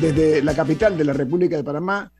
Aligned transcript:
Desde 0.00 0.42
la 0.42 0.54
capital 0.54 0.96
de 0.96 1.04
la 1.04 1.12
República 1.12 1.56
de 1.56 1.64
Panamá. 1.64 2.10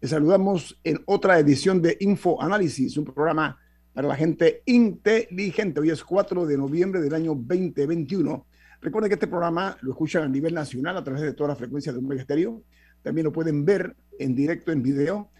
Les 0.00 0.10
saludamos 0.10 0.78
en 0.84 1.02
otra 1.06 1.38
edición 1.38 1.80
de 1.80 1.96
Info 2.00 2.42
Análisis, 2.42 2.96
un 2.98 3.06
programa 3.06 3.58
para 3.94 4.06
la 4.08 4.16
gente 4.16 4.62
inteligente. 4.66 5.80
Hoy 5.80 5.90
es 5.90 6.04
4 6.04 6.44
de 6.44 6.58
noviembre 6.58 7.00
del 7.00 7.14
año 7.14 7.34
2021. 7.34 8.46
Recuerden 8.82 9.08
que 9.08 9.14
este 9.14 9.28
programa 9.28 9.78
lo 9.80 9.92
escuchan 9.92 10.24
a 10.24 10.28
nivel 10.28 10.52
nacional 10.52 10.96
a 10.96 11.04
través 11.04 11.22
de 11.22 11.32
todas 11.32 11.50
las 11.50 11.58
frecuencias 11.58 11.94
de 11.94 12.00
un 12.00 12.12
Estéreo. 12.18 12.62
También 13.02 13.24
lo 13.24 13.32
pueden 13.32 13.64
ver 13.64 13.96
en 14.18 14.34
directo, 14.34 14.70
en 14.70 14.82
video, 14.82 15.30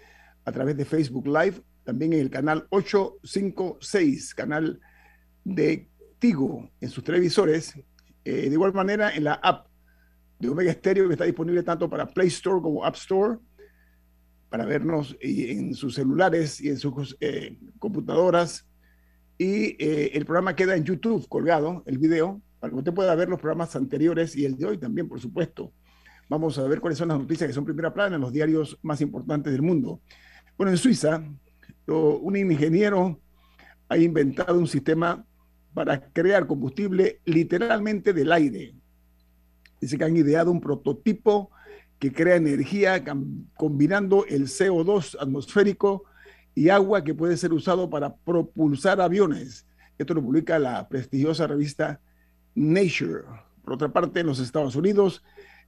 a 0.45 0.53
través 0.53 0.77
de 0.77 0.87
Facebook 0.87 1.27
Live. 1.27 1.61
También 1.85 2.15
en 2.15 2.21
el 2.21 2.31
canal 2.31 2.67
856, 2.71 4.35
canal 4.35 4.81
de 5.45 5.89
Tigo, 6.19 6.71
en 6.81 6.89
sus 6.89 7.05
televisores. 7.05 7.75
Eh, 8.25 8.49
de 8.49 8.53
igual 8.53 8.73
manera, 8.73 9.15
en 9.15 9.25
la 9.25 9.35
app 9.35 9.72
de 10.43 10.49
Omega 10.49 10.73
Stereo 10.73 11.07
que 11.07 11.15
está 11.15 11.25
disponible 11.25 11.63
tanto 11.63 11.89
para 11.89 12.07
Play 12.07 12.27
Store 12.27 12.61
como 12.61 12.85
App 12.85 12.97
Store 12.97 13.39
para 14.49 14.67
vernos 14.67 15.17
en 15.21 15.73
sus 15.73 15.95
celulares 15.95 16.61
y 16.61 16.69
en 16.69 16.79
sus 16.79 17.17
eh, 17.21 17.57
computadoras. 17.79 18.69
Y 19.39 19.77
eh, 19.83 20.11
el 20.13 20.27
programa 20.27 20.55
queda 20.55 20.77
en 20.77 20.85
YouTube 20.85 21.27
colgado, 21.29 21.85
el 21.87 21.97
video, 21.97 22.43
para 22.59 22.73
que 22.73 22.79
usted 22.79 22.93
pueda 22.93 23.15
ver 23.15 23.29
los 23.29 23.41
programas 23.41 23.75
anteriores 23.77 24.37
y 24.37 24.45
el 24.45 24.57
de 24.59 24.67
hoy 24.67 24.79
también, 24.79 25.09
por 25.09 25.21
supuesto. 25.21 25.73
Vamos 26.29 26.59
a 26.59 26.65
ver 26.65 26.81
cuáles 26.81 26.99
son 26.99 27.09
las 27.09 27.19
noticias 27.19 27.47
que 27.47 27.55
son 27.55 27.65
primera 27.65 27.95
plana 27.95 28.17
en 28.17 28.21
los 28.21 28.33
diarios 28.33 28.79
más 28.83 29.01
importantes 29.01 29.53
del 29.53 29.63
mundo. 29.63 30.03
Bueno, 30.59 30.73
en 30.73 30.77
Suiza, 30.77 31.23
un 31.87 32.37
ingeniero 32.37 33.21
ha 33.89 33.97
inventado 33.97 34.59
un 34.59 34.67
sistema 34.67 35.25
para 35.73 36.11
crear 36.11 36.47
combustible 36.47 37.21
literalmente 37.25 38.13
del 38.13 38.33
aire. 38.33 38.75
Dice 39.83 39.99
que 39.99 40.05
han 40.05 40.17
ideado 40.17 40.53
un 40.53 40.61
prototipo 40.61 41.51
que 41.99 42.13
crea 42.13 42.37
energía 42.37 43.03
combinando 43.57 44.25
el 44.27 44.45
CO2 44.45 45.17
atmosférico 45.21 46.05
y 46.55 46.69
agua 46.69 47.03
que 47.03 47.15
puede 47.15 47.37
ser 47.37 47.53
usado 47.53 47.91
para 47.91 48.15
propulsar 48.15 49.01
aviones. 49.01 49.67
Esto 49.99 50.15
lo 50.15 50.23
publica 50.23 50.61
la 50.61 50.89
prestigiosa 50.89 51.49
revista 51.49 52.01
Nature. 52.55 53.25
Por 53.65 53.75
otra 53.75 53.93
parte, 53.93 54.21
en 54.21 54.27
los 54.27 54.39
Estados 54.39 54.77
Unidos 54.77 55.25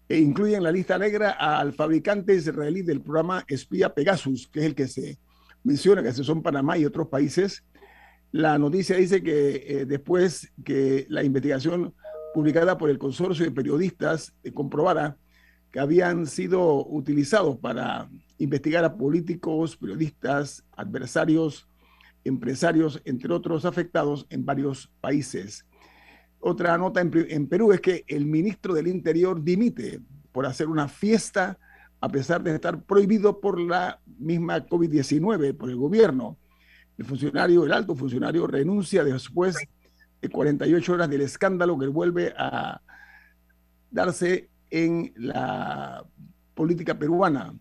e 0.09 0.19
incluyen 0.19 0.59
en 0.59 0.63
la 0.63 0.73
lista 0.73 0.97
negra 0.97 1.31
al 1.31 1.73
fabricante 1.73 2.37
israelí 2.37 2.83
del 2.83 3.01
programa 3.01 3.45
espía 3.49 3.93
Pegasus, 3.93 4.47
que 4.47 4.61
es 4.61 4.67
el 4.67 4.75
que 4.77 4.87
se 4.87 5.19
menciona 5.65 6.05
que 6.05 6.13
son 6.13 6.41
Panamá 6.41 6.79
y 6.79 6.85
otros 6.85 7.09
países. 7.09 7.65
La 8.31 8.59
noticia 8.59 8.97
dice 8.97 9.25
que 9.25 9.65
eh, 9.67 9.87
después 9.87 10.53
que 10.65 11.07
la 11.09 11.25
investigación 11.25 11.95
publicada 12.35 12.77
por 12.77 12.91
el 12.91 12.99
consorcio 12.99 13.45
de 13.45 13.53
periodistas 13.53 14.35
eh, 14.43 14.53
comprobara 14.53 15.17
que 15.71 15.79
habían 15.79 16.27
sido 16.27 16.85
utilizados 16.87 17.57
para 17.57 18.11
investigar 18.39 18.85
a 18.85 18.97
políticos, 18.97 19.77
periodistas, 19.77 20.65
adversarios, 20.77 21.69
empresarios, 22.25 23.01
entre 23.05 23.33
otros 23.33 23.65
afectados 23.65 24.27
en 24.31 24.45
varios 24.45 24.93
países. 25.01 25.65
Otra 26.41 26.77
nota 26.77 27.01
en, 27.01 27.49
Perú 27.49 27.73
es 27.73 27.81
que 27.81 28.05
el 28.09 28.27
ministro 28.27 28.75
del 28.75 28.89
Interior 28.89 29.43
dimite 29.43 30.01
por 30.33 30.45
hacer 30.45 30.69
una 30.69 30.89
fiesta 30.89 31.59
a 32.01 32.09
pesar 32.09 32.43
de 32.43 32.55
estar 32.55 32.83
prohibido 32.83 33.41
por 33.41 33.59
la 33.59 34.01
misma 34.19 34.67
COVID-19, 34.67 35.57
por 35.57 35.71
el 35.71 35.77
gobierno. 35.77 36.37
El 36.99 37.05
funcionario, 37.05 37.65
el 37.65 37.73
alto 37.73 37.95
funcionario, 37.95 38.47
renuncia 38.47 39.05
después 39.05 39.57
48 40.29 40.93
horas 40.93 41.11
del 41.11 41.23
escándalo 41.23 41.79
que 41.79 41.87
vuelve 41.87 42.35
a 42.37 42.81
darse 43.91 44.51
en 44.71 45.13
la 45.17 46.05
política 46.55 46.99
peruana, 46.99 47.55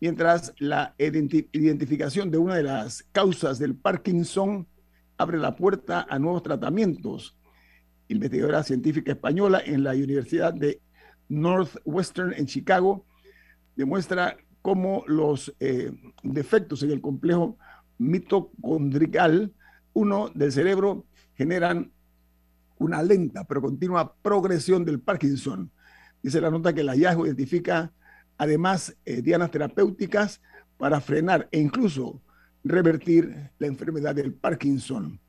mientras 0.00 0.52
la 0.58 0.94
identificación 0.98 2.30
de 2.30 2.38
una 2.38 2.54
de 2.56 2.62
las 2.62 3.02
causas 3.12 3.58
del 3.58 3.74
Parkinson 3.74 4.66
abre 5.18 5.38
la 5.38 5.56
puerta 5.56 6.06
a 6.08 6.18
nuevos 6.18 6.42
tratamientos. 6.42 7.36
Investigadora 8.08 8.62
científica 8.62 9.12
española 9.12 9.60
en 9.64 9.82
la 9.82 9.92
Universidad 9.92 10.54
de 10.54 10.80
Northwestern 11.28 12.34
en 12.34 12.46
Chicago 12.46 13.04
demuestra 13.74 14.36
cómo 14.62 15.04
los 15.06 15.54
eh, 15.60 15.92
defectos 16.22 16.82
en 16.82 16.90
el 16.90 17.00
complejo 17.00 17.58
mitocondrial, 17.98 19.52
uno 19.92 20.30
del 20.34 20.52
cerebro, 20.52 21.06
generan 21.36 21.92
una 22.78 23.02
lenta 23.02 23.44
pero 23.44 23.62
continua 23.62 24.14
progresión 24.22 24.84
del 24.84 25.00
Parkinson. 25.00 25.70
Dice 26.22 26.40
la 26.40 26.50
nota 26.50 26.72
que 26.72 26.80
el 26.80 26.88
hallazgo 26.88 27.26
identifica 27.26 27.92
además 28.38 28.96
eh, 29.04 29.22
dianas 29.22 29.50
terapéuticas 29.50 30.40
para 30.76 31.00
frenar 31.00 31.48
e 31.50 31.60
incluso 31.60 32.20
revertir 32.64 33.50
la 33.58 33.66
enfermedad 33.66 34.14
del 34.14 34.34
Parkinson. 34.34 35.20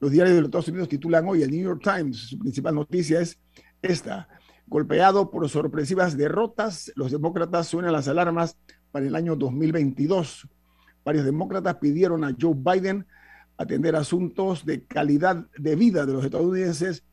Los 0.00 0.12
diarios 0.12 0.36
de 0.36 0.40
los 0.42 0.48
Estados 0.48 0.68
Unidos 0.68 0.88
titulan 0.88 1.26
hoy, 1.28 1.42
el 1.42 1.50
New 1.50 1.62
York 1.62 1.82
Times, 1.82 2.16
su 2.16 2.38
principal 2.38 2.74
noticia 2.74 3.20
es 3.20 3.38
esta. 3.82 4.28
Golpeado 4.66 5.30
por 5.30 5.48
sorpresivas 5.48 6.16
derrotas, 6.16 6.92
los 6.94 7.10
demócratas 7.10 7.68
suenan 7.68 7.92
las 7.92 8.06
alarmas 8.06 8.58
para 8.90 9.06
el 9.06 9.16
año 9.16 9.34
2022. 9.34 10.46
Varios 11.04 11.24
demócratas 11.24 11.76
pidieron 11.76 12.24
a 12.24 12.36
Joe 12.38 12.54
Biden 12.54 13.06
atender 13.58 13.96
asuntos 13.96 14.64
de 14.64 14.84
calidad 14.84 15.46
de 15.58 15.74
vida 15.76 16.06
de 16.06 16.12
los 16.12 16.24
estadounidenses 16.24 17.04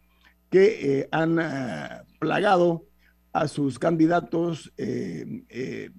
que 0.50 1.00
eh, 1.00 1.10
han 1.12 1.40
eh, 1.40 1.90
plagado 2.20 2.86
a 3.34 3.48
sus 3.48 3.80
candidatos 3.80 4.72
eh, 4.78 5.90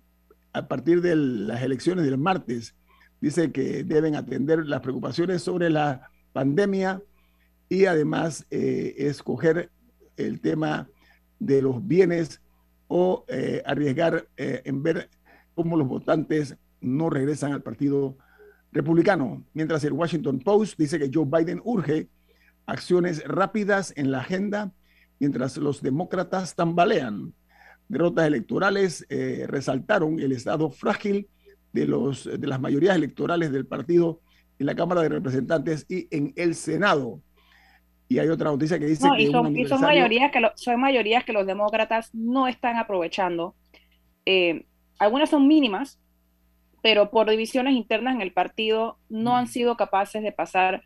a 0.53 0.69
partir 0.69 1.03
de 1.03 1.17
las 1.17 1.63
elecciones 1.63 2.07
del 2.07 2.17
martes. 2.17 2.75
Dice 3.21 3.53
que 3.53 3.85
deben 3.85 4.15
atender 4.15 4.65
las 4.67 4.81
preocupaciones 4.81 5.43
sobre 5.43 5.69
la 5.69 6.11
pandemia 6.33 7.03
y 7.69 7.87
además 7.87 8.47
escoger 8.49 9.71
el 10.17 10.41
tema 10.41 10.89
de 11.39 11.61
los 11.61 11.87
bienes 11.87 12.41
o 12.89 13.25
arriesgar 13.67 14.29
en 14.37 14.83
ver 14.83 15.11
cómo 15.55 15.77
los 15.77 15.89
votantes 15.89 16.57
no 16.81 17.11
regresan 17.11 17.53
al 17.53 17.63
partido 17.63 18.17
republicano, 18.77 19.45
mientras 19.55 19.83
el 19.85 19.93
Washington 19.93 20.39
Post 20.41 20.79
dice 20.79 20.99
que 20.99 21.11
Joe 21.13 21.27
Biden 21.27 21.61
urge 21.65 22.09
acciones 22.67 23.25
rápidas 23.27 23.93
en 23.97 24.11
la 24.11 24.21
agenda, 24.21 24.73
mientras 25.19 25.57
los 25.57 25.83
demócratas 25.83 26.55
tambalean. 26.55 27.33
Derrotas 27.89 28.27
electorales 28.27 29.07
eh, 29.09 29.47
resaltaron 29.49 30.19
el 30.19 30.33
estado 30.33 30.71
frágil 30.71 31.29
de, 31.73 31.87
los, 31.87 32.25
de 32.25 32.47
las 32.47 32.61
mayorías 32.61 32.97
electorales 32.97 33.53
del 33.53 33.67
partido 33.67 34.21
en 34.59 34.67
la 34.67 34.75
Cámara 34.75 35.03
de 35.03 35.11
Representantes 35.11 35.87
y 35.89 36.09
en 36.11 36.33
el 36.37 36.55
Senado. 36.55 37.21
Y 38.09 38.19
hay 38.19 38.29
otra 38.29 38.51
noticia 38.51 38.79
que 38.79 38.87
dice 38.87 39.09
que 39.17 39.23
y 39.23 39.31
son, 39.31 39.57
y 39.57 39.67
son 39.67 39.81
mayorías 39.81 40.31
que 40.31 40.41
son 40.55 40.81
mayorías 40.81 41.25
que 41.25 41.33
los 41.33 41.47
demócratas 41.47 42.15
no 42.15 42.47
están 42.47 42.77
aprovechando. 42.77 43.55
Eh, 44.25 44.67
algunas 44.99 45.31
son 45.31 45.47
mínimas, 45.47 46.01
pero 46.87 47.11
por 47.11 47.29
divisiones 47.29 47.75
internas 47.75 48.15
en 48.15 48.21
el 48.21 48.33
partido 48.33 48.97
no 49.09 49.37
han 49.37 49.49
sido 49.49 49.77
capaces 49.77 50.23
de 50.23 50.31
pasar 50.31 50.85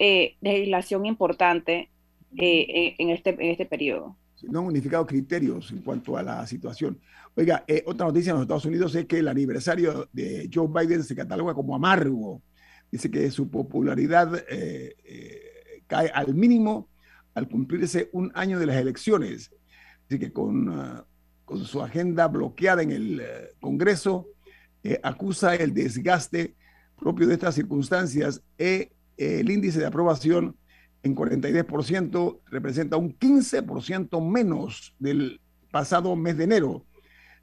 eh, 0.00 0.34
legislación 0.40 1.06
importante 1.06 1.92
eh, 2.36 2.96
en, 2.98 3.10
este, 3.10 3.30
en 3.30 3.52
este 3.52 3.64
periodo. 3.64 4.16
No 4.42 4.58
han 4.58 4.66
unificado 4.66 5.06
criterios 5.06 5.70
en 5.70 5.82
cuanto 5.82 6.16
a 6.16 6.24
la 6.24 6.44
situación. 6.44 6.98
Oiga, 7.36 7.62
eh, 7.68 7.84
otra 7.86 8.08
noticia 8.08 8.30
en 8.30 8.38
los 8.38 8.42
Estados 8.46 8.64
Unidos 8.64 8.92
es 8.96 9.06
que 9.06 9.20
el 9.20 9.28
aniversario 9.28 10.08
de 10.12 10.50
Joe 10.52 10.66
Biden 10.66 11.04
se 11.04 11.14
cataloga 11.14 11.54
como 11.54 11.76
amargo. 11.76 12.42
Dice 12.90 13.08
que 13.08 13.30
su 13.30 13.48
popularidad 13.48 14.44
cae 15.86 16.08
al 16.08 16.34
mínimo 16.34 16.88
al 17.34 17.48
cumplirse 17.48 18.10
un 18.12 18.32
año 18.34 18.58
de 18.58 18.66
las 18.66 18.76
elecciones. 18.76 19.52
Así 20.04 20.18
que 20.18 20.32
con, 20.32 20.68
ah, 20.68 21.06
con 21.44 21.64
su 21.64 21.80
agenda 21.80 22.26
bloqueada 22.26 22.82
en 22.82 22.90
el 22.90 23.22
Congreso, 23.60 24.26
acusa 25.02 25.54
el 25.54 25.74
desgaste 25.74 26.54
propio 26.98 27.26
de 27.26 27.34
estas 27.34 27.54
circunstancias 27.54 28.42
e 28.56 28.92
el 29.16 29.50
índice 29.50 29.80
de 29.80 29.86
aprobación 29.86 30.56
en 31.02 31.14
43% 31.14 32.40
representa 32.46 32.96
un 32.96 33.16
15% 33.18 34.20
menos 34.28 34.94
del 34.98 35.40
pasado 35.70 36.14
mes 36.16 36.36
de 36.36 36.44
enero, 36.44 36.84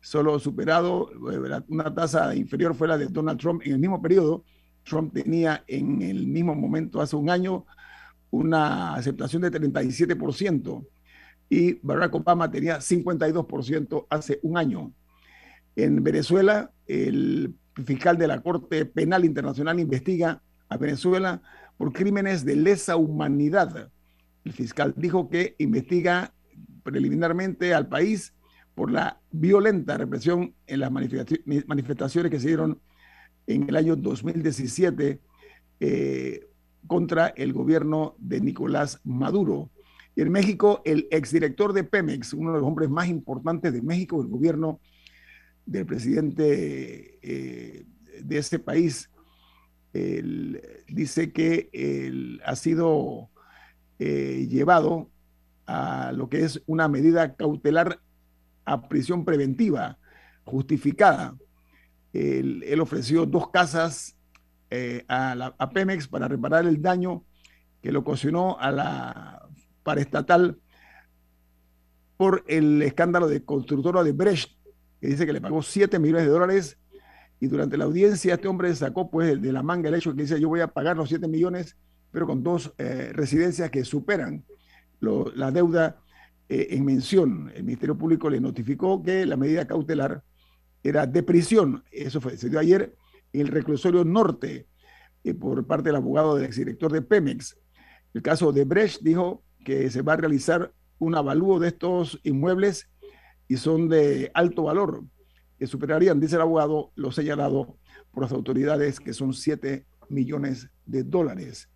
solo 0.02 0.40
superado, 0.40 1.10
eh, 1.32 1.62
una 1.68 1.94
tasa 1.94 2.36
inferior 2.36 2.76
fue 2.76 2.88
la 2.88 2.98
de 2.98 3.08
Donald 3.08 3.40
Trump 3.40 3.62
en 3.66 3.74
el 3.74 3.80
mismo 3.80 4.02
periodo. 4.02 4.44
Trump 4.84 5.14
tenía 5.14 5.64
en 5.68 6.02
el 6.02 6.28
mismo 6.28 6.54
momento, 6.54 7.02
hace 7.02 7.16
un 7.16 7.30
año, 7.30 7.66
una 8.30 8.94
aceptación 8.94 9.42
de 9.42 9.52
37% 9.52 10.86
y 11.50 11.74
Barack 11.82 12.14
Obama 12.14 12.52
tenía 12.52 12.78
52% 12.78 14.06
hace 14.10 14.40
un 14.44 14.58
año. 14.58 14.92
En 15.76 16.04
Venezuela, 16.04 16.72
el 16.88 17.56
fiscal 17.84 18.18
de 18.18 18.28
la 18.28 18.42
Corte 18.42 18.86
Penal 18.86 19.26
Internacional 19.26 19.80
investiga 19.80 20.42
a 20.70 20.78
Venezuela 20.78 21.42
por 21.78 21.92
crímenes 21.92 22.46
de 22.46 22.56
lesa 22.56 22.96
humanidad. 22.96 23.92
El 24.46 24.54
fiscal 24.54 24.94
dijo 24.96 25.30
que 25.30 25.56
investiga 25.58 26.34
preliminarmente 26.84 27.74
al 27.74 27.88
país 27.88 28.34
por 28.76 28.92
la 28.92 29.20
violenta 29.32 29.98
represión 29.98 30.54
en 30.68 30.80
las 30.80 30.92
manifestaciones 30.92 32.32
que 32.32 32.40
se 32.40 32.48
dieron 32.48 32.80
en 33.48 33.68
el 33.70 33.76
año 33.76 33.96
2017 33.96 35.20
eh, 35.80 36.48
contra 36.88 37.28
el 37.28 37.54
gobierno 37.54 38.16
de 38.20 38.42
Nicolás 38.42 39.02
Maduro. 39.04 39.72
Y 40.16 40.22
en 40.22 40.32
México, 40.32 40.82
el 40.86 41.08
exdirector 41.12 41.74
de 41.74 41.84
Pemex, 41.84 42.34
uno 42.34 42.54
de 42.54 42.60
los 42.60 42.68
hombres 42.68 42.90
más 42.90 43.08
importantes 43.08 43.74
de 43.74 43.82
México, 43.82 44.22
el 44.22 44.28
gobierno 44.28 44.80
del 45.66 45.86
presidente 45.86 47.20
eh, 47.22 47.86
de 48.22 48.38
ese 48.38 48.60
país, 48.60 49.10
dice 50.90 51.32
que 51.32 51.70
él 51.72 52.42
ha 52.44 52.58
sido 52.58 53.30
eh, 53.98 54.48
llevado 54.50 55.10
a 55.66 56.12
lo 56.12 56.28
que 56.28 56.44
es 56.44 56.62
una 56.66 56.90
medida 56.90 57.36
cautelar 57.36 58.02
a 58.66 58.90
prisión 58.90 59.24
preventiva 59.24 59.98
justificada. 60.44 61.36
Él, 62.12 62.80
ofreció 62.82 63.26
dos 63.26 63.50
casas 63.52 64.18
eh, 64.70 65.06
a, 65.08 65.34
la, 65.36 65.56
Pemex 65.70 66.10
para 66.10 66.28
reparar 66.28 66.66
el 66.66 66.82
daño 66.82 67.24
que 67.82 67.94
lo 67.94 68.00
ocasionó 68.00 68.58
a 68.60 68.72
la 68.72 69.48
paraestatal 69.84 70.60
por 72.18 72.44
el 72.48 72.82
escándalo 72.82 73.28
de 73.28 73.46
constructora 73.46 74.04
de 74.04 74.12
Brecht, 74.12 74.52
que 75.06 75.12
dice 75.12 75.26
que 75.28 75.34
le 75.34 75.42
pagó 75.42 75.62
7 75.62 76.00
millones 76.00 76.26
de 76.26 76.32
dólares 76.32 76.80
y 77.40 77.46
durante 77.46 77.78
la 77.78 77.86
audiencia 77.86 78.34
este 78.34 78.48
hombre 78.48 78.74
sacó 78.74 79.12
pues 79.12 79.40
de 79.40 79.52
la 79.54 79.62
manga 79.62 79.90
el 79.90 79.96
hecho 79.96 80.16
que 80.16 80.24
dice 80.24 80.40
yo 80.40 80.50
voy 80.50 80.62
a 80.62 80.68
pagar 80.68 80.98
los 80.98 81.10
7 81.10 81.28
millones, 81.28 81.78
pero 82.10 82.26
con 82.26 82.42
dos 82.42 82.74
eh, 82.80 83.12
residencias 83.14 83.70
que 83.70 83.86
superan 83.86 84.44
la 85.00 85.52
deuda 85.52 86.02
eh, 86.50 86.70
en 86.72 86.86
mención. 86.86 87.52
El 87.54 87.66
Ministerio 87.66 87.96
Público 87.96 88.32
le 88.32 88.42
notificó 88.42 89.04
que 89.04 89.28
la 89.28 89.38
medida 89.38 89.68
cautelar 89.68 90.24
era 90.82 91.06
de 91.06 91.22
prisión. 91.22 91.84
Eso 91.92 92.20
fue, 92.20 92.36
se 92.36 92.58
ayer 92.58 92.96
en 93.32 93.42
el 93.42 93.48
reclusorio 93.50 94.04
norte 94.04 94.66
eh, 95.24 95.34
por 95.36 95.68
parte 95.68 95.90
del 95.90 95.98
abogado 95.98 96.36
del 96.36 96.46
exdirector 96.46 96.92
de 96.92 97.04
Pemex. 97.04 97.56
El 98.16 98.24
caso 98.24 98.52
de 98.52 98.66
Brecht 98.66 99.02
dijo 99.02 99.44
que 99.64 99.92
se 99.92 100.02
va 100.02 100.14
a 100.14 100.18
realizar 100.18 100.74
un 100.98 101.14
avalúo 101.14 101.60
de 101.60 101.68
estos 101.68 102.20
inmuebles 102.24 102.90
y 103.48 103.58
son 103.58 103.90
de 103.90 104.32
alto 104.34 104.64
valor 104.64 105.04
que 105.58 105.68
superarían, 105.68 106.20
dice 106.20 106.36
el 106.36 106.42
abogado, 106.42 106.92
lo 106.96 107.12
señalado 107.12 107.78
por 108.12 108.24
las 108.24 108.32
autoridades, 108.32 109.00
que 109.00 109.14
son 109.14 109.34
7 109.34 109.86
millones 110.10 110.70
de 110.86 111.04
dólares. 111.04 111.70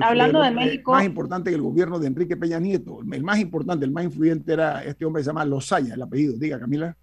hablando 0.00 0.42
de 0.42 0.50
México. 0.50 0.92
Más 0.92 1.04
importante 1.04 1.50
que 1.50 1.56
el 1.56 1.62
gobierno 1.62 1.98
de 1.98 2.08
Enrique 2.08 2.36
Peña 2.36 2.58
Nieto. 2.58 3.00
El 3.00 3.22
más 3.22 3.38
importante, 3.38 3.84
el 3.84 3.92
más 3.92 4.04
influyente 4.04 4.52
era 4.52 4.84
este 4.84 5.04
hombre 5.04 5.20
que 5.20 5.24
se 5.24 5.30
llama 5.30 5.44
Lozaya, 5.44 5.94
el 5.94 6.02
apellido. 6.02 6.36
Diga, 6.36 6.58
Camila. 6.58 6.96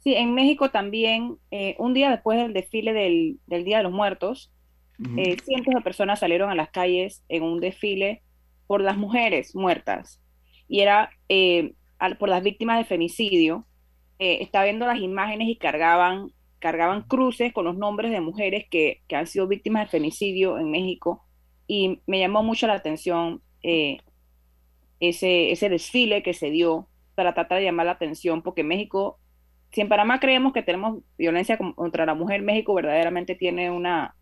Sí, 0.00 0.14
en 0.14 0.34
México 0.34 0.70
también, 0.70 1.38
eh, 1.50 1.76
un 1.78 1.94
día 1.94 2.10
después 2.10 2.38
del 2.38 2.52
desfile 2.52 2.92
del, 2.92 3.64
Día 3.64 3.78
de 3.78 3.84
los 3.84 3.92
Muertos, 3.92 4.52
eh, 5.16 5.36
cientos 5.42 5.74
de 5.74 5.80
personas 5.80 6.20
salieron 6.20 6.50
a 6.50 6.54
las 6.54 6.70
calles 6.70 7.24
en 7.28 7.42
un 7.42 7.58
desfile 7.58 8.22
por 8.66 8.80
las 8.80 8.96
mujeres 8.96 9.54
muertas. 9.56 10.20
Y 10.68 10.80
era 10.80 11.10
eh, 11.28 11.74
por 12.18 12.28
las 12.28 12.42
víctimas 12.42 12.78
de 12.78 12.84
femicidio 12.84 13.66
eh, 14.18 14.38
estaba 14.40 14.64
viendo 14.64 14.86
las 14.86 14.98
imágenes 14.98 15.48
y 15.48 15.56
cargaban, 15.56 16.30
cargaban 16.58 17.02
cruces 17.02 17.52
con 17.52 17.64
los 17.64 17.76
nombres 17.76 18.10
de 18.10 18.20
mujeres 18.20 18.66
que, 18.70 19.02
que, 19.08 19.16
han 19.16 19.26
sido 19.26 19.48
víctimas 19.48 19.84
de 19.84 19.90
femicidio 19.90 20.58
en 20.58 20.70
México. 20.70 21.24
Y 21.66 22.00
me 22.06 22.18
llamó 22.18 22.42
mucho 22.42 22.66
la 22.66 22.74
atención 22.74 23.42
eh, 23.62 23.98
ese, 25.00 25.50
ese 25.50 25.68
desfile 25.68 26.22
que 26.22 26.34
se 26.34 26.50
dio 26.50 26.88
para 27.14 27.34
tratar 27.34 27.58
de 27.58 27.64
llamar 27.64 27.86
la 27.86 27.92
atención, 27.92 28.42
porque 28.42 28.64
México, 28.64 29.18
si 29.72 29.80
en 29.80 29.88
Panamá 29.88 30.20
creemos 30.20 30.52
que 30.52 30.62
tenemos 30.62 31.02
violencia 31.16 31.58
contra 31.58 32.06
la 32.06 32.14
mujer, 32.14 32.42
México 32.42 32.74
verdaderamente 32.74 33.34
tiene 33.34 33.70
una, 33.70 34.16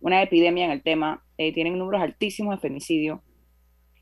una 0.00 0.22
epidemia 0.22 0.66
en 0.66 0.70
el 0.70 0.82
tema, 0.82 1.24
eh, 1.38 1.52
tienen 1.52 1.78
números 1.78 2.02
altísimos 2.02 2.54
de 2.54 2.60
femicidio 2.60 3.22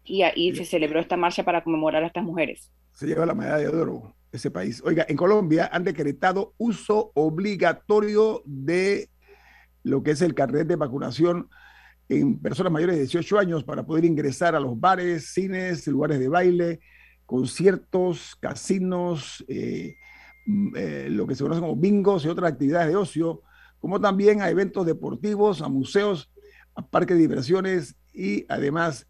y 0.05 0.23
ahí 0.23 0.55
se 0.55 0.65
celebró 0.65 1.01
esta 1.01 1.17
marcha 1.17 1.45
para 1.45 1.63
conmemorar 1.63 2.03
a 2.03 2.07
estas 2.07 2.25
mujeres. 2.25 2.71
Se 2.93 3.07
lleva 3.07 3.27
la 3.27 3.35
medalla 3.35 3.71
de 3.71 3.81
oro 3.81 4.15
ese 4.33 4.51
país. 4.51 4.83
Oiga, 4.85 5.07
en 5.09 5.17
Colombia 5.17 5.69
han 5.73 5.85
decretado 5.85 6.55
uso 6.59 7.13
obligatorio 7.15 8.43
de 8.45 9.11
lo 9.83 10.03
que 10.03 10.13
es 10.13 10.23
el 10.23 10.35
carnet 10.35 10.67
de 10.67 10.77
vacunación 10.77 11.49
en 12.09 12.39
personas 12.39 12.73
mayores 12.73 12.97
de 12.97 13.03
18 13.03 13.39
años 13.39 13.65
para 13.65 13.85
poder 13.85 14.05
ingresar 14.05 14.55
a 14.55 14.61
los 14.61 14.79
bares, 14.79 15.33
cines, 15.33 15.87
lugares 15.87 16.19
de 16.19 16.29
baile, 16.29 16.81
conciertos, 17.27 18.37
casinos, 18.41 19.45
eh, 19.49 19.97
mm, 20.47 20.77
eh, 20.77 21.07
lo 21.11 21.27
que 21.27 21.35
se 21.35 21.43
conoce 21.43 21.61
como 21.61 21.77
bingos 21.77 22.25
y 22.25 22.29
otras 22.29 22.53
actividades 22.53 22.89
de 22.89 22.97
ocio, 22.97 23.43
como 23.81 24.01
también 24.01 24.43
a 24.43 24.51
eventos 24.51 24.87
deportivos, 24.87 25.63
a 25.63 25.69
museos, 25.69 26.31
a 26.75 26.87
parques 26.87 27.17
de 27.17 27.23
diversiones 27.23 27.97
y 28.13 28.45
además 28.49 29.07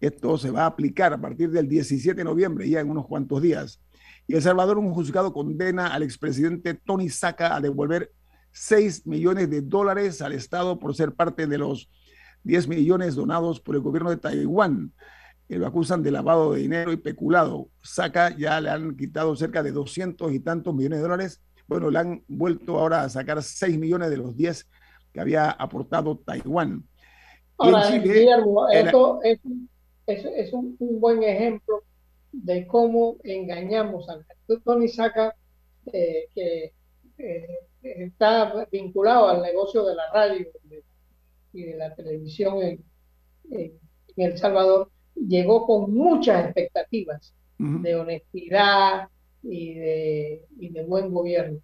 esto 0.00 0.36
se 0.38 0.50
va 0.50 0.62
a 0.62 0.66
aplicar 0.66 1.12
a 1.12 1.20
partir 1.20 1.50
del 1.50 1.68
17 1.68 2.16
de 2.16 2.24
noviembre, 2.24 2.68
ya 2.68 2.80
en 2.80 2.90
unos 2.90 3.06
cuantos 3.06 3.40
días. 3.42 3.80
Y 4.26 4.34
El 4.34 4.42
Salvador, 4.42 4.78
un 4.78 4.92
juzgado 4.92 5.32
condena 5.32 5.88
al 5.88 6.02
expresidente 6.02 6.74
Tony 6.74 7.08
Saca 7.08 7.54
a 7.54 7.60
devolver 7.60 8.12
6 8.52 9.06
millones 9.06 9.50
de 9.50 9.62
dólares 9.62 10.20
al 10.22 10.32
Estado 10.32 10.78
por 10.78 10.94
ser 10.94 11.12
parte 11.12 11.46
de 11.46 11.58
los 11.58 11.90
10 12.44 12.68
millones 12.68 13.14
donados 13.14 13.60
por 13.60 13.74
el 13.74 13.80
gobierno 13.82 14.10
de 14.10 14.16
Taiwán. 14.16 14.92
Eh, 15.48 15.58
lo 15.58 15.66
acusan 15.66 16.02
de 16.02 16.10
lavado 16.10 16.52
de 16.52 16.60
dinero 16.60 16.92
y 16.92 16.96
peculado. 16.96 17.68
Saca 17.82 18.36
ya 18.36 18.60
le 18.60 18.70
han 18.70 18.96
quitado 18.96 19.36
cerca 19.36 19.62
de 19.62 19.72
200 19.72 20.32
y 20.32 20.40
tantos 20.40 20.74
millones 20.74 20.98
de 20.98 21.02
dólares. 21.02 21.42
Bueno, 21.68 21.90
le 21.90 21.98
han 21.98 22.24
vuelto 22.28 22.78
ahora 22.78 23.02
a 23.02 23.08
sacar 23.08 23.42
6 23.42 23.78
millones 23.78 24.10
de 24.10 24.16
los 24.16 24.36
10 24.36 24.68
que 25.12 25.20
había 25.20 25.50
aportado 25.50 26.18
Taiwán. 26.18 26.84
Ahora, 27.58 27.90
Guillermo, 27.90 28.68
esto 28.68 29.20
es, 30.06 30.52
un, 30.52 30.76
buen 30.78 31.22
ejemplo 31.22 31.82
de 32.32 32.66
cómo 32.66 33.16
engañamos 33.24 34.08
al 34.08 34.24
Tony 34.64 34.88
Saca, 34.88 35.34
eh, 35.92 36.28
que 36.34 36.72
eh, 37.18 37.46
está 37.82 38.66
vinculado 38.70 39.28
al 39.28 39.42
negocio 39.42 39.84
de 39.84 39.94
la 39.94 40.10
radio 40.12 40.46
y 41.52 41.62
de 41.62 41.76
la 41.76 41.94
televisión 41.94 42.62
en, 42.62 42.84
El 44.16 44.38
Salvador, 44.38 44.90
llegó 45.14 45.66
con 45.66 45.94
muchas 45.94 46.46
expectativas 46.46 47.32
de 47.58 47.94
honestidad 47.94 49.08
y 49.42 49.74
de, 49.74 50.46
y 50.58 50.68
de, 50.70 50.84
buen 50.84 51.12
gobierno. 51.12 51.58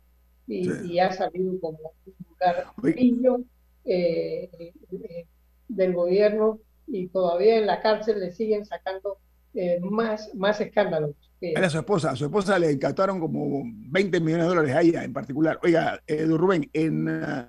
Y, 0.46 0.98
ha 0.98 1.12
salido 1.12 1.58
como 1.60 1.92
un 2.06 2.14
Carrillo 2.36 3.40
eh, 3.84 4.50
eh, 4.92 5.26
del 5.68 5.94
gobierno 5.94 6.60
y 6.92 7.08
todavía 7.08 7.58
en 7.58 7.66
la 7.66 7.80
cárcel 7.80 8.20
le 8.20 8.32
siguen 8.32 8.66
sacando 8.66 9.18
eh, 9.54 9.80
más, 9.80 10.32
más 10.34 10.60
escándalos. 10.60 11.16
Era 11.40 11.68
su 11.68 11.78
esposa, 11.78 12.10
a 12.10 12.16
su 12.16 12.26
esposa 12.26 12.56
le 12.58 12.78
captaron 12.78 13.18
como 13.18 13.62
20 13.64 14.20
millones 14.20 14.44
de 14.44 14.48
dólares 14.48 14.76
a 14.76 14.82
ella 14.82 15.02
en 15.02 15.12
particular. 15.12 15.58
Oiga, 15.62 16.00
Rubén, 16.06 16.70
en 16.72 17.08
uh, 17.08 17.46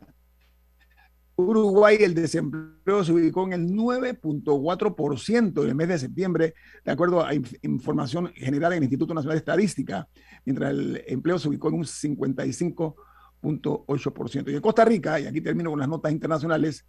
Uruguay 1.35 1.97
el 1.99 2.13
desempleo 2.13 3.03
se 3.03 3.11
ubicó 3.11 3.43
en 3.45 3.53
el 3.53 3.67
9.4% 3.67 5.63
en 5.63 5.69
el 5.69 5.75
mes 5.75 5.87
de 5.89 5.99
septiembre, 5.99 6.53
de 6.83 6.91
acuerdo 6.91 7.25
a 7.25 7.33
información 7.33 8.31
generada 8.35 8.75
en 8.75 8.79
el 8.79 8.85
Instituto 8.85 9.13
Nacional 9.13 9.35
de 9.35 9.39
Estadística, 9.39 10.07
mientras 10.45 10.71
el 10.71 11.03
empleo 11.07 11.37
se 11.37 11.49
ubicó 11.49 11.67
en 11.69 11.75
un 11.75 11.83
55.8%. 11.83 14.51
Y 14.51 14.55
en 14.55 14.61
Costa 14.61 14.85
Rica, 14.85 15.19
y 15.19 15.27
aquí 15.27 15.41
termino 15.41 15.69
con 15.69 15.79
las 15.79 15.89
notas 15.89 16.11
internacionales, 16.11 16.87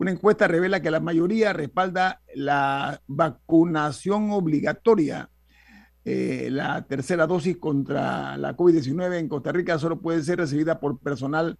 una 0.00 0.12
encuesta 0.12 0.48
revela 0.48 0.80
que 0.80 0.90
la 0.90 0.98
mayoría 0.98 1.52
respalda 1.52 2.22
la 2.34 3.02
vacunación 3.06 4.30
obligatoria. 4.30 5.28
Eh, 6.06 6.48
la 6.50 6.86
tercera 6.86 7.26
dosis 7.26 7.58
contra 7.58 8.38
la 8.38 8.56
COVID-19 8.56 9.18
en 9.18 9.28
Costa 9.28 9.52
Rica 9.52 9.78
solo 9.78 10.00
puede 10.00 10.22
ser 10.22 10.38
recibida 10.38 10.80
por 10.80 10.98
personal, 11.00 11.58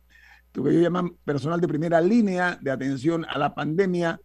lo 0.55 0.65
que 0.65 0.71
ellos 0.71 0.83
llaman 0.83 1.11
personal 1.23 1.61
de 1.61 1.69
primera 1.69 2.01
línea 2.01 2.59
de 2.63 2.71
atención 2.71 3.27
a 3.29 3.39
la 3.39 3.55
pandemia. 3.55 4.19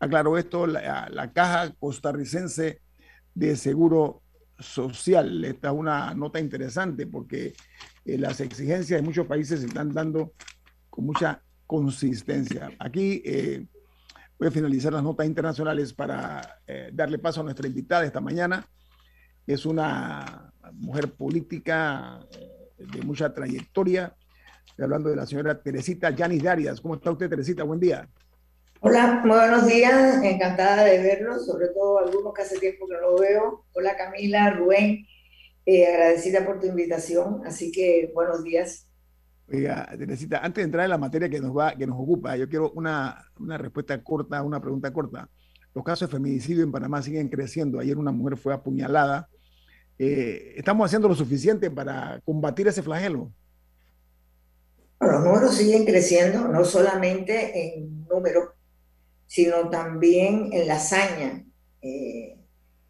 Aclaró 0.00 0.36
esto 0.36 0.66
la, 0.66 1.30
Caja 1.32 1.72
Costarricense 1.78 2.82
de 3.34 3.56
Seguro 3.56 4.20
Social. 4.58 5.42
Esta 5.46 5.68
es 5.68 5.74
una 5.74 6.12
nota 6.12 6.40
interesante 6.40 7.06
porque 7.06 7.54
eh, 8.04 8.18
las 8.18 8.38
exigencias 8.40 9.00
de 9.00 9.06
muchos 9.06 9.26
países 9.26 9.60
se 9.60 9.66
están 9.66 9.94
dando 9.94 10.34
con 10.90 11.06
mucha 11.06 11.42
consistencia. 11.66 12.70
Aquí 12.78 13.22
eh, 13.24 13.66
voy 14.38 14.48
a 14.48 14.50
finalizar 14.50 14.92
las 14.92 15.02
notas 15.02 15.26
internacionales 15.26 15.92
para 15.92 16.60
eh, 16.66 16.90
darle 16.92 17.18
paso 17.18 17.40
a 17.40 17.44
nuestra 17.44 17.66
invitada 17.66 18.04
esta 18.04 18.20
mañana. 18.20 18.66
Es 19.46 19.66
una 19.66 20.52
mujer 20.72 21.12
política 21.12 22.20
eh, 22.32 22.84
de 22.84 23.02
mucha 23.02 23.32
trayectoria. 23.32 24.14
Estoy 24.66 24.84
hablando 24.84 25.10
de 25.10 25.16
la 25.16 25.26
señora 25.26 25.60
Teresita 25.60 26.10
Yanis 26.10 26.42
Darias. 26.42 26.80
¿Cómo 26.80 26.96
está 26.96 27.10
usted, 27.10 27.28
Teresita? 27.28 27.62
Buen 27.64 27.80
día. 27.80 28.08
Hola, 28.80 29.22
buenos 29.26 29.66
días. 29.66 30.22
Encantada 30.22 30.84
de 30.84 30.98
verlos, 30.98 31.46
sobre 31.46 31.68
todo 31.68 31.98
algunos 31.98 32.34
que 32.34 32.42
hace 32.42 32.58
tiempo 32.58 32.86
que 32.86 32.94
no 32.94 33.00
lo 33.00 33.18
veo. 33.18 33.64
Hola, 33.72 33.96
Camila, 33.96 34.50
Rubén. 34.50 35.06
agradecida 35.66 36.44
por 36.44 36.60
tu 36.60 36.66
invitación. 36.66 37.42
Así 37.46 37.72
que 37.72 38.10
buenos 38.14 38.44
días. 38.44 38.85
Oiga, 39.48 39.88
Teresita, 39.96 40.38
antes 40.38 40.62
de 40.62 40.64
entrar 40.64 40.84
en 40.84 40.90
la 40.90 40.98
materia 40.98 41.28
que 41.28 41.40
nos 41.40 41.56
va, 41.56 41.76
que 41.76 41.86
nos 41.86 41.96
ocupa, 41.96 42.36
yo 42.36 42.48
quiero 42.48 42.72
una, 42.72 43.30
respuesta 43.38 44.02
corta, 44.02 44.42
una 44.42 44.60
pregunta 44.60 44.92
corta. 44.92 45.28
Los 45.72 45.84
casos 45.84 46.08
de 46.08 46.16
feminicidio 46.16 46.64
en 46.64 46.72
Panamá 46.72 47.00
siguen 47.00 47.28
creciendo. 47.28 47.78
Ayer 47.78 47.96
una 47.96 48.10
mujer 48.10 48.36
fue 48.36 48.54
apuñalada. 48.54 49.28
Eh, 49.98 50.54
¿Estamos 50.56 50.86
haciendo 50.86 51.06
lo 51.06 51.14
suficiente 51.14 51.70
para 51.70 52.20
combatir 52.24 52.66
ese 52.66 52.82
flagelo? 52.82 53.30
Los 55.00 55.24
números 55.24 55.54
siguen 55.54 55.84
creciendo, 55.84 56.48
no 56.48 56.64
solamente 56.64 57.76
en 57.76 58.06
número, 58.08 58.54
sino 59.26 59.68
también 59.68 60.50
en 60.52 60.66
la 60.66 60.76
hazaña 60.76 61.44
eh, 61.82 62.38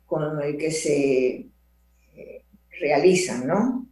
con 0.07 0.41
el 0.41 0.57
que 0.57 0.71
se 0.71 1.51
eh, 2.15 2.45
realizan, 2.81 3.47
¿no? 3.47 3.87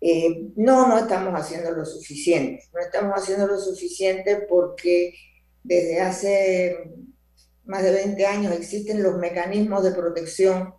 Eh, 0.00 0.50
no, 0.56 0.86
no 0.86 0.98
estamos 0.98 1.34
haciendo 1.38 1.72
lo 1.72 1.84
suficiente. 1.84 2.64
No 2.72 2.80
estamos 2.80 3.14
haciendo 3.14 3.46
lo 3.46 3.58
suficiente 3.58 4.46
porque 4.48 5.14
desde 5.62 6.00
hace 6.00 6.92
más 7.64 7.82
de 7.82 7.92
20 7.92 8.26
años 8.26 8.52
existen 8.52 9.02
los 9.02 9.16
mecanismos 9.16 9.82
de 9.82 9.92
protección 9.92 10.74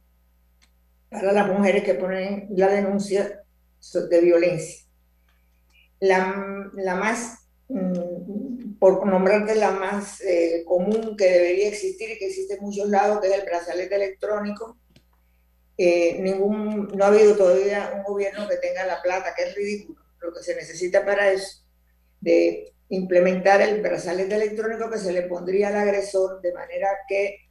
para 1.09 1.31
las 1.31 1.47
mujeres 1.47 1.83
que 1.83 1.95
ponen 1.95 2.47
la 2.51 2.67
denuncia 2.67 3.43
de 4.09 4.21
violencia. 4.21 4.85
La, 5.99 6.71
la 6.75 6.95
más, 6.95 7.47
mm, 7.67 8.77
por 8.79 9.05
nombrarte 9.05 9.55
la 9.55 9.71
más 9.71 10.21
eh, 10.21 10.63
común 10.65 11.17
que 11.17 11.25
debería 11.25 11.67
existir 11.67 12.09
y 12.11 12.17
que 12.17 12.27
existe 12.27 12.55
en 12.55 12.61
muchos 12.61 12.89
lados, 12.89 13.19
que 13.19 13.27
es 13.27 13.33
el 13.33 13.45
brazalete 13.45 13.95
electrónico, 13.95 14.77
ningún, 16.19 16.89
no 16.93 17.05
ha 17.05 17.07
habido 17.07 17.35
todavía 17.35 17.93
un 17.95 18.03
gobierno 18.03 18.47
que 18.49 18.57
tenga 18.57 18.85
la 18.85 19.01
plata, 19.01 19.33
que 19.35 19.43
es 19.43 19.55
ridículo. 19.55 20.01
Lo 20.19 20.33
que 20.33 20.43
se 20.43 20.55
necesita 20.55 21.05
para 21.05 21.31
eso, 21.31 21.63
de 22.19 22.73
implementar 22.89 23.61
el 23.61 23.81
brazalete 23.81 24.35
electrónico 24.35 24.89
que 24.89 24.97
se 24.97 25.13
le 25.13 25.21
pondría 25.23 25.69
al 25.69 25.77
agresor 25.77 26.41
de 26.41 26.53
manera 26.53 26.89
que 27.07 27.49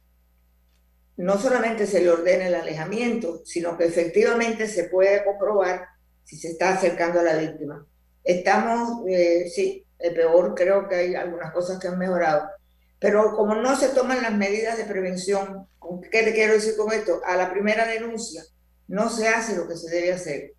no 1.17 1.39
solamente 1.39 1.87
se 1.87 2.01
le 2.01 2.09
ordene 2.09 2.47
el 2.47 2.55
alejamiento, 2.55 3.41
sino 3.45 3.77
que 3.77 3.85
efectivamente 3.85 4.67
se 4.67 4.85
puede 4.85 5.23
comprobar 5.25 5.85
si 6.23 6.37
se 6.37 6.49
está 6.49 6.75
acercando 6.75 7.19
a 7.19 7.23
la 7.23 7.35
víctima. 7.35 7.85
Estamos, 8.23 9.07
eh, 9.07 9.49
sí, 9.49 9.85
el 9.97 10.13
peor, 10.13 10.53
creo 10.55 10.87
que 10.87 10.95
hay 10.95 11.15
algunas 11.15 11.51
cosas 11.51 11.79
que 11.79 11.87
han 11.87 11.97
mejorado, 11.97 12.47
pero 12.99 13.35
como 13.35 13.55
no 13.55 13.75
se 13.77 13.89
toman 13.89 14.21
las 14.21 14.35
medidas 14.35 14.77
de 14.77 14.83
prevención, 14.83 15.67
¿qué 16.11 16.23
te 16.23 16.33
quiero 16.33 16.53
decir 16.53 16.75
con 16.75 16.91
esto? 16.91 17.21
A 17.25 17.37
la 17.37 17.49
primera 17.49 17.87
denuncia 17.87 18.43
no 18.87 19.09
se 19.09 19.27
hace 19.27 19.55
lo 19.55 19.67
que 19.67 19.77
se 19.77 19.89
debe 19.89 20.13
hacer, 20.13 20.53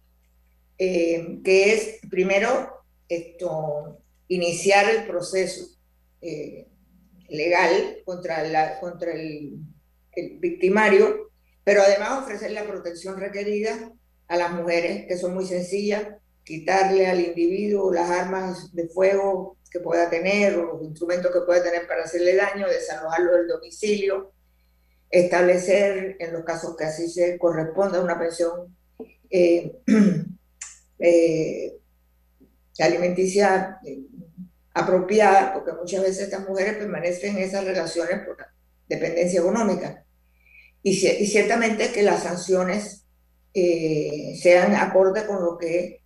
eh, 0.79 1.41
que 1.45 1.75
es 1.75 2.01
primero 2.09 2.85
esto, 3.09 3.99
iniciar 4.29 4.89
el 4.89 5.07
proceso 5.07 5.67
eh, 6.23 6.67
legal 7.29 7.99
contra, 8.05 8.43
la, 8.45 8.81
contra 8.81 9.13
el, 9.13 9.59
el 10.13 10.39
victimario, 10.39 11.31
pero 11.65 11.83
además 11.83 12.23
ofrecer 12.23 12.53
la 12.53 12.65
protección 12.65 13.19
requerida 13.19 13.93
a 14.29 14.37
las 14.37 14.53
mujeres, 14.53 15.07
que 15.07 15.19
son 15.19 15.35
muy 15.35 15.45
sencillas, 15.45 16.07
quitarle 16.45 17.07
al 17.07 17.21
individuo 17.21 17.93
las 17.93 18.09
armas 18.11 18.73
de 18.73 18.89
fuego 18.89 19.57
que 19.71 19.81
pueda 19.81 20.11
tener 20.11 20.57
o 20.57 20.75
los 20.75 20.83
instrumentos 20.83 21.33
que 21.33 21.41
pueda 21.43 21.63
tener 21.63 21.87
para 21.87 22.05
hacerle 22.05 22.35
daño, 22.35 22.67
desalojarlo 22.69 23.37
del 23.37 23.47
domicilio, 23.47 24.33
establecer 25.09 26.17
en 26.19 26.33
los 26.33 26.45
casos 26.45 26.77
que 26.77 26.85
así 26.85 27.09
se 27.09 27.39
corresponda 27.39 28.01
una 28.01 28.19
pensión 28.19 28.77
eh, 29.29 29.73
eh, 30.99 31.77
alimenticia 32.79 33.79
eh, 33.85 34.01
apropiada, 34.75 35.53
porque 35.53 35.73
muchas 35.73 36.03
veces 36.03 36.25
estas 36.25 36.49
mujeres 36.49 36.77
permanecen 36.77 37.37
en 37.37 37.45
esas 37.45 37.65
relaciones 37.65 38.27
por 38.27 38.37
dependencia 38.89 39.41
económica. 39.41 40.05
Y, 40.83 40.91
y 40.91 41.27
ciertamente 41.27 41.93
que 41.93 42.03
las 42.03 42.23
sanciones 42.23 43.05
sean 43.53 44.77
acorde 44.77 45.27
con 45.27 45.43
lo 45.43 45.59
que 45.59 46.00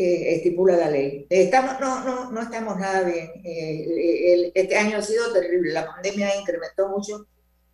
estipula 0.00 0.76
la 0.76 0.90
ley. 0.90 1.26
Estamos, 1.28 1.78
no, 1.80 2.04
no, 2.04 2.30
no 2.32 2.40
estamos 2.40 2.78
nada 2.78 3.02
bien. 3.02 3.28
Eh, 3.44 4.52
este 4.54 4.76
año 4.76 4.98
ha 4.98 5.02
sido 5.02 5.32
terrible. 5.32 5.72
La 5.72 5.86
pandemia 5.86 6.36
incrementó 6.40 6.88
mucho 6.88 7.26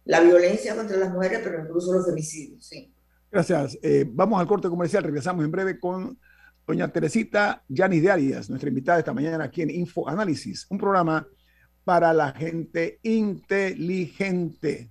la 0.05 0.21
violencia 0.21 0.75
contra 0.75 0.97
las 0.97 1.13
mujeres, 1.13 1.41
pero 1.43 1.61
incluso 1.61 1.93
los 1.93 2.07
femicidios. 2.07 2.71
Gracias. 3.31 3.79
Eh, 3.83 4.05
vamos 4.09 4.41
al 4.41 4.47
corte 4.47 4.69
comercial. 4.69 5.05
Regresamos 5.05 5.45
en 5.45 5.51
breve 5.51 5.79
con 5.79 6.19
doña 6.67 6.89
Teresita 6.89 7.63
Yanis 7.69 8.03
de 8.03 8.11
Arias, 8.11 8.51
nuestra 8.51 8.69
invitada 8.69 8.99
esta 8.99 9.13
mañana 9.15 9.45
aquí 9.45 9.63
en 9.63 9.71
Info 9.71 10.09
Análisis, 10.09 10.67
un 10.69 10.79
programa 10.79 11.27
para 11.85 12.13
la 12.13 12.33
gente 12.33 12.99
inteligente. 13.03 14.91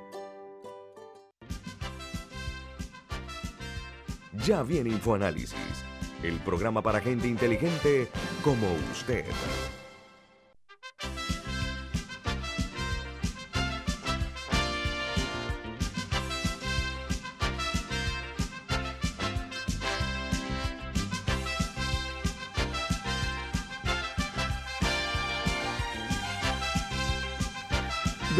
Ya 4.45 4.63
viene 4.63 4.89
InfoAnálisis, 4.89 5.53
el 6.23 6.39
programa 6.39 6.81
para 6.81 6.99
gente 6.99 7.27
inteligente 7.27 8.07
como 8.43 8.67
usted. 8.91 9.23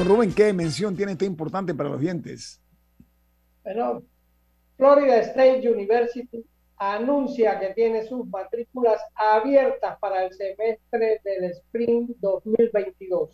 Rubén, 0.04 0.34
¿qué 0.34 0.52
mención 0.52 0.96
tiene 0.96 1.12
esto 1.12 1.26
importante 1.26 1.76
para 1.76 1.90
los 1.90 2.00
dientes? 2.00 2.60
Bueno, 3.64 4.04
Florida 4.82 5.18
State 5.18 5.70
University 5.70 6.44
anuncia 6.78 7.60
que 7.60 7.72
tiene 7.76 8.04
sus 8.08 8.26
matrículas 8.26 9.00
abiertas 9.14 10.00
para 10.00 10.26
el 10.26 10.34
semestre 10.34 11.22
del 11.24 11.44
Spring 11.52 12.08
2022. 12.20 13.30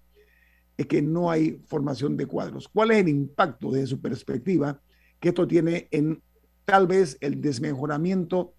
es 0.77 0.85
que 0.85 1.01
no 1.01 1.31
hay 1.31 1.61
formación 1.65 2.17
de 2.17 2.25
cuadros. 2.25 2.67
¿Cuál 2.67 2.91
es 2.91 2.97
el 2.97 3.09
impacto 3.09 3.71
desde 3.71 3.87
su 3.87 4.01
perspectiva 4.01 4.79
que 5.19 5.29
esto 5.29 5.47
tiene 5.47 5.87
en 5.91 6.21
tal 6.65 6.85
vez 6.85 7.17
el 7.21 7.41
desmejoramiento 7.41 8.53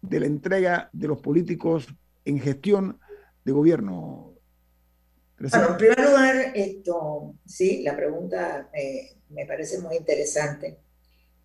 de 0.00 0.20
la 0.20 0.26
entrega 0.26 0.90
de 0.92 1.08
los 1.08 1.20
políticos 1.20 1.86
en 2.24 2.40
gestión 2.40 2.98
de 3.44 3.52
gobierno, 3.52 4.32
bueno, 5.50 5.70
en 5.70 5.76
primer 5.76 5.98
lugar, 5.98 6.36
esto, 6.54 7.34
sí, 7.44 7.82
la 7.82 7.96
pregunta 7.96 8.70
me 9.30 9.46
parece 9.46 9.80
muy 9.80 9.96
interesante. 9.96 10.78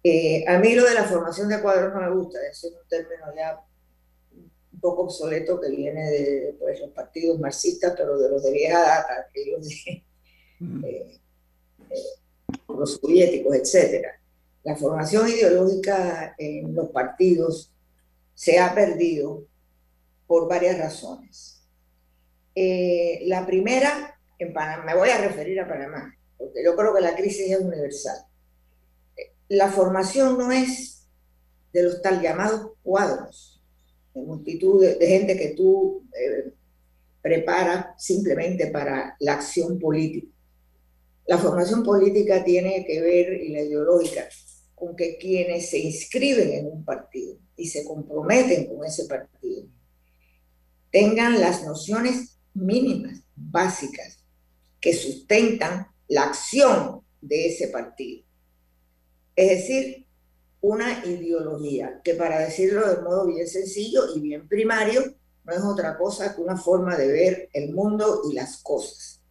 Eh, 0.09 0.45
a 0.47 0.57
mí 0.57 0.73
lo 0.73 0.85
de 0.85 0.93
la 0.93 1.03
formación 1.03 1.49
de 1.49 1.61
cuadros 1.61 1.93
no 1.93 1.99
me 1.99 2.15
gusta, 2.15 2.39
es 2.49 2.63
un 2.63 2.71
término 2.87 3.25
ya 3.35 3.61
un 4.31 4.79
poco 4.79 5.01
obsoleto 5.01 5.59
que 5.59 5.69
viene 5.69 6.09
de 6.09 6.55
pues, 6.57 6.79
los 6.79 6.91
partidos 6.91 7.37
marxistas, 7.41 7.93
pero 7.97 8.17
de 8.17 8.29
los 8.29 8.41
de 8.41 8.53
vieja 8.53 8.79
data, 8.79 9.27
aquellos 9.27 9.67
de 9.67 10.03
eh, 10.87 11.19
eh, 11.89 12.03
los 12.69 12.93
soviéticos, 12.93 13.53
etc. 13.53 14.05
La 14.63 14.77
formación 14.77 15.27
ideológica 15.27 16.35
en 16.37 16.73
los 16.73 16.89
partidos 16.91 17.73
se 18.33 18.59
ha 18.59 18.73
perdido 18.73 19.43
por 20.25 20.47
varias 20.47 20.77
razones. 20.77 21.65
La 22.55 23.45
primera, 23.45 24.17
en 24.39 24.53
Panamá, 24.53 24.85
me 24.85 24.95
voy 24.95 25.09
a 25.09 25.17
referir 25.17 25.59
a 25.59 25.67
Panamá, 25.67 26.17
porque 26.37 26.63
yo 26.63 26.77
creo 26.77 26.95
que 26.95 27.01
la 27.01 27.13
crisis 27.13 27.51
es 27.51 27.59
universal. 27.59 28.26
La 29.49 29.69
formación 29.69 30.38
no 30.38 30.51
es 30.51 31.07
de 31.73 31.83
los 31.83 32.01
tal 32.01 32.21
llamados 32.21 32.71
cuadros, 32.83 33.62
de 34.13 34.21
multitud 34.21 34.81
de, 34.81 35.07
gente 35.07 35.38
que 35.38 35.49
tú 35.49 36.03
eh, 36.13 36.53
preparas 37.21 37.88
simplemente 37.97 38.67
para 38.67 39.15
la 39.19 39.33
acción 39.33 39.79
política. 39.79 40.27
La 41.25 41.38
formación 41.38 41.83
política 41.83 42.43
tiene 42.43 42.86
que 42.86 43.01
ver, 43.01 43.33
y 43.33 43.49
la 43.49 43.62
ideológica, 43.62 44.27
con 44.75 44.95
que 44.95 45.17
quienes 45.17 45.69
se 45.69 45.79
inscriben 45.79 46.51
en 46.51 46.67
un 46.67 46.86
partido 46.86 47.38
y 47.55 47.67
se 47.67 47.83
comprometen 47.83 48.67
con 48.67 48.86
ese 48.86 49.05
partido 49.05 49.67
tengan 50.91 51.39
las 51.39 51.63
nociones 51.63 52.39
mínimas, 52.53 53.21
básicas, 53.36 54.23
que 54.79 54.93
sustentan 54.93 55.88
la 56.07 56.23
acción 56.23 57.01
de 57.21 57.47
ese 57.47 57.67
partido. 57.67 58.23
Es 59.38 59.50
decir, 59.50 60.08
una 60.62 61.06
ideología 61.06 62.02
que 62.04 62.15
para 62.15 62.39
decirlo 62.39 62.89
de 62.89 63.04
modo 63.04 63.28
bien 63.28 63.47
sencillo 63.47 64.15
y 64.15 64.19
bien 64.19 64.47
primario, 64.47 65.15
no 65.43 65.54
es 65.54 65.62
otra 65.62 65.95
cosa 65.95 66.36
que 66.36 66.41
una 66.41 66.58
forma 66.58 66.97
de 66.97 67.08
ver 67.08 67.50
el 67.54 67.71
mundo 67.71 68.23
y 68.30 68.34
las 68.34 68.58
cosas. 68.63 69.21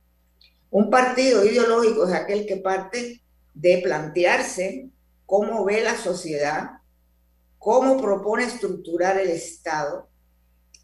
Un 0.71 0.91
partido 0.91 1.45
ideológico 1.45 2.07
es 2.07 2.15
aquel 2.15 2.47
que 2.47 2.59
parte 2.59 3.21
de 3.53 3.79
plantearse 3.79 4.91
cómo 5.27 5.65
ve 5.65 5.83
la 5.83 5.97
sociedad, 5.97 6.71
cómo 7.59 8.01
propone 8.01 8.45
estructurar 8.45 9.19
el 9.19 9.31
Estado, 9.31 10.09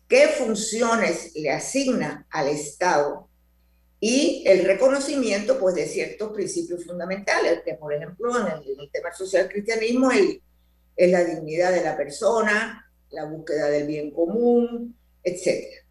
qué 0.09 0.27
funciones 0.37 1.33
le 1.37 1.53
asigna 1.53 2.27
al 2.29 2.49
Estado 2.49 3.29
y 4.05 4.43
el 4.49 4.65
reconocimiento 4.65 5.61
pues, 5.61 5.77
de 5.77 5.87
ciertos 5.87 6.33
principios 6.33 6.85
fundamentales, 6.85 7.63
que 7.65 7.75
por 7.75 7.95
ejemplo 7.95 8.37
en 8.37 8.49
el, 8.81 8.91
tema 8.91 9.13
social 9.13 9.49
cristianismo 9.49 10.11
es 10.11 11.11
la 11.11 11.23
dignidad 11.23 11.71
de 11.71 11.85
la 11.85 11.97
persona, 11.97 12.93
la 13.11 13.27
búsqueda 13.27 13.69
del 13.69 13.87
bien 13.87 14.11
común, 14.11 14.99
etc. 15.23 15.85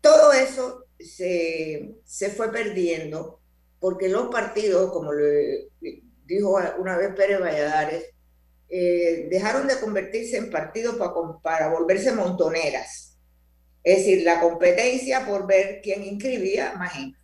Todo 0.00 0.32
eso 0.32 0.84
se, 1.00 1.96
se 2.04 2.30
fue 2.30 2.52
perdiendo 2.52 3.40
porque 3.80 4.08
los 4.08 4.28
partidos, 4.28 4.92
como 4.92 5.12
le 5.12 5.66
dijo 6.26 6.60
una 6.78 6.96
vez 6.96 7.12
Pérez 7.16 7.40
Valladares, 7.40 8.04
eh, 8.68 9.26
dejaron 9.32 9.66
de 9.66 9.80
convertirse 9.80 10.36
en 10.36 10.50
partidos 10.50 10.94
para, 10.94 11.12
para 11.42 11.68
volverse 11.70 12.12
montoneras 12.12 13.08
es 13.82 13.98
decir, 13.98 14.22
la 14.22 14.40
competencia 14.40 15.26
por 15.26 15.46
ver 15.46 15.80
quién 15.82 16.04
inscribía 16.04 16.74
más 16.74 16.92
gente. 16.92 17.17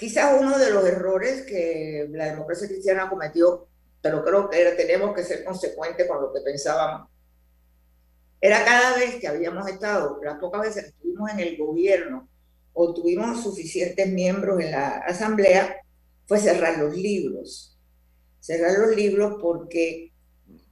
Quizás 0.00 0.40
uno 0.40 0.58
de 0.58 0.70
los 0.70 0.82
errores 0.86 1.42
que 1.42 2.08
la 2.10 2.24
democracia 2.24 2.66
cristiana 2.66 3.10
cometió, 3.10 3.68
pero 4.00 4.24
creo 4.24 4.48
que 4.48 4.64
tenemos 4.74 5.14
que 5.14 5.22
ser 5.22 5.44
consecuentes 5.44 6.08
con 6.08 6.22
lo 6.22 6.32
que 6.32 6.40
pensábamos, 6.40 7.10
era 8.40 8.64
cada 8.64 8.96
vez 8.96 9.16
que 9.16 9.28
habíamos 9.28 9.68
estado, 9.68 10.18
las 10.24 10.38
pocas 10.38 10.62
veces 10.62 10.84
que 10.84 10.88
estuvimos 10.88 11.30
en 11.32 11.40
el 11.40 11.58
gobierno 11.58 12.30
o 12.72 12.94
tuvimos 12.94 13.42
suficientes 13.42 14.10
miembros 14.10 14.58
en 14.62 14.70
la 14.70 14.88
asamblea, 15.00 15.76
fue 16.26 16.38
cerrar 16.38 16.78
los 16.78 16.96
libros. 16.96 17.78
Cerrar 18.40 18.78
los 18.78 18.96
libros 18.96 19.36
porque 19.38 20.14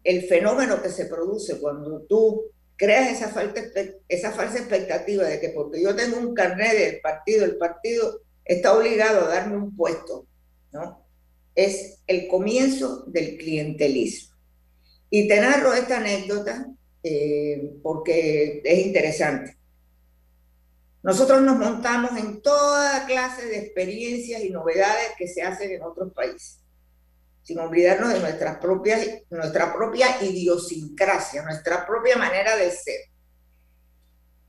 el 0.05 0.23
fenómeno 0.23 0.81
que 0.81 0.89
se 0.89 1.05
produce 1.05 1.61
cuando 1.61 2.01
tú 2.09 2.45
creas 2.77 3.13
esa, 3.13 3.29
falta, 3.29 3.61
esa 4.09 4.33
falsa 4.33 4.57
expectativa 4.57 5.25
de 5.25 5.39
que 5.39 5.51
porque 5.51 5.83
yo 5.83 5.95
tengo 5.95 6.17
un 6.17 6.33
carnet 6.33 6.79
del 6.79 7.01
partido, 7.03 7.45
el 7.45 7.59
partido 7.59 8.23
está 8.49 8.77
obligado 8.77 9.27
a 9.27 9.29
darme 9.29 9.57
un 9.57 9.77
puesto, 9.77 10.27
¿no? 10.73 11.07
Es 11.55 12.01
el 12.07 12.27
comienzo 12.27 13.05
del 13.07 13.37
clientelismo. 13.37 14.37
Y 15.11 15.29
te 15.29 15.41
narro 15.41 15.75
esta 15.75 15.99
anécdota 15.99 16.67
eh, 17.03 17.75
porque 17.83 18.63
es 18.65 18.87
interesante. 18.87 19.57
Nosotros 21.03 21.43
nos 21.43 21.59
montamos 21.59 22.19
en 22.19 22.43
toda 22.43 23.07
clase 23.07 23.47
de 23.47 23.59
experiencias 23.59 24.43
y 24.43 24.51
novedades 24.51 25.13
que 25.17 25.29
se 25.29 25.43
hacen 25.43 25.71
en 25.71 25.83
otros 25.83 26.13
países, 26.13 26.61
sin 27.43 27.59
olvidarnos 27.59 28.13
de 28.13 28.21
nuestras 28.21 28.59
propias, 28.59 29.07
nuestra 29.31 29.73
propia 29.73 30.23
idiosincrasia, 30.23 31.43
nuestra 31.43 31.87
propia 31.87 32.17
manera 32.17 32.57
de 32.57 32.71
ser. 32.71 33.01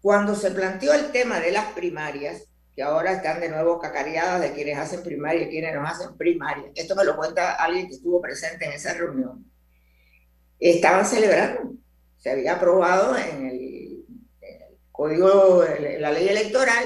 Cuando 0.02 0.36
se 0.36 0.52
planteó 0.52 0.94
el 0.94 1.12
tema 1.12 1.40
de 1.40 1.52
las 1.52 1.74
primarias, 1.74 2.49
que 2.80 2.84
ahora 2.84 3.12
están 3.12 3.42
de 3.42 3.50
nuevo 3.50 3.78
cacareadas 3.78 4.40
de 4.40 4.54
quienes 4.54 4.78
hacen 4.78 5.04
primaria 5.04 5.42
y 5.42 5.50
quienes 5.50 5.76
no 5.76 5.86
hacen 5.86 6.16
primaria, 6.16 6.72
esto 6.74 6.96
me 6.96 7.04
lo 7.04 7.18
cuenta 7.18 7.56
alguien 7.56 7.90
que 7.90 7.96
estuvo 7.96 8.22
presente 8.22 8.64
en 8.64 8.72
esa 8.72 8.94
reunión, 8.94 9.46
estaban 10.58 11.06
celebrando, 11.06 11.74
se 12.20 12.30
había 12.30 12.56
aprobado 12.56 13.18
en 13.18 13.48
el 13.48 14.06
código, 14.94 15.66
la 16.00 16.10
ley 16.14 16.30
electoral, 16.30 16.86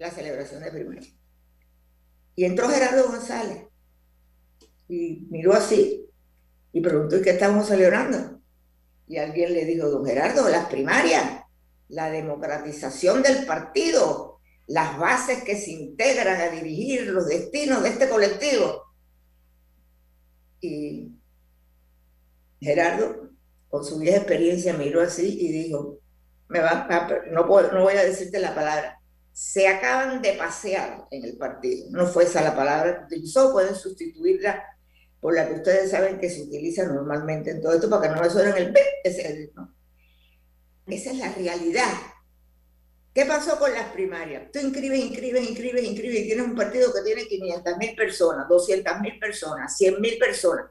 la 0.00 0.10
celebración 0.10 0.60
de 0.60 0.72
primaria. 0.72 1.08
Y 2.34 2.44
entró 2.44 2.68
Gerardo 2.68 3.06
González 3.06 3.64
y 4.88 5.28
miró 5.30 5.52
así 5.52 6.04
y 6.72 6.80
preguntó, 6.80 7.16
¿y 7.16 7.22
qué 7.22 7.30
estamos 7.30 7.68
celebrando? 7.68 8.40
Y 9.06 9.18
alguien 9.18 9.54
le 9.54 9.64
dijo, 9.64 9.88
don 9.88 10.04
Gerardo, 10.04 10.48
las 10.48 10.66
primarias, 10.66 11.44
la 11.86 12.10
democratización 12.10 13.22
del 13.22 13.46
partido, 13.46 14.27
las 14.68 14.98
bases 14.98 15.42
que 15.42 15.56
se 15.56 15.72
integran 15.72 16.40
a 16.40 16.50
dirigir 16.50 17.08
los 17.08 17.26
destinos 17.26 17.82
de 17.82 17.88
este 17.88 18.08
colectivo. 18.08 18.84
Y 20.60 21.12
Gerardo, 22.60 23.30
con 23.68 23.84
su 23.84 23.98
vieja 23.98 24.18
experiencia, 24.18 24.74
miró 24.74 25.00
así 25.00 25.38
y 25.40 25.52
dijo, 25.52 25.98
me 26.48 26.60
va, 26.60 26.86
no, 27.30 27.46
no 27.46 27.82
voy 27.82 27.94
a 27.94 28.04
decirte 28.04 28.38
la 28.38 28.54
palabra, 28.54 29.00
se 29.32 29.68
acaban 29.68 30.20
de 30.20 30.32
pasear 30.32 31.06
en 31.10 31.24
el 31.24 31.36
partido. 31.36 31.88
No 31.90 32.06
fue 32.06 32.24
esa 32.24 32.42
la 32.42 32.54
palabra 32.54 32.98
que 32.98 33.04
utilizó, 33.04 33.52
pueden 33.52 33.74
sustituirla 33.74 34.64
por 35.20 35.34
la 35.34 35.48
que 35.48 35.54
ustedes 35.54 35.90
saben 35.90 36.18
que 36.18 36.28
se 36.28 36.42
utiliza 36.42 36.84
normalmente 36.84 37.50
en 37.50 37.62
todo 37.62 37.74
esto 37.74 37.88
para 37.88 38.02
que 38.02 38.14
no 38.14 38.22
me 38.22 38.30
suenen 38.30 38.54
el. 38.56 39.52
¿no? 39.54 39.74
Esa 40.86 41.10
es 41.10 41.18
la 41.18 41.32
realidad. 41.32 41.92
¿Qué 43.18 43.26
pasó 43.26 43.58
con 43.58 43.74
las 43.74 43.86
primarias? 43.86 44.44
Tú 44.52 44.60
inscribes, 44.60 45.00
inscribes, 45.00 45.48
inscribes, 45.48 45.82
inscribes 45.82 46.20
y 46.20 46.26
tienes 46.26 46.46
un 46.46 46.54
partido 46.54 46.92
que 46.94 47.02
tiene 47.02 47.26
500 47.26 47.76
mil 47.76 47.96
personas, 47.96 48.48
200 48.48 49.00
mil 49.00 49.18
personas, 49.18 49.76
100 49.76 50.00
mil 50.00 50.18
personas. 50.18 50.66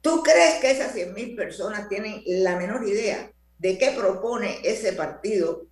¿Tú 0.00 0.22
crees 0.22 0.62
que 0.62 0.70
esas 0.70 0.94
100 0.94 1.12
mil 1.12 1.36
personas 1.36 1.86
tienen 1.90 2.22
la 2.24 2.56
menor 2.56 2.88
idea 2.88 3.30
de 3.58 3.76
qué 3.76 3.90
propone 3.90 4.60
ese 4.64 4.94
partido 4.94 5.66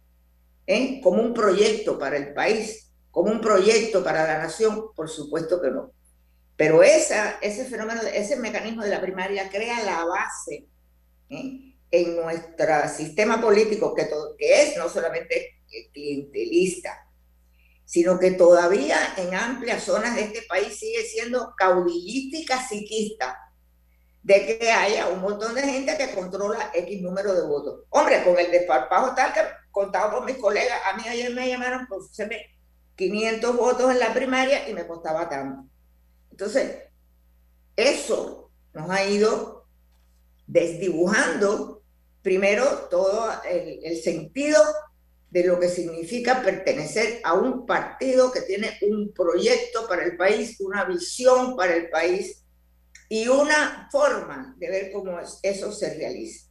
¿eh? 0.66 1.00
como 1.02 1.22
un 1.22 1.32
proyecto 1.32 1.98
para 1.98 2.18
el 2.18 2.34
país, 2.34 2.92
como 3.10 3.32
un 3.32 3.40
proyecto 3.40 4.04
para 4.04 4.26
la 4.26 4.36
nación, 4.36 4.92
por 4.94 5.08
supuesto 5.08 5.62
que 5.62 5.70
no. 5.70 5.92
Pero 6.56 6.82
esa, 6.82 7.38
ese 7.40 7.64
fenómeno, 7.64 8.02
ese 8.02 8.36
mecanismo 8.36 8.82
de 8.82 8.90
la 8.90 9.00
primaria 9.00 9.48
crea 9.48 9.82
la 9.82 10.04
base 10.04 10.66
¿eh? 11.30 11.74
en 11.90 12.16
nuestro 12.16 12.86
sistema 12.94 13.40
político, 13.40 13.94
que, 13.94 14.04
todo, 14.04 14.36
que 14.36 14.62
es 14.62 14.76
no 14.76 14.90
solamente 14.90 15.61
clientelista, 15.92 17.08
sino 17.84 18.18
que 18.18 18.32
todavía 18.32 18.96
en 19.16 19.34
amplias 19.34 19.84
zonas 19.84 20.14
de 20.14 20.22
este 20.22 20.42
país 20.42 20.78
sigue 20.78 21.02
siendo 21.02 21.54
caudillista 21.56 22.38
y 22.38 22.44
caciquista 22.44 23.38
de 24.22 24.58
que 24.58 24.70
haya 24.70 25.08
un 25.08 25.20
montón 25.20 25.54
de 25.54 25.62
gente 25.62 25.96
que 25.96 26.14
controla 26.14 26.70
X 26.72 27.02
número 27.02 27.34
de 27.34 27.46
votos. 27.46 27.84
Hombre, 27.90 28.22
con 28.24 28.38
el 28.38 28.50
desparpajo 28.50 29.14
tal 29.14 29.32
que 29.32 29.40
contado 29.70 30.16
con 30.16 30.24
mis 30.24 30.36
colegas, 30.36 30.80
a 30.86 30.96
mí 30.96 31.02
ayer 31.08 31.34
me 31.34 31.48
llamaron 31.48 31.86
por 31.86 32.02
500 32.94 33.56
votos 33.56 33.90
en 33.90 33.98
la 33.98 34.14
primaria 34.14 34.68
y 34.68 34.74
me 34.74 34.86
costaba 34.86 35.28
tanto. 35.28 35.68
Entonces, 36.30 36.84
eso 37.74 38.50
nos 38.72 38.90
ha 38.90 39.04
ido 39.04 39.66
desdibujando 40.46 41.82
primero 42.22 42.64
todo 42.90 43.30
el 43.44 44.00
sentido 44.02 44.62
de 45.32 45.46
lo 45.46 45.58
que 45.58 45.68
significa 45.68 46.42
pertenecer 46.42 47.20
a 47.24 47.32
un 47.32 47.64
partido 47.64 48.30
que 48.30 48.42
tiene 48.42 48.76
un 48.82 49.14
proyecto 49.14 49.88
para 49.88 50.04
el 50.04 50.14
país, 50.18 50.60
una 50.60 50.84
visión 50.84 51.56
para 51.56 51.74
el 51.74 51.88
país 51.88 52.44
y 53.08 53.26
una 53.28 53.88
forma 53.90 54.54
de 54.58 54.68
ver 54.68 54.92
cómo 54.92 55.18
eso 55.42 55.72
se 55.72 55.94
realiza. 55.94 56.48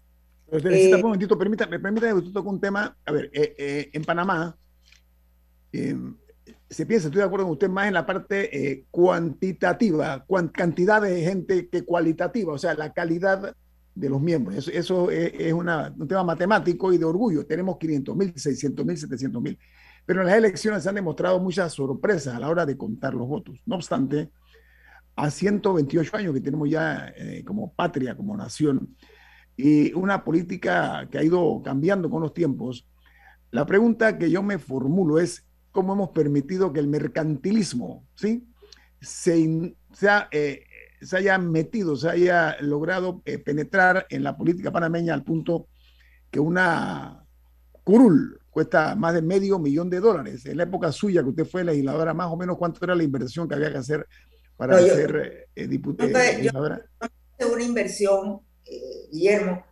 Eh, 0.51 0.95
un 0.95 1.01
momentito, 1.01 1.37
permítame, 1.37 1.79
permítame 1.79 2.23
que 2.23 2.31
toque 2.31 2.49
un 2.49 2.59
tema. 2.59 2.97
A 3.05 3.11
ver, 3.11 3.29
eh, 3.33 3.55
eh, 3.57 3.89
en 3.93 4.03
Panamá 4.03 4.57
se 5.71 6.85
piensa, 6.85 7.07
estoy 7.07 7.19
de 7.19 7.25
acuerdo 7.25 7.45
con 7.45 7.53
usted, 7.53 7.69
más 7.69 7.87
en 7.87 7.93
la 7.93 8.05
parte 8.05 8.87
cuantitativa, 8.89 10.25
cantidad 10.51 11.01
de 11.01 11.21
gente 11.21 11.69
que 11.69 11.85
cualitativa, 11.85 12.53
o 12.53 12.57
sea, 12.57 12.73
la 12.73 12.93
calidad 12.93 13.55
de 13.93 14.09
los 14.09 14.21
miembros. 14.21 14.67
Eso, 14.67 15.11
es, 15.11 15.53
una, 15.53 15.93
un 15.97 16.07
tema 16.07 16.23
matemático 16.23 16.93
y 16.93 16.97
de 16.97 17.05
orgullo. 17.05 17.45
Tenemos 17.45 17.77
500 17.77 18.15
mil, 18.15 18.33
600 18.35 18.85
mil, 18.85 18.97
700 18.97 19.41
mil. 19.41 19.59
Pero 20.05 20.21
en 20.21 20.27
las 20.27 20.35
elecciones 20.35 20.83
se 20.83 20.89
han 20.89 20.95
demostrado 20.95 21.39
muchas 21.39 21.73
sorpresas 21.73 22.35
a 22.35 22.39
la 22.39 22.49
hora 22.49 22.65
de 22.65 22.77
contar 22.77 23.13
los 23.13 23.27
votos. 23.27 23.61
No 23.65 23.75
obstante, 23.75 24.31
a 25.15 25.29
128 25.29 26.17
años 26.17 26.33
que 26.33 26.41
tenemos 26.41 26.69
ya 26.69 27.13
eh, 27.15 27.43
como 27.45 27.73
patria, 27.73 28.15
como 28.15 28.35
nación, 28.35 28.95
y 29.55 29.93
una 29.93 30.23
política 30.23 31.07
que 31.11 31.17
ha 31.19 31.23
ido 31.23 31.61
cambiando 31.63 32.09
con 32.09 32.21
los 32.21 32.33
tiempos, 32.33 32.87
la 33.51 33.65
pregunta 33.65 34.17
que 34.17 34.31
yo 34.31 34.41
me 34.41 34.57
formulo 34.57 35.19
es, 35.19 35.45
¿cómo 35.71 35.93
hemos 35.93 36.09
permitido 36.09 36.71
que 36.73 36.79
el 36.79 36.87
mercantilismo 36.87 38.07
¿sí? 38.15 38.47
se, 38.99 39.75
eh, 40.31 40.63
se 41.01 41.17
haya 41.17 41.37
metido, 41.37 41.95
se 41.95 42.09
haya 42.09 42.57
logrado 42.61 43.21
eh, 43.25 43.39
penetrar 43.39 44.05
en 44.09 44.23
la 44.23 44.37
política 44.37 44.71
panameña 44.71 45.13
al 45.13 45.23
punto 45.23 45.67
que 46.29 46.39
una 46.39 47.25
curul 47.83 48.39
cuesta 48.49 48.95
más 48.95 49.13
de 49.13 49.21
medio 49.21 49.57
millón 49.57 49.89
de 49.89 49.99
dólares. 49.99 50.45
En 50.45 50.57
la 50.57 50.63
época 50.63 50.91
suya, 50.91 51.23
que 51.23 51.29
usted 51.29 51.45
fue 51.45 51.63
legisladora, 51.63 52.13
más 52.13 52.27
o 52.27 52.37
menos 52.37 52.57
cuánto 52.57 52.83
era 52.85 52.95
la 52.95 53.03
inversión 53.03 53.47
que 53.47 53.55
había 53.55 53.71
que 53.71 53.79
hacer 53.79 54.07
para 54.55 54.77
ser 54.79 55.47
eh, 55.55 55.67
diputado. 55.67 56.11
una 57.51 57.63
inversión, 57.63 58.41
eh, 58.65 59.07
Guillermo, 59.11 59.65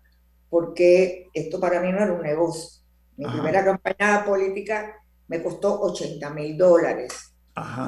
porque 0.50 1.28
esto 1.34 1.60
para 1.60 1.80
mí 1.82 1.92
no 1.92 2.00
era 2.00 2.14
un 2.14 2.24
negocio. 2.24 2.82
Mi 3.18 3.26
primera 3.26 3.64
campaña 3.64 4.26
política 4.26 4.96
me 5.28 5.44
costó 5.44 5.80
80 5.82 6.30
mil 6.32 6.58
dólares. 6.58 7.34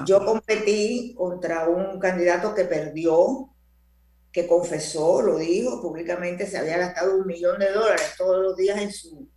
Yo 0.06 0.26
competí 0.26 1.14
contra 1.18 1.68
un 1.68 2.00
candidato 2.00 2.54
que 2.54 2.66
perdió, 2.66 3.50
que 4.32 4.48
confesó, 4.48 5.22
lo 5.22 5.38
dijo 5.38 5.82
públicamente, 5.82 6.48
se 6.48 6.58
había 6.58 6.78
gastado 6.78 7.18
un 7.18 7.28
millón 7.28 7.60
de 7.60 7.72
dólares 7.72 8.14
todos 8.18 8.42
los 8.42 8.56
días 8.56 8.80
en 8.80 8.92
su, 8.92 9.28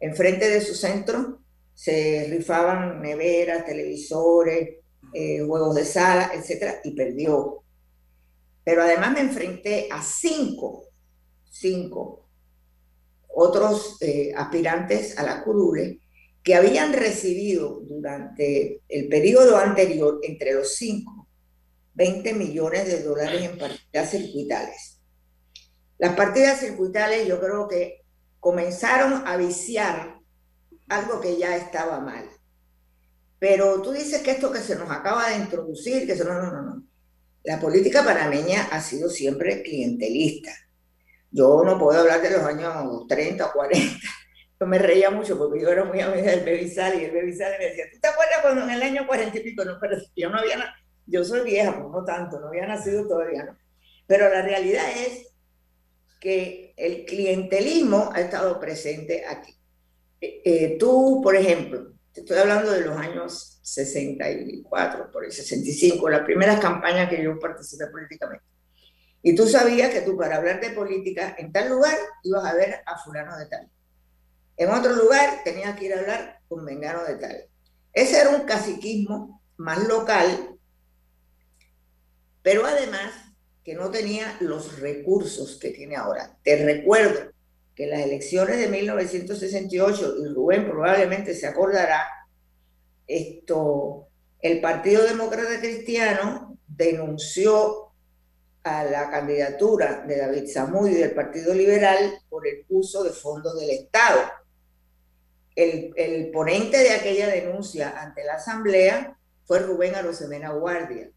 enfrente 0.00 0.48
de 0.48 0.60
su 0.60 0.74
centro. 0.74 1.40
Se 1.74 2.26
rifaban 2.30 3.02
neveras, 3.02 3.66
televisores, 3.66 4.76
eh, 5.12 5.42
juegos 5.46 5.74
de 5.74 5.84
sala, 5.84 6.30
etcétera, 6.34 6.80
y 6.84 6.94
perdió. 6.94 7.62
Pero 8.64 8.82
además 8.82 9.12
me 9.12 9.20
enfrenté 9.20 9.88
a 9.90 10.02
cinco, 10.02 10.84
cinco 11.50 12.26
otros 13.38 13.98
eh, 14.00 14.32
aspirantes 14.34 15.18
a 15.18 15.22
la 15.22 15.44
curule 15.44 16.00
que 16.46 16.54
habían 16.54 16.92
recibido 16.92 17.80
durante 17.80 18.80
el 18.88 19.08
periodo 19.08 19.56
anterior, 19.56 20.20
entre 20.22 20.54
los 20.54 20.76
cinco, 20.76 21.26
20 21.94 22.34
millones 22.34 22.86
de 22.86 23.02
dólares 23.02 23.42
en 23.42 23.58
partidas 23.58 24.10
circuitales. 24.12 25.00
Las 25.98 26.14
partidas 26.14 26.60
circuitales 26.60 27.26
yo 27.26 27.40
creo 27.40 27.66
que 27.66 28.04
comenzaron 28.38 29.26
a 29.26 29.36
viciar 29.36 30.20
algo 30.88 31.20
que 31.20 31.36
ya 31.36 31.56
estaba 31.56 31.98
mal. 31.98 32.30
Pero 33.40 33.82
tú 33.82 33.90
dices 33.90 34.22
que 34.22 34.30
esto 34.30 34.52
que 34.52 34.60
se 34.60 34.76
nos 34.76 34.88
acaba 34.88 35.30
de 35.30 35.38
introducir, 35.38 36.06
que 36.06 36.14
se 36.14 36.24
no, 36.24 36.34
no, 36.34 36.52
no, 36.52 36.62
no. 36.62 36.86
La 37.42 37.58
política 37.58 38.04
panameña 38.04 38.68
ha 38.70 38.80
sido 38.80 39.10
siempre 39.10 39.64
clientelista. 39.64 40.52
Yo 41.28 41.64
no 41.64 41.76
puedo 41.76 41.98
hablar 41.98 42.22
de 42.22 42.30
los 42.30 42.42
años 42.42 43.04
30 43.08 43.46
o 43.46 43.52
40. 43.52 43.98
Yo 44.58 44.66
me 44.66 44.78
reía 44.78 45.10
mucho 45.10 45.36
porque 45.36 45.60
yo 45.60 45.68
era 45.68 45.84
muy 45.84 46.00
amiga 46.00 46.30
del 46.30 46.44
Bevisal 46.44 47.00
y 47.00 47.04
el 47.04 47.10
Bevisal 47.10 47.54
me 47.58 47.66
decía, 47.66 47.84
¿tú 47.92 47.98
te 48.00 48.08
acuerdas 48.08 48.38
cuando 48.42 48.62
en 48.62 48.70
el 48.70 48.82
año 48.82 49.06
40 49.06 49.36
y 49.38 49.40
pico? 49.42 49.64
No, 49.64 49.78
pero 49.78 49.98
yo 50.16 50.30
no 50.30 50.38
había, 50.38 50.74
yo 51.06 51.24
soy 51.24 51.44
vieja, 51.44 51.72
pues 51.72 51.92
no 51.92 52.04
tanto, 52.04 52.40
no 52.40 52.48
había 52.48 52.66
nacido 52.66 53.06
todavía, 53.06 53.44
¿no? 53.44 53.56
Pero 54.06 54.30
la 54.30 54.42
realidad 54.42 54.84
es 54.96 55.32
que 56.20 56.72
el 56.76 57.04
clientelismo 57.04 58.10
ha 58.14 58.20
estado 58.20 58.58
presente 58.58 59.24
aquí. 59.26 59.54
Eh, 60.20 60.40
eh, 60.44 60.76
tú, 60.78 61.20
por 61.22 61.36
ejemplo, 61.36 61.92
te 62.12 62.20
estoy 62.20 62.38
hablando 62.38 62.72
de 62.72 62.80
los 62.80 62.96
años 62.96 63.58
64, 63.62 65.10
por 65.12 65.24
el 65.24 65.32
65, 65.32 66.08
las 66.08 66.22
primeras 66.22 66.60
campañas 66.60 67.10
que 67.10 67.22
yo 67.22 67.38
participé 67.38 67.88
políticamente. 67.88 68.44
Y 69.22 69.34
tú 69.34 69.46
sabías 69.46 69.90
que 69.90 70.02
tú 70.02 70.16
para 70.16 70.36
hablar 70.36 70.60
de 70.60 70.70
política 70.70 71.34
en 71.36 71.52
tal 71.52 71.68
lugar 71.68 71.96
ibas 72.22 72.44
a 72.44 72.54
ver 72.54 72.76
a 72.86 72.96
fulano 72.96 73.36
de 73.36 73.46
tal. 73.46 73.68
En 74.56 74.70
otro 74.70 74.94
lugar 74.94 75.42
tenías 75.44 75.78
que 75.78 75.86
ir 75.86 75.94
a 75.94 76.00
hablar 76.00 76.40
con 76.48 76.64
vengano 76.64 77.04
de 77.04 77.16
tal. 77.16 77.44
Ese 77.92 78.20
era 78.20 78.30
un 78.30 78.42
caciquismo 78.42 79.42
más 79.56 79.86
local, 79.86 80.56
pero 82.42 82.66
además 82.66 83.12
que 83.64 83.74
no 83.74 83.90
tenía 83.90 84.36
los 84.40 84.78
recursos 84.78 85.58
que 85.58 85.70
tiene 85.70 85.96
ahora. 85.96 86.38
Te 86.42 86.64
recuerdo 86.64 87.32
que 87.74 87.86
las 87.86 88.00
elecciones 88.00 88.58
de 88.58 88.68
1968, 88.68 90.16
y 90.18 90.28
Rubén 90.28 90.70
probablemente 90.70 91.34
se 91.34 91.46
acordará, 91.46 92.06
esto, 93.06 94.08
el 94.40 94.60
Partido 94.60 95.04
Demócrata 95.04 95.58
Cristiano 95.60 96.58
denunció 96.66 97.92
a 98.62 98.84
la 98.84 99.10
candidatura 99.10 100.04
de 100.06 100.16
David 100.16 100.48
Zamudio 100.52 100.96
y 100.96 101.00
del 101.00 101.14
Partido 101.14 101.54
Liberal 101.54 102.18
por 102.28 102.46
el 102.46 102.64
uso 102.68 103.04
de 103.04 103.10
fondos 103.10 103.58
del 103.58 103.70
Estado. 103.70 104.20
El, 105.56 105.92
el 105.96 106.30
ponente 106.30 106.78
de 106.78 106.90
aquella 106.90 107.26
denuncia 107.26 108.00
ante 108.00 108.22
la 108.24 108.34
Asamblea 108.34 109.18
fue 109.44 109.58
Rubén 109.58 109.96
Arosemena 109.96 110.52
Guardia. 110.52 111.10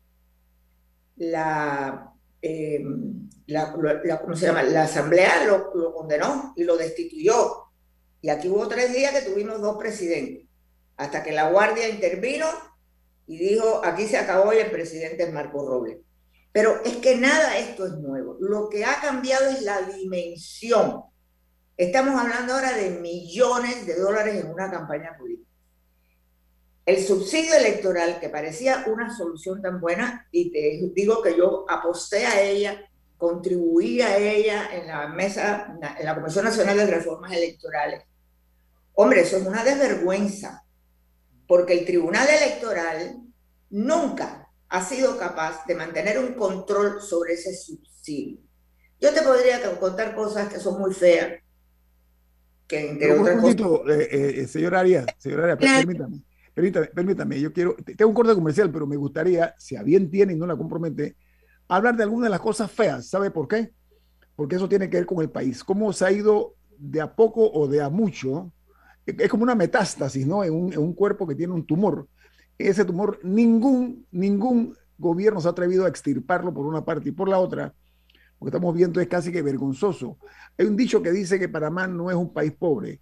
La, 1.18 2.12
eh, 2.42 2.84
la, 3.46 3.72
¿cómo 4.22 4.36
se 4.36 4.48
llama? 4.48 4.64
la 4.64 4.84
Asamblea 4.84 5.46
lo, 5.46 5.72
lo 5.76 5.94
condenó 5.94 6.54
y 6.56 6.64
lo 6.64 6.78
destituyó. 6.78 7.66
Y 8.22 8.30
aquí 8.30 8.50
hubo 8.50 8.68
tres 8.68 8.94
días 8.94 9.14
que 9.14 9.30
tuvimos 9.30 9.62
dos 9.62 9.78
presidentes 9.78 10.48
hasta 10.98 11.24
que 11.24 11.32
la 11.32 11.50
Guardia 11.50 11.88
intervino 11.88 12.46
y 13.26 13.38
dijo, 13.38 13.82
aquí 13.86 14.08
se 14.08 14.18
acabó 14.18 14.54
y 14.54 14.58
el 14.58 14.72
presidente 14.72 15.24
es 15.24 15.32
Marco 15.32 15.66
Robles. 15.66 16.00
Pero 16.52 16.82
es 16.84 16.98
que 16.98 17.16
nada 17.16 17.58
esto 17.58 17.86
es 17.86 17.94
nuevo. 17.94 18.38
Lo 18.40 18.70
que 18.70 18.84
ha 18.84 19.00
cambiado 19.00 19.48
es 19.50 19.62
la 19.62 19.82
dimensión. 19.84 21.04
Estamos 21.80 22.20
hablando 22.20 22.56
ahora 22.56 22.76
de 22.76 22.90
millones 22.90 23.86
de 23.86 23.98
dólares 23.98 24.44
en 24.44 24.52
una 24.52 24.70
campaña 24.70 25.16
política. 25.18 25.50
El 26.86 27.02
subsidio 27.02 27.56
electoral, 27.56 28.20
que 28.20 28.28
parecía 28.28 28.84
una 28.88 29.16
solución 29.16 29.62
tan 29.62 29.80
buena, 29.80 30.28
y 30.30 30.52
te 30.52 30.92
digo 30.94 31.22
que 31.22 31.38
yo 31.38 31.66
aposté 31.70 32.26
a 32.26 32.42
ella, 32.42 32.82
contribuí 33.18 34.02
a 34.02 34.18
ella 34.18 34.68
en 34.74 34.88
la 34.88 35.08
mesa, 35.08 35.74
en 35.98 36.06
la 36.06 36.16
Comisión 36.16 36.44
Nacional 36.44 36.76
de 36.76 36.86
Reformas 36.86 37.32
Electorales. 37.32 38.04
Hombre, 38.96 39.22
eso 39.22 39.38
es 39.38 39.48
una 39.48 39.64
desvergüenza 39.64 40.66
porque 41.48 41.80
el 41.80 41.86
Tribunal 41.86 42.28
Electoral 42.28 43.22
nunca 43.70 44.52
ha 44.68 44.84
sido 44.84 45.18
capaz 45.18 45.66
de 45.66 45.76
mantener 45.76 46.20
un 46.20 46.34
control 46.34 47.02
sobre 47.02 47.36
ese 47.36 47.56
subsidio. 47.56 48.42
Yo 49.00 49.14
te 49.14 49.22
podría 49.22 49.62
contar 49.80 50.14
cosas 50.14 50.52
que 50.52 50.60
son 50.60 50.78
muy 50.78 50.94
feas. 50.94 51.42
Que 52.70 52.92
entre 52.92 53.20
un 53.20 53.42
poquito, 53.42 53.90
eh, 53.90 54.42
eh, 54.42 54.48
señor 54.48 54.76
Arias, 54.76 55.06
señor 55.18 55.42
Arias, 55.42 55.58
permítame, 55.58 56.22
permítame, 56.54 56.88
permítame, 56.88 57.42
yo 57.42 57.52
quiero, 57.52 57.76
tengo 57.76 58.10
un 58.10 58.14
corte 58.16 58.36
comercial, 58.36 58.72
pero 58.72 58.86
me 58.86 58.96
gustaría, 58.96 59.56
si 59.58 59.76
a 59.76 59.84
bien 59.84 60.10
tiene 60.10 60.34
y 60.34 60.36
no 60.38 60.46
la 60.46 60.56
compromete, 60.56 61.18
hablar 61.68 61.98
de 61.98 62.04
algunas 62.04 62.28
de 62.28 62.30
las 62.30 62.40
cosas 62.40 62.72
feas. 62.72 63.08
¿Sabe 63.10 63.32
por 63.32 63.48
qué? 63.48 63.74
Porque 64.36 64.56
eso 64.56 64.70
tiene 64.70 64.90
que 64.90 64.98
ver 64.98 65.06
con 65.06 65.20
el 65.22 65.30
país. 65.30 65.64
Cómo 65.64 65.92
se 65.92 66.06
ha 66.06 66.12
ido 66.12 66.56
de 66.78 67.02
a 67.02 67.14
poco 67.16 67.52
o 67.52 67.68
de 67.68 67.82
a 67.82 67.90
mucho 67.90 68.54
es 69.18 69.30
como 69.30 69.44
una 69.44 69.56
metástasis, 69.56 70.26
¿no? 70.26 70.44
En 70.44 70.54
un, 70.54 70.94
cuerpo 70.94 71.28
que 71.28 71.36
tiene 71.36 71.54
un 71.54 71.66
tumor. 71.66 72.08
Ese 72.58 72.86
tumor, 72.86 73.20
ningún, 73.24 74.06
ningún 74.12 74.76
gobierno 74.98 75.40
se 75.42 75.48
ha 75.48 75.52
atrevido 75.52 75.86
a 75.86 75.90
extirparlo 75.90 76.54
por 76.54 76.66
una 76.66 76.84
parte 76.84 77.10
y 77.10 77.12
por 77.12 77.30
la 77.30 77.40
otra, 77.40 77.74
porque 78.40 78.56
estamos 78.56 78.74
viendo 78.74 79.02
es 79.02 79.08
casi 79.08 79.32
que 79.32 79.42
vergonzoso. 79.42 80.18
Hay 80.58 80.66
un 80.66 80.78
dicho 80.78 81.04
que 81.04 81.12
dice 81.12 81.38
que 81.38 81.50
Panamá 81.50 81.88
no 81.88 82.10
es 82.10 82.16
un 82.16 82.34
país 82.34 82.54
pobre. 82.54 83.02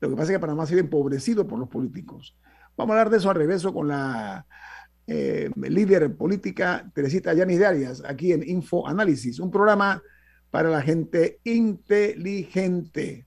Lo 0.00 0.10
que 0.10 0.16
pasa 0.16 0.32
es 0.32 0.36
que 0.36 0.40
Panamá 0.40 0.64
ha 0.64 0.66
sido 0.66 0.80
empobrecido 0.80 1.46
por 1.46 1.58
los 1.58 1.68
políticos. 1.68 2.38
Vamos 2.76 2.94
a 2.94 2.98
hablar 2.98 3.10
de 3.10 3.16
eso 3.16 3.30
al 3.30 3.36
regreso 3.36 3.72
con 3.72 3.88
la 3.88 4.46
eh, 5.06 5.50
líder 5.56 6.14
política 6.14 6.90
Teresita 6.94 7.32
Yanis 7.32 7.58
de 7.58 7.66
Arias, 7.66 8.02
aquí 8.06 8.32
en 8.32 8.46
Info 8.46 8.86
Análisis, 8.86 9.40
un 9.40 9.50
programa 9.50 10.02
para 10.50 10.68
la 10.68 10.82
gente 10.82 11.40
inteligente. 11.44 13.26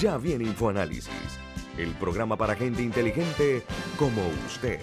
Ya 0.00 0.18
viene 0.18 0.44
InfoAnálisis, 0.44 1.08
el 1.78 1.94
programa 1.94 2.36
para 2.36 2.54
gente 2.54 2.82
inteligente 2.82 3.62
como 3.98 4.20
usted. 4.46 4.78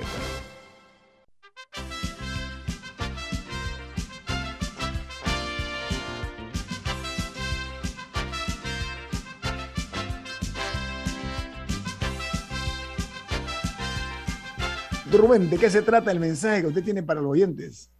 Rubén, 15.12 15.48
¿de 15.52 15.60
qué 15.60 15.70
se 15.70 15.84
trata 15.84 16.12
el 16.12 16.20
mensaje 16.20 16.62
que 16.62 16.68
usted 16.70 16.84
tiene 16.84 17.04
para 17.04 17.22
los 17.22 17.30
oyentes? 17.34 17.92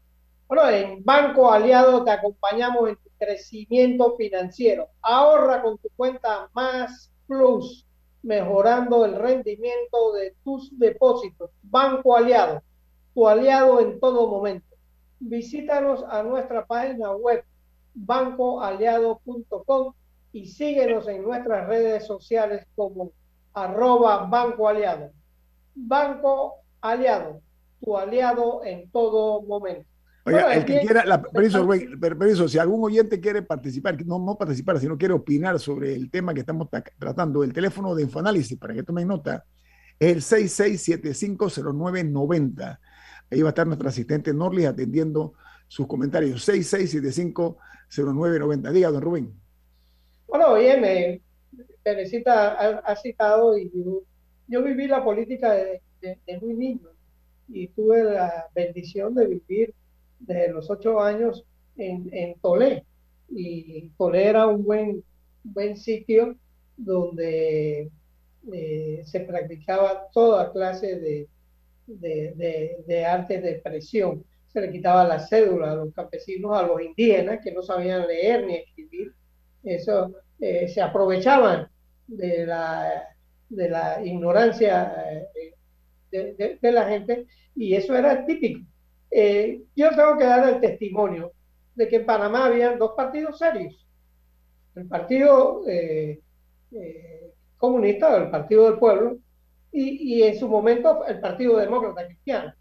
Bueno, 0.56 0.70
en 0.70 1.04
Banco 1.04 1.52
Aliado 1.52 2.04
te 2.04 2.12
acompañamos 2.12 2.88
en 2.88 2.96
tu 2.98 3.10
crecimiento 3.18 4.16
financiero. 4.16 4.90
Ahorra 5.02 5.64
con 5.64 5.80
tu 5.80 5.90
cuenta 5.96 6.48
Más 6.54 7.12
Plus, 7.26 7.88
mejorando 8.22 9.04
el 9.04 9.16
rendimiento 9.16 10.14
de 10.14 10.36
tus 10.44 10.78
depósitos. 10.78 11.50
Banco 11.64 12.16
Aliado, 12.16 12.62
tu 13.16 13.28
aliado 13.28 13.80
en 13.80 14.00
todo 14.00 14.28
momento. 14.28 14.76
Visítanos 15.20 16.04
a 16.08 16.22
nuestra 16.22 16.64
página 16.68 17.14
web 17.14 17.44
bancoaliado.com 17.96 19.94
y 20.34 20.46
síguenos 20.46 21.08
en 21.08 21.24
nuestras 21.24 21.68
redes 21.68 22.06
sociales 22.06 22.68
como 22.76 23.10
arroba 23.56 24.28
Banco 24.28 24.70
Aliado. 24.70 25.10
Banco 25.74 26.58
Aliado, 26.80 27.42
tu 27.84 27.98
aliado 27.98 28.64
en 28.64 28.92
todo 28.92 29.42
momento. 29.42 29.92
Oiga, 30.26 30.56
el 30.56 30.64
que 30.64 30.80
quiera, 30.80 31.04
la, 31.04 31.22
permiso, 31.22 32.48
si 32.48 32.58
algún 32.58 32.82
oyente 32.84 33.20
quiere 33.20 33.42
participar, 33.42 33.98
no, 34.06 34.20
no 34.20 34.38
participar, 34.38 34.80
sino 34.80 34.98
quiere 34.98 35.14
opinar 35.14 35.60
sobre 35.60 35.94
el 35.94 36.10
tema 36.10 36.34
que 36.34 36.40
estamos 36.40 36.70
tratando, 36.98 37.44
el 37.44 37.52
teléfono 37.52 37.94
de 37.94 38.04
Infoanálisis, 38.04 38.58
para 38.58 38.74
que 38.74 38.84
tomen 38.84 39.10
nota, 39.10 39.44
es 40.00 40.32
el 40.34 40.48
66750990. 40.48 42.80
Ahí 43.32 43.42
va 43.42 43.50
a 43.50 43.52
estar 43.52 43.68
nuestro 43.68 43.90
asistente 43.90 44.34
Norlis 44.34 44.68
atendiendo 44.68 45.34
sus 45.68 45.88
comentarios. 45.88 46.48
66750990. 46.48 48.72
Diga, 48.72 48.92
don 48.92 49.02
Rubén. 49.02 49.34
Bueno, 50.28 50.54
oye, 50.54 50.80
me, 50.80 51.22
Teresita 51.84 52.80
ha, 52.80 52.96
citado 52.96 53.58
y 53.58 53.70
yo, 54.48 54.64
viví 54.64 54.88
la 54.88 55.04
política 55.04 55.54
de, 55.54 55.82
muy 56.42 56.54
niño 56.54 56.90
y 57.50 57.68
tuve 57.68 58.04
la 58.04 58.48
bendición 58.56 59.14
de 59.16 59.28
vivir 59.28 59.74
desde 60.26 60.52
los 60.54 60.70
ocho 60.70 61.00
años 61.00 61.46
en, 61.78 62.10
en 62.12 62.40
Tolé. 62.40 62.86
Y 63.30 63.90
Tolé 63.98 64.28
era 64.28 64.48
un 64.48 64.64
buen, 64.64 65.04
buen 65.44 65.78
sitio 65.78 66.36
donde 66.78 67.92
eh, 68.52 69.04
se 69.06 69.20
practicaba 69.22 70.08
toda 70.12 70.52
clase 70.52 71.00
de, 71.00 71.30
de, 71.88 72.84
de, 72.86 73.06
arte 73.06 73.40
de 73.40 73.52
expresión. 73.52 74.24
Se 74.48 74.62
le 74.62 74.72
quitaba 74.72 75.08
la 75.08 75.20
cédula 75.20 75.72
a 75.72 75.76
los 75.76 75.94
campesinos, 75.94 76.58
a 76.58 76.64
los 76.64 76.82
indígenas 76.82 77.40
que 77.44 77.52
no 77.52 77.62
sabían 77.62 78.08
leer 78.08 78.46
ni 78.46 78.56
escribir. 78.56 79.14
Eso 79.64 80.14
eh, 80.40 80.68
se 80.68 80.82
aprovechaban 80.82 81.68
de 82.08 82.46
la, 82.46 83.08
de 83.50 83.70
la 83.70 84.06
ignorancia 84.06 84.94
eh, 85.32 85.54
de, 86.12 86.72
la 86.72 86.88
gente 86.88 87.26
y 87.56 87.74
eso 87.76 87.96
era 87.96 88.26
típico. 88.26 88.62
Yo 89.76 89.90
tengo 89.90 90.18
que 90.18 90.26
dar 90.26 90.48
el 90.50 90.60
testimonio 90.60 91.32
de 91.76 91.88
que 91.88 91.98
en 91.98 92.06
Panamá 92.06 92.46
había 92.46 92.76
dos 92.78 92.92
partidos 92.96 93.38
serios. 93.38 93.88
El 94.76 94.88
partido 94.88 95.62
comunista, 97.58 98.18
el 98.18 98.30
Partido 98.30 98.66
del 98.70 98.80
Pueblo, 98.80 99.18
y, 99.72 100.16
y 100.16 100.24
en 100.24 100.38
su 100.38 100.48
momento 100.48 101.06
el 101.06 101.20
Partido 101.20 101.58
Demócrata 101.58 102.06
Cristiano, 102.06 102.54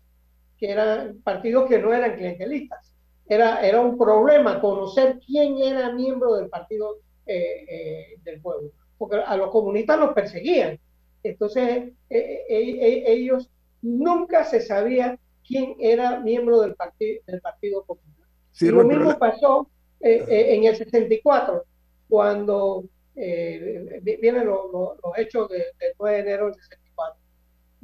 que 0.58 0.70
eran 0.70 1.20
partidos 1.24 1.68
que 1.68 1.78
no 1.78 1.92
eran 1.92 2.16
clientelistas. 2.16 2.94
Era, 3.28 3.66
era 3.66 3.80
un 3.80 3.98
problema 3.98 4.60
conocer 4.60 5.18
quién 5.26 5.58
era 5.58 5.92
miembro 5.92 6.34
del 6.34 6.48
Partido 6.48 6.98
eh, 7.26 7.64
eh, 7.68 8.06
del 8.22 8.40
Pueblo, 8.40 8.70
porque 8.98 9.16
a 9.16 9.36
los 9.36 9.50
comunistas 9.50 9.98
los 9.98 10.12
perseguían. 10.12 10.78
Entonces, 11.22 11.92
eh, 12.08 13.04
ellos 13.06 13.50
nunca 13.80 14.44
se 14.44 14.60
sabía 14.60 15.18
quién 15.46 15.76
era 15.78 16.20
miembro 16.20 16.60
del, 16.60 16.74
partido 16.74 17.22
del 17.26 17.40
Partido 17.40 17.84
Comunista. 17.84 18.26
lo 18.60 18.84
mismo 18.84 19.18
pasó 19.18 19.68
en 20.00 20.64
el 20.64 20.76
64, 20.76 21.64
cuando 22.08 22.84
eh, 23.14 24.00
vienen 24.20 24.46
los 24.46 24.98
hechos 25.16 25.48
del 25.48 25.64
9 25.98 26.16
de 26.16 26.22
enero 26.22 26.46
del 26.46 26.54
64. 26.54 27.22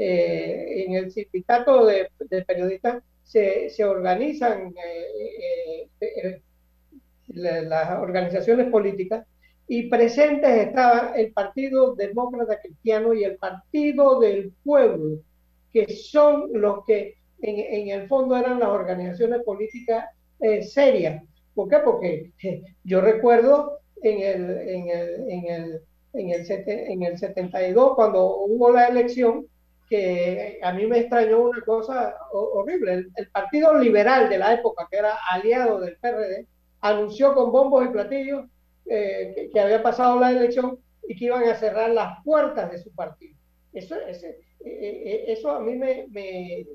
Eh, 0.00 0.84
en 0.86 0.94
el 0.94 1.10
sindicato 1.10 1.84
de, 1.84 2.08
periodistas 2.46 3.02
se, 3.24 3.68
se 3.68 3.84
organizan 3.84 4.72
eh, 4.76 5.88
eh, 6.00 6.42
las 7.26 7.98
organizaciones 7.98 8.70
políticas 8.70 9.26
y 9.66 9.88
presentes 9.88 10.68
estaban 10.68 11.18
el 11.18 11.32
Partido 11.32 11.94
Demócrata 11.96 12.60
Cristiano 12.60 13.12
y 13.12 13.24
el 13.24 13.36
Partido 13.36 14.20
del 14.20 14.52
Pueblo, 14.64 15.20
que 15.72 15.92
son 15.94 16.48
los 16.52 16.86
que 16.86 17.17
en, 17.40 17.90
en 17.90 18.00
el 18.00 18.08
fondo 18.08 18.36
eran 18.36 18.58
las 18.58 18.68
organizaciones 18.68 19.42
políticas 19.42 20.06
serias. 20.62 21.22
¿Por 21.54 21.68
qué? 21.68 21.78
Porque 21.78 22.30
yo 22.84 23.00
recuerdo 23.00 23.78
en 24.02 24.20
el, 24.20 24.50
en 24.68 24.88
el, 24.88 25.30
en 25.30 25.46
el, 25.46 25.82
en 26.14 26.30
el, 26.30 26.46
en 26.68 27.02
el 27.02 27.18
72, 27.18 27.94
cuando 27.94 28.36
hubo 28.44 28.72
la 28.72 28.86
elección, 28.86 29.46
que 29.88 30.58
a 30.62 30.72
mí 30.72 30.86
me 30.86 31.00
extrañó 31.00 31.40
una 31.40 31.62
cosa 31.62 32.14
horrible. 32.32 33.06
El, 33.16 33.30
Partido 33.30 33.78
Liberal 33.78 34.28
de 34.28 34.38
la 34.38 34.54
época, 34.54 34.86
que 34.90 34.98
era 34.98 35.14
aliado 35.30 35.80
del 35.80 35.96
PRD, 35.96 36.46
anunció 36.80 37.34
con 37.34 37.50
bombos 37.50 37.86
y 37.86 37.88
platillos 37.88 38.44
eh, 38.86 39.50
que, 39.52 39.60
había 39.60 39.82
pasado 39.82 40.20
la 40.20 40.30
elección 40.30 40.78
y 41.08 41.16
que 41.16 41.26
iban 41.26 41.44
a 41.44 41.54
cerrar 41.54 41.90
las 41.90 42.22
puertas 42.22 42.70
de 42.70 42.78
su 42.78 42.90
partido. 42.94 43.36
Eso, 43.72 43.96
ese, 44.06 44.28
eh, 44.64 45.02
eh, 45.04 45.24
eso 45.28 45.50
a 45.50 45.60
mí 45.60 45.74
me, 45.74 46.06
me, 46.10 46.66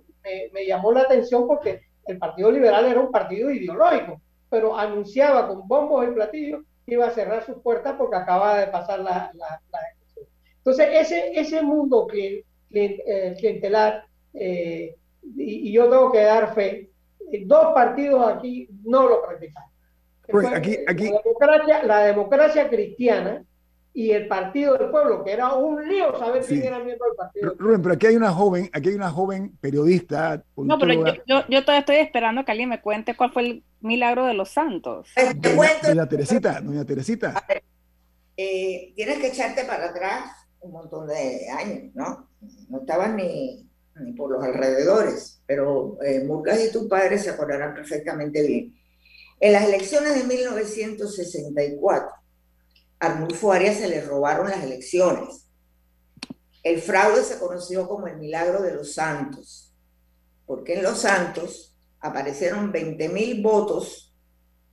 me, 0.52 0.66
llamó 0.66 0.92
la 0.92 1.02
atención 1.02 1.48
porque 1.48 1.82
el 2.06 2.18
Partido 2.18 2.52
Liberal 2.52 2.86
era 2.86 3.00
un 3.00 3.12
partido 3.12 3.50
ideológico, 3.52 4.22
pero 4.50 4.78
anunciaba 4.78 5.48
con 5.48 5.68
bombos 5.68 6.08
y 6.08 6.12
platillos 6.12 6.62
iba 6.86 7.08
a 7.08 7.12
cerrar 7.12 7.46
sus 7.46 7.62
puertas 7.62 7.96
porque 7.98 8.18
acaba 8.18 8.60
de 8.60 8.68
pasar 8.68 9.00
la, 9.00 9.32
la, 9.34 9.62
Entonces, 10.58 10.88
ese, 10.92 11.40
ese 11.40 11.62
mundo 11.62 12.08
client, 12.08 12.46
eh, 12.72 13.36
clientelar, 13.38 14.06
eh, 14.34 14.96
y, 15.36 15.72
yo 15.72 15.90
tengo 15.90 16.12
que 16.12 16.22
dar 16.22 16.54
fe, 16.54 16.90
eh, 17.32 17.44
dos 17.46 17.74
partidos 17.74 18.28
aquí 18.28 18.68
no 18.84 19.08
lo 19.08 19.22
practican. 19.22 19.64
aquí, 20.54 20.78
aquí... 20.88 21.10
La, 21.10 21.22
democracia, 21.24 21.84
la 21.84 22.00
democracia 22.06 22.70
cristiana 22.70 23.46
y 23.96 24.10
el 24.10 24.28
Partido 24.28 24.76
del 24.76 24.90
Pueblo, 24.90 25.24
que 25.24 25.32
era 25.32 25.54
un 25.54 25.88
lío 25.88 26.18
saber 26.18 26.44
quién 26.44 26.64
era 26.64 26.80
miembro 26.80 27.08
del 27.08 27.16
partido. 27.16 27.56
Rubén, 27.60 27.82
pero 27.82 27.94
aquí 27.94 28.08
hay 28.08 28.16
una 28.16 28.32
joven, 28.32 28.70
aquí 28.74 28.90
hay 28.90 28.96
una 28.96 29.12
joven 29.12 29.56
periodista. 29.62 30.44
No, 30.58 30.80
pero 30.80 30.94
yo, 30.94 31.14
yo, 31.28 31.48
yo, 31.48 31.62
todavía 31.62 31.82
estoy 31.82 31.98
esperando 31.98 32.44
que 32.44 32.52
alguien 32.52 32.70
me 32.70 32.82
cuente 32.82 33.16
cuál 33.16 33.32
fue 33.32 33.44
el 33.44 33.64
milagro 33.82 34.26
de 34.26 34.34
los 34.34 34.50
santos. 34.50 35.10
Doña, 35.36 36.10
Teresita, 36.10 36.60
doña 36.60 36.86
Teresita. 36.86 37.46
Eh, 38.36 38.94
tienes 38.96 39.20
que 39.20 39.28
echarte 39.28 39.64
para 39.66 39.90
atrás 39.90 40.24
un 40.62 40.72
montón 40.72 41.08
de 41.08 41.48
años, 41.50 41.94
¿no? 41.94 42.30
No 42.70 42.80
estabas 42.80 43.14
ni, 43.14 43.70
ni 44.02 44.14
por 44.14 44.32
los 44.32 44.44
alrededores, 44.44 45.44
pero 45.46 46.00
eh, 46.02 46.24
Murgas 46.26 46.66
y 46.66 46.72
tu 46.72 46.88
padre 46.88 47.20
se 47.20 47.30
acordarán 47.30 47.76
perfectamente 47.76 48.42
bien. 48.42 48.76
En 49.40 49.52
las 49.52 49.66
elecciones 49.66 50.16
de 50.16 50.24
1964, 50.24 52.23
Arnulfo 53.04 53.52
Arias 53.52 53.80
se 53.80 53.90
le 53.90 54.00
robaron 54.00 54.50
las 54.50 54.64
elecciones. 54.64 55.50
El 56.64 56.82
fraude 56.82 57.22
se 57.24 57.38
conoció 57.38 57.86
como 57.86 58.08
el 58.08 58.18
milagro 58.18 58.62
de 58.62 58.74
los 58.74 58.94
santos, 58.94 59.74
porque 60.46 60.76
en 60.76 60.84
los 60.84 61.00
santos 61.00 61.76
aparecieron 62.00 62.72
20 62.72 63.10
mil 63.10 63.42
votos 63.42 64.16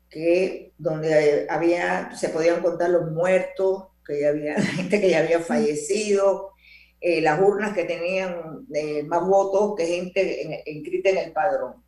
que 0.08 0.72
donde 0.78 1.48
había, 1.50 2.16
se 2.16 2.28
podían 2.28 2.62
contar 2.62 2.90
los 2.90 3.10
muertos, 3.10 3.88
que 4.06 4.24
había 4.24 4.60
gente 4.76 5.00
que 5.00 5.10
ya 5.10 5.20
había 5.20 5.40
fallecido, 5.40 6.52
eh, 7.00 7.20
las 7.20 7.40
urnas 7.40 7.74
que 7.74 7.82
tenían 7.82 8.64
eh, 8.72 9.02
más 9.02 9.26
votos 9.26 9.74
que 9.76 9.86
gente 9.86 10.62
inscrita 10.66 11.10
en, 11.10 11.18
el 11.18 11.32
padrón. 11.32 11.82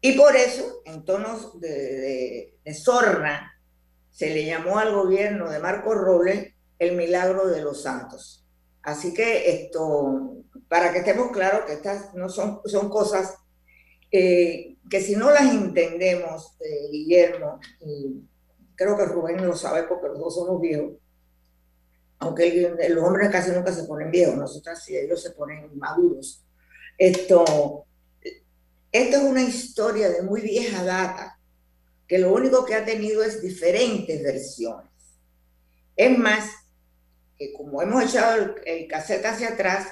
Y 0.00 0.12
por 0.12 0.34
eso, 0.34 0.80
en 0.86 1.04
tonos 1.04 1.60
de, 1.60 2.54
de 2.64 2.74
sorna, 2.74 3.53
se 4.14 4.30
le 4.30 4.46
llamó 4.46 4.78
al 4.78 4.94
gobierno 4.94 5.50
de 5.50 5.58
Marco 5.58 5.92
Robles 5.92 6.54
el 6.78 6.94
milagro 6.94 7.48
de 7.48 7.60
los 7.60 7.82
santos. 7.82 8.46
Así 8.80 9.12
que 9.12 9.50
esto, 9.50 10.36
para 10.68 10.92
que 10.92 11.00
estemos 11.00 11.32
claros 11.32 11.64
que 11.66 11.72
estas 11.72 12.14
no 12.14 12.28
son, 12.28 12.60
son 12.64 12.88
cosas 12.88 13.34
eh, 14.12 14.76
que 14.88 15.00
si 15.00 15.16
no 15.16 15.32
las 15.32 15.52
entendemos, 15.52 16.56
eh, 16.60 16.88
Guillermo, 16.92 17.58
y 17.80 18.22
creo 18.76 18.96
que 18.96 19.04
Rubén 19.04 19.44
lo 19.44 19.56
sabe 19.56 19.82
porque 19.82 20.06
los 20.06 20.20
dos 20.20 20.36
somos 20.36 20.60
viejos, 20.60 20.92
aunque 22.20 22.72
los 22.90 23.04
hombres 23.04 23.30
casi 23.30 23.50
nunca 23.50 23.72
se 23.72 23.82
ponen 23.82 24.12
viejos, 24.12 24.36
nosotras 24.36 24.84
sí, 24.84 24.96
ellos 24.96 25.20
se 25.20 25.32
ponen 25.32 25.76
maduros. 25.76 26.44
Esto, 26.96 27.84
esto 28.92 29.16
es 29.16 29.22
una 29.24 29.42
historia 29.42 30.08
de 30.08 30.22
muy 30.22 30.40
vieja 30.40 30.84
data 30.84 31.33
que 32.06 32.18
lo 32.18 32.32
único 32.32 32.64
que 32.64 32.74
ha 32.74 32.84
tenido 32.84 33.22
es 33.22 33.40
diferentes 33.40 34.22
versiones. 34.22 34.90
Es 35.96 36.18
más, 36.18 36.50
que 37.38 37.52
como 37.52 37.80
hemos 37.82 38.04
echado 38.04 38.54
el, 38.64 38.86
cassette 38.86 39.24
hacia 39.24 39.50
atrás, 39.50 39.88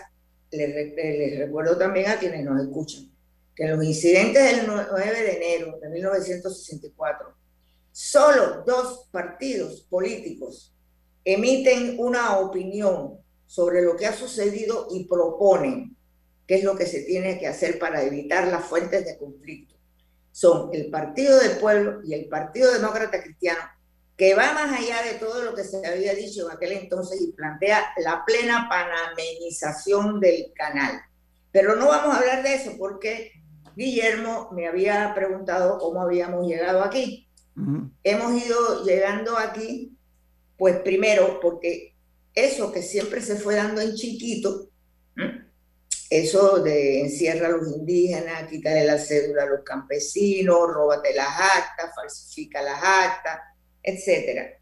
les, 0.51 1.39
recuerdo 1.39 1.79
también 1.79 2.11
a 2.11 2.19
quienes 2.19 2.45
nos 2.45 2.63
escuchan, 2.63 3.11
que 3.55 3.65
en 3.65 3.77
los 3.77 3.85
incidentes 3.85 4.45
del 4.45 4.67
9 4.67 4.87
de 4.95 5.37
enero 5.37 5.79
de 5.81 5.89
1964, 5.89 7.35
solo 7.93 8.63
dos 8.67 9.09
partidos 9.11 9.83
políticos 9.83 10.75
emiten 11.25 11.97
una 11.99 12.39
opinión 12.39 13.19
sobre 13.47 13.83
lo 13.83 13.97
que 13.97 14.07
ha 14.07 14.13
sucedido 14.13 14.89
y 14.91 15.05
proponen 15.05 15.97
qué 16.47 16.57
es 16.57 16.65
lo 16.65 16.75
que 16.75 16.87
se 16.87 17.03
tiene 17.03 17.39
que 17.39 17.47
hacer 17.47 17.79
para 17.79 18.03
evitar 18.03 18.49
las 18.49 18.65
fuentes 18.65 19.05
de 19.05 19.17
conflicto 19.17 19.73
son 20.33 20.71
el 20.73 20.91
Partido 20.91 21.39
del 21.39 21.59
Pueblo 21.59 22.01
y 22.05 22.15
el 22.15 22.27
Partido 22.29 22.73
Demócrata 22.73 23.23
Cristiano, 23.23 23.61
que 24.17 24.35
va 24.35 24.53
más 24.53 24.73
allá 24.73 25.03
de 25.03 25.19
todo 25.19 25.43
lo 25.43 25.55
que 25.55 25.63
se 25.63 25.87
había 25.87 26.15
dicho 26.15 26.47
en 26.47 26.57
aquel 26.57 26.73
entonces 26.73 27.21
y 27.21 27.33
plantea 27.33 27.93
la 27.99 28.25
plena 28.25 28.69
panamenización 28.69 30.21
del 30.21 30.53
canal. 30.55 31.01
Pero 31.53 31.77
no 31.77 31.89
vamos 31.89 32.15
a 32.15 32.19
hablar 32.19 32.43
de 32.43 32.55
eso 32.55 32.73
porque 32.79 33.33
Guillermo 33.77 34.49
me 34.53 34.67
había 34.67 35.15
preguntado 35.15 35.79
cómo 35.79 36.03
habíamos 36.03 36.47
llegado 36.47 36.83
aquí. 36.83 37.29
Hemos 38.03 38.43
ido 38.43 38.85
llegando 38.85 39.37
aquí, 39.37 39.95
pues 40.57 40.79
primero 40.81 41.39
porque 41.41 41.95
eso 42.35 42.73
que 42.73 42.83
siempre 42.83 43.21
se 43.21 43.37
fue 43.37 43.57
dando 43.57 43.83
en 43.83 43.95
chiquito, 43.95 44.69
eso 46.19 46.59
de 46.59 47.01
encierra 47.01 47.47
a 47.47 47.51
los 47.51 47.69
indígenas, 47.69 48.49
quítale 48.49 48.85
la 48.85 48.99
cédula 48.99 49.45
a 49.45 49.47
los 49.47 49.65
campesinos, 49.65 50.71
róbate 50.71 51.15
las 51.15 51.29
actas, 51.29 51.95
falsifica 51.95 52.61
las 52.61 52.83
actas, 52.83 53.41
etc. 53.83 54.59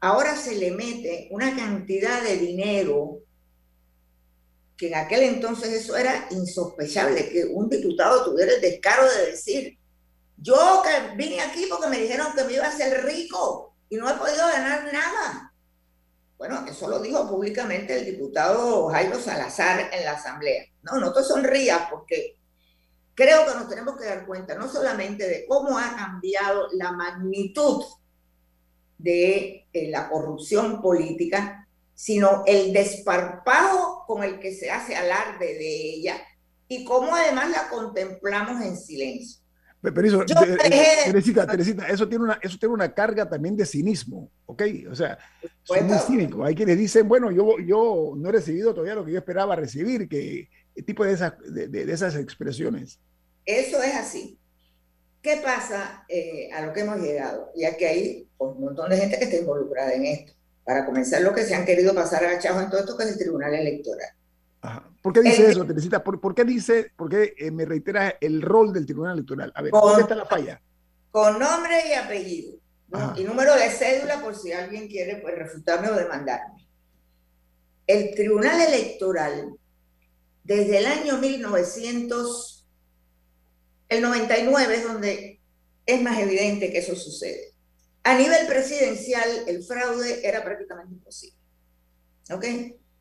Ahora 0.00 0.36
se 0.36 0.56
le 0.56 0.72
mete 0.72 1.28
una 1.30 1.54
cantidad 1.54 2.22
de 2.22 2.36
dinero 2.38 3.20
que 4.76 4.88
en 4.88 4.96
aquel 4.96 5.22
entonces 5.22 5.72
eso 5.72 5.96
era 5.96 6.26
insospechable, 6.30 7.30
que 7.30 7.44
un 7.44 7.68
diputado 7.68 8.24
tuviera 8.24 8.52
el 8.54 8.60
descaro 8.60 9.04
de 9.10 9.30
decir, 9.30 9.78
yo 10.36 10.82
que 10.82 11.16
vine 11.16 11.40
aquí 11.40 11.66
porque 11.70 11.88
me 11.88 12.00
dijeron 12.00 12.34
que 12.36 12.44
me 12.44 12.54
iba 12.54 12.64
a 12.64 12.70
hacer 12.70 13.04
rico 13.04 13.76
y 13.88 13.96
no 13.96 14.10
he 14.10 14.14
podido 14.14 14.46
ganar 14.48 14.92
nada. 14.92 15.52
Bueno, 16.38 16.66
eso 16.68 16.88
lo 16.88 16.98
dijo 17.00 17.28
públicamente 17.28 17.98
el 17.98 18.04
diputado 18.04 18.88
Jairo 18.88 19.18
Salazar 19.18 19.90
en 19.92 20.04
la 20.04 20.12
Asamblea. 20.12 20.64
No, 20.82 20.98
no 20.98 21.12
te 21.12 21.22
sonrías 21.22 21.88
porque 21.90 22.36
creo 23.14 23.46
que 23.46 23.54
nos 23.54 23.68
tenemos 23.68 23.96
que 23.96 24.04
dar 24.04 24.26
cuenta 24.26 24.54
no 24.54 24.68
solamente 24.68 25.26
de 25.26 25.46
cómo 25.46 25.78
ha 25.78 25.96
cambiado 25.96 26.68
la 26.72 26.92
magnitud 26.92 27.82
de 28.98 29.66
eh, 29.72 29.90
la 29.90 30.08
corrupción 30.10 30.82
política, 30.82 31.66
sino 31.94 32.44
el 32.46 32.74
desparpajo 32.74 34.04
con 34.06 34.22
el 34.22 34.38
que 34.38 34.54
se 34.54 34.70
hace 34.70 34.94
alarde 34.94 35.46
de 35.46 35.94
ella 35.94 36.20
y 36.68 36.84
cómo 36.84 37.14
además 37.14 37.50
la 37.50 37.68
contemplamos 37.70 38.60
en 38.62 38.76
silencio. 38.76 39.40
Pero 39.92 40.06
eso, 40.06 40.22
eh, 40.22 40.56
eh, 40.64 40.96
Teresita, 41.06 41.46
Teresita, 41.46 41.86
eso 41.88 42.08
tiene, 42.08 42.24
una, 42.24 42.38
eso 42.42 42.58
tiene 42.58 42.74
una 42.74 42.92
carga 42.92 43.28
también 43.28 43.56
de 43.56 43.66
cinismo, 43.66 44.30
¿ok? 44.46 44.62
O 44.90 44.94
sea, 44.94 45.18
son 45.62 45.86
muy 45.86 45.98
cínicos. 45.98 46.46
Hay 46.46 46.54
quienes 46.54 46.78
dicen, 46.78 47.08
bueno, 47.08 47.30
yo, 47.30 47.58
yo 47.58 48.14
no 48.16 48.28
he 48.28 48.32
recibido 48.32 48.72
todavía 48.72 48.94
lo 48.94 49.04
que 49.04 49.12
yo 49.12 49.18
esperaba 49.18 49.56
recibir, 49.56 50.08
que 50.08 50.48
tipo 50.84 51.04
de 51.04 51.12
esas, 51.12 51.34
de, 51.46 51.92
esas 51.92 52.16
expresiones. 52.16 53.00
Eso 53.44 53.82
es 53.82 53.94
así. 53.94 54.38
¿Qué 55.22 55.40
pasa 55.42 56.04
eh, 56.08 56.50
a 56.52 56.64
lo 56.64 56.72
que 56.72 56.80
hemos 56.80 56.98
llegado? 56.98 57.50
Ya 57.56 57.76
que 57.76 57.86
hay 57.86 58.28
un 58.38 58.60
montón 58.60 58.90
de 58.90 58.96
gente 58.96 59.18
que 59.18 59.24
está 59.24 59.36
involucrada 59.38 59.92
en 59.92 60.06
esto. 60.06 60.32
Para 60.64 60.84
comenzar, 60.84 61.22
lo 61.22 61.32
que 61.32 61.44
se 61.44 61.54
han 61.54 61.64
querido 61.64 61.94
pasar 61.94 62.24
agachados 62.24 62.62
en 62.62 62.70
todo 62.70 62.80
esto, 62.80 62.96
que 62.96 63.04
es 63.04 63.10
el 63.10 63.18
Tribunal 63.18 63.54
Electoral. 63.54 64.10
¿Por 65.06 65.12
qué 65.12 65.22
dice 65.22 65.48
eso, 65.48 65.64
Teresita? 65.64 66.02
¿Por, 66.02 66.34
qué 66.34 66.44
dice, 66.44 66.90
por 66.96 67.08
qué 67.08 67.32
eh, 67.38 67.52
me 67.52 67.64
reitera 67.64 68.16
el 68.20 68.42
rol 68.42 68.72
del 68.72 68.86
Tribunal 68.86 69.12
Electoral? 69.12 69.52
A 69.54 69.62
ver, 69.62 69.70
¿dónde 69.70 70.02
está 70.02 70.16
la 70.16 70.24
falla? 70.26 70.60
Con 71.12 71.38
nombre 71.38 71.76
y 71.88 71.92
apellido. 71.92 72.58
Y 73.14 73.22
número 73.22 73.54
de 73.54 73.70
cédula 73.70 74.20
por 74.20 74.34
si 74.34 74.50
alguien 74.50 74.88
quiere 74.88 75.18
pues, 75.18 75.38
refutarme 75.38 75.90
o 75.90 75.94
demandarme. 75.94 76.68
El 77.86 78.16
Tribunal 78.16 78.60
Electoral, 78.60 79.54
desde 80.42 80.78
el 80.78 80.86
año 80.86 81.18
1900, 81.18 82.66
el 83.88 84.02
99 84.02 84.74
es 84.74 84.82
donde 84.82 85.40
es 85.86 86.02
más 86.02 86.18
evidente 86.18 86.72
que 86.72 86.78
eso 86.78 86.96
sucede. 86.96 87.54
A 88.02 88.18
nivel 88.18 88.44
presidencial, 88.48 89.28
el 89.46 89.62
fraude 89.62 90.26
era 90.26 90.42
prácticamente 90.42 90.94
imposible. 90.94 91.38
¿Ok? 92.32 92.44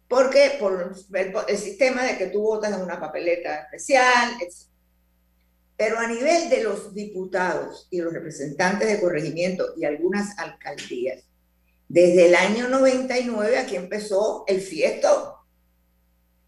Porque 0.07 0.57
por 0.59 0.93
el, 1.47 1.57
sistema 1.57 2.03
de 2.03 2.17
que 2.17 2.27
tú 2.27 2.41
votas 2.41 2.73
en 2.73 2.81
una 2.81 2.99
papeleta 2.99 3.61
especial, 3.61 4.37
etc. 4.41 4.69
Pero 5.77 5.99
a 5.99 6.07
nivel 6.07 6.49
de 6.49 6.63
los 6.63 6.93
diputados 6.93 7.87
y 7.89 7.99
los 7.99 8.13
representantes 8.13 8.87
de 8.87 9.01
corregimiento 9.01 9.73
y 9.75 9.83
algunas 9.83 10.37
alcaldías, 10.39 11.23
desde 11.87 12.27
el 12.27 12.35
año 12.35 12.69
99 12.69 13.57
aquí 13.57 13.75
empezó 13.75 14.45
el 14.47 14.61
fiesto, 14.61 15.39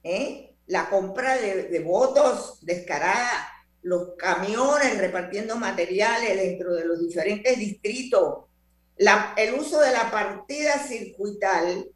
¿eh? 0.04 0.56
la 0.68 0.90
compra 0.90 1.38
de, 1.38 1.80
votos 1.80 2.60
descarada, 2.62 3.50
los 3.82 4.16
camiones 4.18 4.98
repartiendo 4.98 5.56
materiales 5.56 6.38
dentro 6.38 6.74
de 6.74 6.86
los 6.86 7.00
diferentes 7.00 7.58
distritos, 7.58 8.46
el 8.98 9.54
uso 9.54 9.80
de 9.80 9.92
la 9.92 10.10
partida 10.10 10.80
circuital 10.80 11.88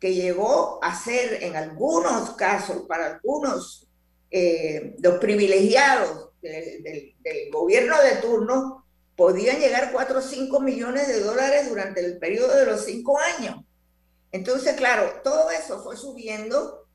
que 0.00 0.14
llegó 0.14 0.78
a 0.82 0.94
ser 0.98 1.42
en 1.42 1.56
algunos 1.56 2.30
casos, 2.30 2.82
para 2.86 3.14
algunos, 3.14 3.88
eh, 4.30 4.94
los 5.00 5.18
privilegiados 5.18 6.30
del, 6.40 7.14
gobierno 7.52 8.00
de 8.02 8.16
turno, 8.16 8.84
podían 9.16 9.58
llegar 9.58 9.90
4 9.92 10.18
o 10.18 10.22
5 10.22 10.60
millones 10.60 11.08
de 11.08 11.20
dólares 11.20 11.68
durante 11.68 12.04
el 12.04 12.18
periodo 12.18 12.56
de 12.56 12.66
los 12.66 12.84
5 12.84 13.18
años. 13.18 13.64
Entonces, 14.30 14.76
claro, 14.76 15.20
todo 15.24 15.50
eso 15.50 15.82
fue 15.82 15.96
subiendo. 15.96 16.86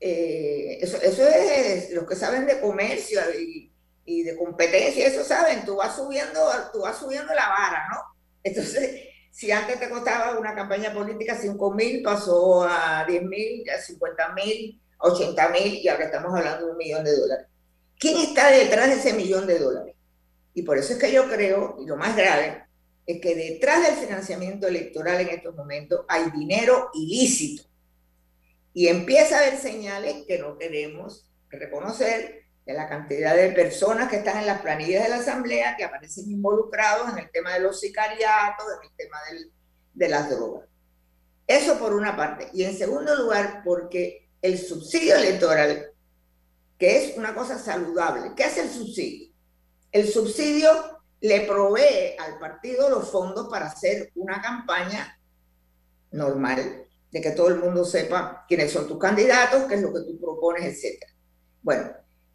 Eh, 0.00 0.78
eso, 0.82 0.98
eso, 1.00 1.26
es 1.26 1.90
los 1.92 2.06
que 2.06 2.16
saben 2.16 2.46
de 2.46 2.60
comercio 2.60 3.20
y, 3.38 3.72
y, 4.04 4.22
de 4.22 4.36
competencia, 4.36 5.06
eso 5.06 5.24
saben, 5.24 5.64
tú 5.64 5.76
vas 5.76 5.96
subiendo, 5.96 6.40
tú 6.72 6.80
vas 6.80 6.98
subiendo 6.98 7.32
la 7.32 7.48
vara, 7.48 7.86
¿no? 7.90 8.00
Entonces, 8.42 9.13
si 9.34 9.50
antes 9.50 9.80
te 9.80 9.90
costaba 9.90 10.38
una 10.38 10.54
campaña 10.54 10.92
política 10.92 11.34
5 11.36 11.74
mil, 11.74 12.02
pasó 12.04 12.62
a 12.62 13.04
10 13.04 13.24
mil, 13.24 13.68
a 13.68 13.80
50 13.80 14.32
mil, 14.32 14.80
80 14.98 15.48
mil 15.48 15.74
y 15.74 15.88
ahora 15.88 16.04
estamos 16.04 16.38
hablando 16.38 16.66
de 16.66 16.70
un 16.70 16.78
millón 16.78 17.02
de 17.02 17.16
dólares. 17.16 17.46
¿Quién 17.98 18.16
está 18.18 18.52
detrás 18.52 18.86
de 18.86 18.94
ese 18.94 19.12
millón 19.12 19.48
de 19.48 19.58
dólares? 19.58 19.96
Y 20.54 20.62
por 20.62 20.78
eso 20.78 20.92
es 20.92 21.00
que 21.00 21.10
yo 21.10 21.28
creo, 21.28 21.74
y 21.80 21.84
lo 21.84 21.96
más 21.96 22.16
grave, 22.16 22.62
es 23.04 23.20
que 23.20 23.34
detrás 23.34 23.82
del 23.82 23.96
financiamiento 23.96 24.68
electoral 24.68 25.20
en 25.20 25.30
estos 25.30 25.56
momentos 25.56 26.04
hay 26.06 26.30
dinero 26.30 26.90
ilícito. 26.94 27.64
Y 28.72 28.86
empieza 28.86 29.34
a 29.34 29.40
haber 29.40 29.58
señales 29.58 30.26
que 30.28 30.38
no 30.38 30.56
queremos 30.58 31.28
reconocer 31.50 32.43
de 32.66 32.72
la 32.72 32.88
cantidad 32.88 33.36
de 33.36 33.52
personas 33.52 34.08
que 34.08 34.16
están 34.16 34.38
en 34.38 34.46
las 34.46 34.62
planillas 34.62 35.04
de 35.04 35.10
la 35.10 35.16
Asamblea 35.16 35.76
que 35.76 35.84
aparecen 35.84 36.30
involucrados 36.30 37.12
en 37.12 37.18
el 37.18 37.30
tema 37.30 37.52
de 37.52 37.60
los 37.60 37.78
sicariatos, 37.80 38.66
en 38.80 38.88
el 38.88 38.96
tema 38.96 39.18
de 39.92 40.08
las 40.08 40.30
drogas. 40.30 40.68
Eso 41.46 41.78
por 41.78 41.92
una 41.92 42.16
parte. 42.16 42.48
Y 42.54 42.64
en 42.64 42.76
segundo 42.76 43.14
lugar, 43.16 43.62
porque 43.64 44.30
el 44.40 44.58
subsidio 44.58 45.16
electoral, 45.16 45.90
que 46.78 47.04
es 47.04 47.16
una 47.18 47.34
cosa 47.34 47.58
saludable, 47.58 48.32
¿qué 48.34 48.44
hace 48.44 48.62
el 48.62 48.70
subsidio? 48.70 49.30
El 49.92 50.08
subsidio 50.08 50.70
le 51.20 51.42
provee 51.42 52.16
al 52.18 52.38
partido 52.38 52.88
los 52.88 53.10
fondos 53.10 53.48
para 53.48 53.66
hacer 53.66 54.10
una 54.14 54.40
campaña 54.40 55.18
normal, 56.10 56.86
de 57.10 57.20
que 57.20 57.30
todo 57.30 57.48
el 57.48 57.56
mundo 57.56 57.84
sepa 57.84 58.44
quiénes 58.48 58.72
son 58.72 58.88
tus 58.88 58.98
candidatos, 58.98 59.64
qué 59.64 59.76
es 59.76 59.82
lo 59.82 59.92
que 59.92 60.00
tú 60.00 60.18
propones, 60.18 60.64
etc. 60.64 61.02
Bueno, 61.62 61.92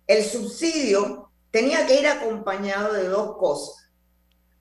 el 0.10 0.24
subsidio 0.24 1.30
tenía 1.52 1.86
que 1.86 2.00
ir 2.00 2.08
acompañado 2.08 2.94
de 2.94 3.08
dos 3.08 3.38
cosas. 3.38 3.92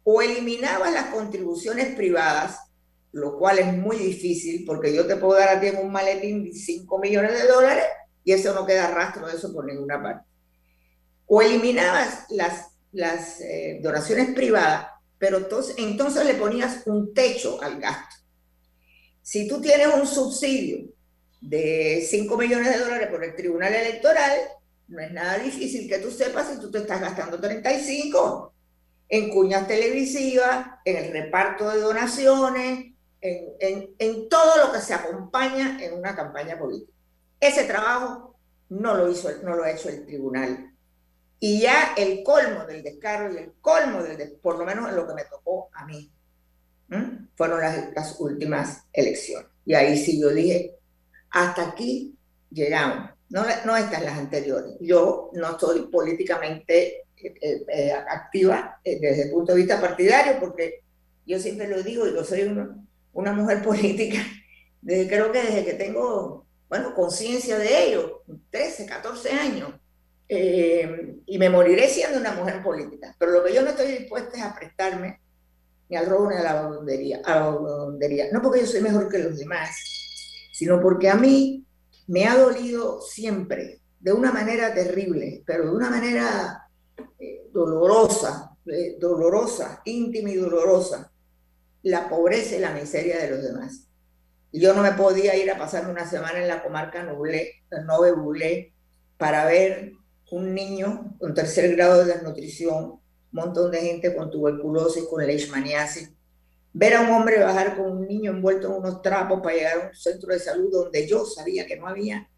O 0.05 0.21
eliminabas 0.21 0.93
las 0.93 1.07
contribuciones 1.07 1.97
privadas, 1.97 2.59
lo 3.13 3.39
cual 3.39 3.59
es 3.59 3.73
muy 3.73 3.97
difícil 3.97 4.67
porque 4.67 4.95
yo 4.95 5.07
te 5.07 5.17
puedo 5.17 5.39
dar 5.39 5.57
a 5.57 5.61
ti 5.61 5.69
un 5.69 5.91
maletín 5.91 6.45
de 6.45 6.53
5 6.53 6.99
millones 6.99 7.33
de 7.33 7.49
dólares 7.49 7.85
y 8.25 8.33
eso 8.33 8.53
no 8.53 8.67
queda 8.67 8.91
rastro 8.91 9.27
de 9.27 9.37
eso 9.37 9.51
por 9.55 9.65
ninguna 9.65 10.03
parte. 10.03 10.29
O 11.25 11.41
eliminabas 11.41 12.27
las, 12.29 12.67
las 12.93 13.41
eh, 13.41 13.81
donaciones 13.83 14.35
privadas, 14.35 14.89
pero 15.17 15.39
entonces, 15.39 15.77
entonces 15.79 16.27
le 16.27 16.35
ponías 16.35 16.87
un 16.87 17.15
techo 17.15 17.59
al 17.63 17.81
gasto. 17.81 18.17
Si 19.23 19.49
tú 19.49 19.63
tienes 19.63 19.89
un 19.95 20.07
subsidio 20.07 20.91
de 21.41 22.07
5 22.07 22.37
millones 22.37 22.71
de 22.71 22.81
dólares 22.81 23.09
por 23.09 23.25
el 23.25 23.35
Tribunal 23.35 23.75
Electoral, 23.75 24.39
no 24.89 25.01
es 25.01 25.13
nada 25.13 25.39
difícil 25.39 25.89
que 25.89 25.99
tú 25.99 26.11
sepas 26.11 26.49
si 26.49 26.61
tú 26.61 26.71
te 26.71 26.79
estás 26.79 27.01
gastando 27.01 27.39
35 27.39 28.53
en 29.11 29.31
cuñas 29.31 29.67
televisivas, 29.67 30.67
en 30.85 30.97
el 30.97 31.13
reparto 31.13 31.71
de 31.71 31.81
donaciones, 31.81 32.93
en, 33.21 34.29
todo 34.29 34.67
lo 34.67 34.73
que 34.73 34.81
se 34.81 34.95
acompaña 34.95 35.83
en 35.83 35.95
una 35.95 36.15
campaña 36.15 36.59
política. 36.59 36.93
Ese 37.41 37.65
trabajo 37.65 38.37
no 38.69 38.95
lo, 38.97 39.11
hizo, 39.11 39.31
no 39.43 39.57
lo 39.57 39.63
ha 39.63 39.71
hecho 39.71 39.89
el 39.89 40.05
tribunal. 40.05 40.73
Y 41.41 41.61
ya 41.61 41.95
el 41.97 42.23
colmo 42.23 42.65
del 42.67 42.83
descaro 42.83 43.33
y 43.33 43.39
el 43.39 43.53
colmo 43.61 44.03
del, 44.03 44.33
por 44.43 44.59
lo 44.59 44.65
menos 44.65 44.89
en 44.89 44.97
lo 44.97 45.07
que 45.07 45.15
me 45.15 45.25
tocó 45.25 45.71
a 45.73 45.87
mí, 45.87 46.11
fueron 47.37 47.61
las, 47.61 47.93
las 47.95 48.21
últimas 48.21 48.85
elecciones. 48.93 49.49
Y 49.65 49.75
ahí 49.75 49.97
sí 49.97 50.21
yo 50.21 50.31
dije, 50.31 50.75
hasta 51.31 51.69
aquí 51.69 52.17
llegamos 52.51 53.11
no, 53.31 53.45
no 53.65 53.77
estas 53.77 54.03
las 54.03 54.19
anteriores. 54.19 54.75
Yo 54.81 55.31
no 55.35 55.51
estoy 55.51 55.87
políticamente 55.87 57.05
eh, 57.17 57.35
eh, 57.41 57.65
eh, 57.69 57.93
activa 57.93 58.81
desde 58.85 59.25
el 59.25 59.31
punto 59.31 59.53
de 59.53 59.59
vista 59.59 59.81
partidario, 59.81 60.39
porque 60.41 60.83
yo 61.27 61.39
siempre 61.39 61.69
lo 61.69 61.83
digo, 61.83 62.07
yo 62.07 62.25
soy 62.25 62.43
una, 62.43 62.77
una 63.13 63.33
mujer 63.33 63.63
política, 63.65 64.21
creo 64.85 65.33
que 65.33 65.43
desde 65.43 65.65
que 65.65 65.75
tengo, 65.75 66.47
bueno, 66.69 66.95
conciencia 66.95 67.59
de 67.59 67.89
ello, 67.89 68.23
13, 68.51 68.87
14 68.87 69.31
años, 69.33 69.75
y 70.31 71.39
me 71.39 71.49
moriré 71.49 71.89
siendo 71.89 72.19
una 72.19 72.33
mujer 72.33 72.63
política. 72.63 73.17
Pero 73.19 73.33
lo 73.33 73.45
que 73.45 73.55
yo 73.55 73.63
no 73.63 73.71
estoy 73.71 73.93
dispuesta 73.93 74.37
es 74.37 74.43
a 74.43 74.55
prestarme 74.55 75.21
ni 75.89 75.97
al 75.97 76.05
robo 76.05 76.31
ni 76.31 76.37
a 76.37 76.43
la 76.43 76.53
vagabundería, 76.55 77.23
a 77.25 77.41
la 77.41 78.29
No 78.31 78.43
porque 78.43 78.61
yo 78.61 78.67
soy 78.67 78.83
mejor 78.83 79.09
que 79.09 79.19
los 79.19 79.39
demás, 79.39 79.71
sino 80.53 80.81
porque 80.83 81.09
a 81.09 81.15
mí 81.15 81.65
me 82.09 82.25
ha 82.27 82.37
dolido 82.37 83.01
siempre, 83.01 83.81
de 84.01 84.13
una 84.13 84.33
manera 84.33 84.75
terrible, 84.75 85.43
pero 85.47 85.65
de 85.65 85.77
una 85.77 85.91
manera 85.91 86.69
eh, 87.19 87.49
dolorosa, 87.53 88.57
eh, 88.67 88.97
dolorosa, 88.99 89.83
íntima 89.85 90.31
y 90.31 90.37
dolorosa, 90.37 91.13
la 91.83 92.09
pobreza 92.09 92.57
y 92.57 92.61
la 92.61 92.73
miseria 92.73 93.19
de 93.19 93.31
los 93.31 93.43
demás. 93.43 93.89
yo 94.53 94.75
no 94.75 94.83
me 94.83 94.93
podía 94.93 95.37
ir 95.37 95.51
a 95.51 95.59
pasarme 95.59 95.93
una 95.93 96.09
semana 96.09 96.41
en 96.41 96.49
la 96.49 96.63
comarca 96.63 97.03
Nublé, 97.03 97.63
Nove 97.87 98.13
Bulé, 98.13 98.73
para 99.19 99.45
ver 99.45 99.93
un 100.31 100.55
niño 100.55 101.15
con 101.19 101.35
tercer 101.35 101.75
grado 101.77 102.05
de 102.05 102.15
desnutrición, 102.15 102.85
un 102.85 103.01
montón 103.31 103.71
de 103.71 103.81
gente 103.81 104.15
con 104.15 104.31
tuberculosis, 104.31 105.05
con 105.05 105.27
leishmaniasis, 105.27 106.11
ver 106.73 106.95
a 106.95 107.03
un 107.03 107.11
hombre 107.11 107.43
bajar 107.43 107.77
con 107.77 107.99
un 107.99 108.07
niño 108.07 108.33
envuelto 108.33 108.69
en 108.69 108.75
unos 108.75 109.03
trapos 109.03 109.41
para 109.41 109.55
llegar 109.55 109.81
a 109.81 109.89
un 109.89 109.95
centro 109.95 110.33
de 110.33 110.39
salud 110.39 110.71
donde 110.71 111.07
yo 111.07 111.25
sabía 111.25 111.67
que 111.67 111.77
no 111.77 111.87
había 111.89 112.29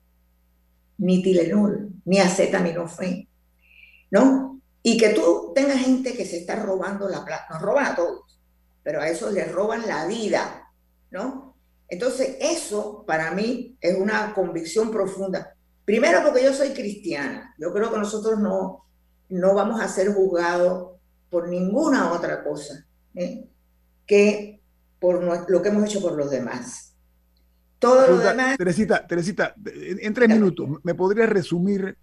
ni 0.99 1.23
Tilenol, 1.23 1.91
ni 2.05 2.19
acetaminofén, 2.21 3.29
¿no? 4.11 4.61
Y 4.83 4.97
que 4.97 5.11
tú 5.11 5.53
tengas 5.55 5.79
gente 5.79 6.15
que 6.15 6.27
se 6.27 6.39
está 6.39 6.57
robando 6.57 7.09
la 7.09 7.25
plata, 7.25 7.47
nos 7.51 7.63
roban 7.63 7.87
a 7.87 7.97
todos, 7.97 8.39
pero 8.83 9.01
a 9.01 9.09
eso 9.09 9.31
les 9.31 9.51
roban 9.51 9.87
la 9.87 10.07
vida, 10.07 10.71
¿no? 11.11 11.57
Entonces, 11.89 12.37
eso 12.41 13.05
para 13.07 13.33
mí 13.33 13.77
es 13.81 13.99
una 13.99 14.33
convicción 14.35 14.91
profunda. 14.91 15.55
Primero 15.85 16.23
porque 16.23 16.45
yo 16.45 16.55
soy 16.55 16.69
cristiana. 16.71 17.55
Yo 17.59 17.73
creo 17.73 17.91
que 17.91 17.99
nosotros 17.99 18.39
no, 18.39 18.85
no 19.31 19.55
vamos 19.55 19.81
a 19.81 19.89
ser 19.89 20.15
juzgados 20.15 20.93
por 21.31 21.49
ninguna 21.49 22.13
otra 22.13 22.45
cosa 22.45 22.87
¿eh? 23.15 23.49
Que 24.11 24.61
por 24.99 25.23
lo 25.23 25.63
que 25.63 25.69
hemos 25.69 25.85
hecho 25.85 26.03
por 26.03 26.17
los 26.17 26.29
demás. 26.33 26.97
Todo 27.79 28.09
lo 28.09 28.19
demás... 28.19 28.59
Teresita, 28.59 29.07
Teresita, 29.07 29.55
en 29.65 30.13
tres 30.13 30.29
minutos, 30.29 30.69
¿me 30.83 30.97
podrías 30.97 31.29
resumir 31.29 31.97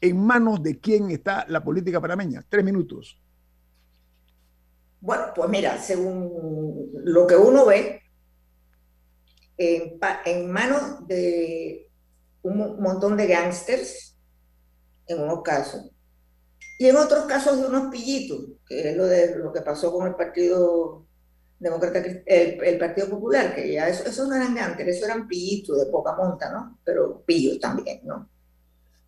en 0.00 0.16
manos 0.16 0.60
de 0.60 0.80
quién 0.80 1.12
está 1.12 1.46
la 1.48 1.62
política 1.62 2.00
panameña? 2.00 2.44
Tres 2.48 2.64
minutos. 2.64 3.22
Bueno, 5.00 5.26
pues 5.32 5.48
mira, 5.48 5.78
según 5.78 6.90
lo 7.04 7.24
que 7.28 7.36
uno 7.36 7.66
ve, 7.66 8.02
en, 9.56 10.50
manos 10.50 11.06
de 11.06 11.88
un 12.42 12.82
montón 12.82 13.16
de 13.16 13.28
gángsters, 13.28 14.18
en 15.06 15.20
unos 15.20 15.42
casos, 15.42 15.88
y 16.80 16.86
en 16.86 16.96
otros 16.96 17.26
casos 17.26 17.60
de 17.60 17.66
unos 17.68 17.92
pillitos, 17.92 18.40
que 18.66 18.90
es 18.90 18.96
lo, 18.96 19.06
de, 19.06 19.36
lo 19.36 19.52
que 19.52 19.60
pasó 19.60 19.92
con 19.92 20.08
el 20.08 20.16
Partido 20.16 21.07
Demócrata, 21.58 22.00
el, 22.24 22.78
Partido 22.78 23.08
Popular, 23.08 23.54
que 23.54 23.72
ya 23.72 23.88
eso, 23.88 24.04
eso 24.08 24.26
no 24.26 24.36
eran 24.36 24.54
gángsters, 24.54 24.96
eso 24.96 25.06
eran 25.06 25.26
pillitos 25.26 25.78
de 25.78 25.90
poca 25.90 26.14
monta, 26.14 26.50
¿no? 26.52 26.78
Pero 26.84 27.22
pillos 27.26 27.58
también, 27.58 28.00
¿no? 28.04 28.28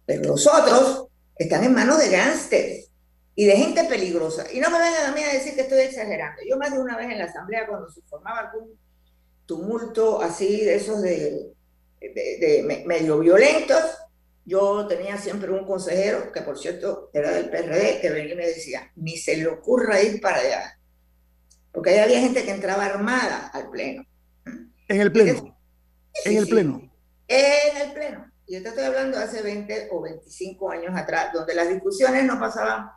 Pero 0.04 0.22
los 0.24 0.46
otros 0.46 1.06
están 1.36 1.62
en 1.62 1.74
manos 1.74 1.98
de 1.98 2.10
gángsters 2.10 2.90
y 3.36 3.44
de 3.44 3.56
gente 3.56 3.84
peligrosa. 3.84 4.44
Y 4.52 4.58
no 4.58 4.68
me 4.68 4.80
vengan 4.80 5.10
a 5.10 5.14
mí 5.14 5.22
a 5.22 5.32
decir 5.32 5.54
que 5.54 5.62
estoy 5.62 5.80
exagerando. 5.82 6.42
Yo 6.48 6.56
más 6.56 6.72
de 6.72 6.80
una 6.80 6.96
vez 6.96 7.10
en 7.10 7.18
la 7.18 7.26
asamblea, 7.26 7.68
cuando 7.68 7.88
se 7.88 8.02
formaba 8.02 8.40
algún 8.40 8.76
tumulto 9.46 10.20
así 10.20 10.64
de 10.64 10.74
esos 10.74 11.00
de, 11.00 11.52
de, 12.00 12.84
medio 12.84 13.20
violentos, 13.20 13.82
yo 14.44 14.86
tenía 14.86 15.16
siempre 15.16 15.50
un 15.50 15.64
consejero, 15.64 16.32
que 16.32 16.42
por 16.42 16.58
cierto 16.58 17.10
era 17.12 17.30
del 17.30 17.48
PRD, 17.48 18.00
que 18.00 18.10
venía 18.10 18.34
y 18.34 18.36
me 18.36 18.46
decía, 18.46 18.90
ni 18.96 19.16
se 19.16 19.36
le 19.36 19.46
ocurra 19.46 20.02
ir 20.02 20.20
para 20.20 20.38
allá. 20.38 20.79
Porque 21.72 21.90
ahí 21.90 21.98
había 21.98 22.20
gente 22.20 22.44
que 22.44 22.50
entraba 22.50 22.86
armada 22.86 23.48
al 23.48 23.70
pleno. 23.70 24.04
En 24.88 25.00
el 25.00 25.12
pleno. 25.12 25.56
en 26.24 26.36
el 26.36 26.48
pleno. 26.48 26.92
En 27.28 27.76
el 27.76 27.92
pleno. 27.92 28.30
Yo 28.48 28.60
te 28.62 28.68
estoy 28.68 28.84
hablando 28.84 29.16
de 29.16 29.24
hace 29.24 29.42
20 29.42 29.88
o 29.92 30.02
25 30.02 30.70
años 30.70 30.96
atrás, 30.96 31.32
donde 31.32 31.54
las 31.54 31.68
discusiones 31.68 32.24
no 32.24 32.40
pasaban 32.40 32.90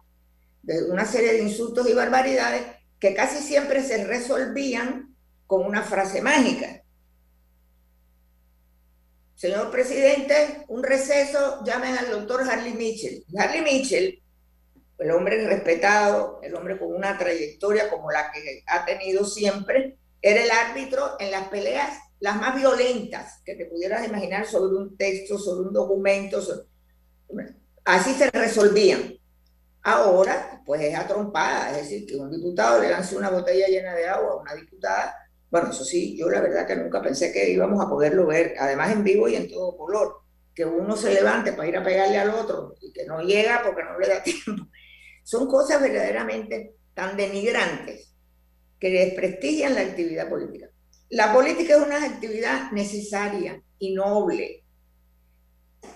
de 0.64 0.86
una 0.86 1.06
serie 1.06 1.34
de 1.34 1.44
insultos 1.44 1.88
y 1.88 1.94
barbaridades 1.94 2.64
que 3.00 3.14
casi 3.14 3.44
siempre 3.44 3.84
se 3.84 4.04
resolvían 4.06 5.16
con 5.46 5.66
una 5.66 5.84
frase 5.84 6.22
mágica. 6.22 6.82
Señor 9.36 9.70
presidente, 9.72 10.64
un 10.70 10.82
receso, 10.84 11.64
llamen 11.66 11.98
al 11.98 12.10
doctor 12.10 12.50
Harley 12.50 12.74
Mitchell. 12.74 13.26
Harley 13.38 13.62
Mitchell, 13.62 14.23
el 15.00 15.12
hombre 15.12 15.46
respetado, 15.48 16.40
el 16.44 16.56
hombre 16.56 16.78
con 16.78 16.94
una 16.94 17.18
trayectoria 17.18 17.90
como 17.90 18.12
la 18.12 18.32
que 18.32 18.64
ha 18.68 18.86
tenido 18.86 19.26
siempre, 19.26 19.98
era 20.22 20.44
el 20.44 20.52
árbitro 20.52 21.18
en 21.20 21.32
las 21.32 21.48
peleas 21.50 21.98
las 22.20 22.38
más 22.38 22.56
violentas 22.56 23.42
que 23.44 23.56
te 23.56 23.66
pudieras 23.66 24.08
imaginar 24.08 24.46
sobre 24.46 24.78
un 24.78 24.96
texto, 24.96 25.38
sobre 25.38 25.68
un 25.68 25.74
documento. 25.74 26.42
Así 27.84 28.14
se 28.14 28.32
resolvían. 28.32 29.16
Ahora, 29.82 30.62
pues 30.66 30.82
es 30.82 30.96
atrompada, 30.96 31.72
es 31.72 31.78
decir, 31.78 32.06
que 32.08 32.16
un 32.16 32.32
diputado 32.32 32.82
le 32.82 32.90
lance 32.90 33.18
una 33.18 33.30
botella 33.30 33.68
llena 33.68 33.94
de 33.94 34.08
agua 34.08 34.32
a 34.32 34.36
una 34.38 34.56
diputada 34.56 35.14
bueno, 35.54 35.70
eso 35.70 35.86
sí, 35.86 36.18
yo 36.18 36.32
la 36.32 36.42
verdad 36.42 36.66
que 36.66 36.76
nunca 36.76 37.00
pensé 37.00 37.32
que 37.32 37.52
íbamos 37.52 37.80
a 37.80 37.88
poderlo 37.88 38.26
ver, 38.26 38.56
además 38.58 38.92
en 38.92 39.04
vivo 39.04 39.28
y 39.28 39.36
en 39.36 39.48
todo 39.48 39.78
color, 39.78 40.22
que 40.56 40.66
uno 40.66 40.98
se 40.98 41.14
levante 41.14 41.54
para 41.54 41.70
ir 41.70 41.78
a 41.78 41.84
pegarle 41.84 42.18
al 42.18 42.32
otro 42.32 42.74
y 42.82 42.92
que 42.92 43.06
no 43.06 43.22
llega 43.22 43.62
porque 43.64 43.84
no 43.84 44.00
le 44.00 44.08
da 44.08 44.24
tiempo. 44.24 44.66
Son 45.24 45.48
cosas 45.48 45.82
verdaderamente 45.82 46.76
tan 46.94 47.18
denigrantes 47.18 48.14
que 48.80 48.90
desprestigian 48.90 49.76
la 49.76 49.82
actividad 49.82 50.30
política. 50.30 50.70
La 51.10 51.34
política 51.34 51.76
es 51.76 51.82
una 51.82 52.04
actividad 52.04 52.72
necesaria 52.72 53.62
y 53.80 53.94
noble. 53.94 54.64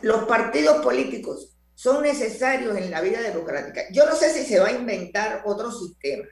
Los 0.02 0.26
partidos 0.26 0.84
políticos 0.84 1.58
son 1.76 2.04
necesarios 2.04 2.78
en 2.78 2.90
la 2.90 3.02
vida 3.02 3.22
democrática. 3.22 3.82
Yo 3.92 4.06
no 4.06 4.16
sé 4.16 4.32
si 4.32 4.46
se 4.46 4.60
va 4.60 4.68
a 4.68 4.72
inventar 4.72 5.44
otro 5.46 5.72
sistema 5.72 6.28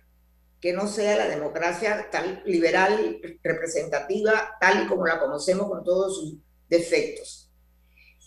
que 0.59 0.73
no 0.73 0.87
sea 0.87 1.15
la 1.15 1.27
democracia 1.27 2.07
tal, 2.11 2.41
liberal, 2.45 3.19
representativa, 3.43 4.57
tal 4.59 4.83
y 4.83 4.87
como 4.87 5.05
la 5.05 5.19
conocemos 5.19 5.67
con 5.67 5.83
todos 5.83 6.15
sus 6.15 6.37
defectos. 6.67 7.51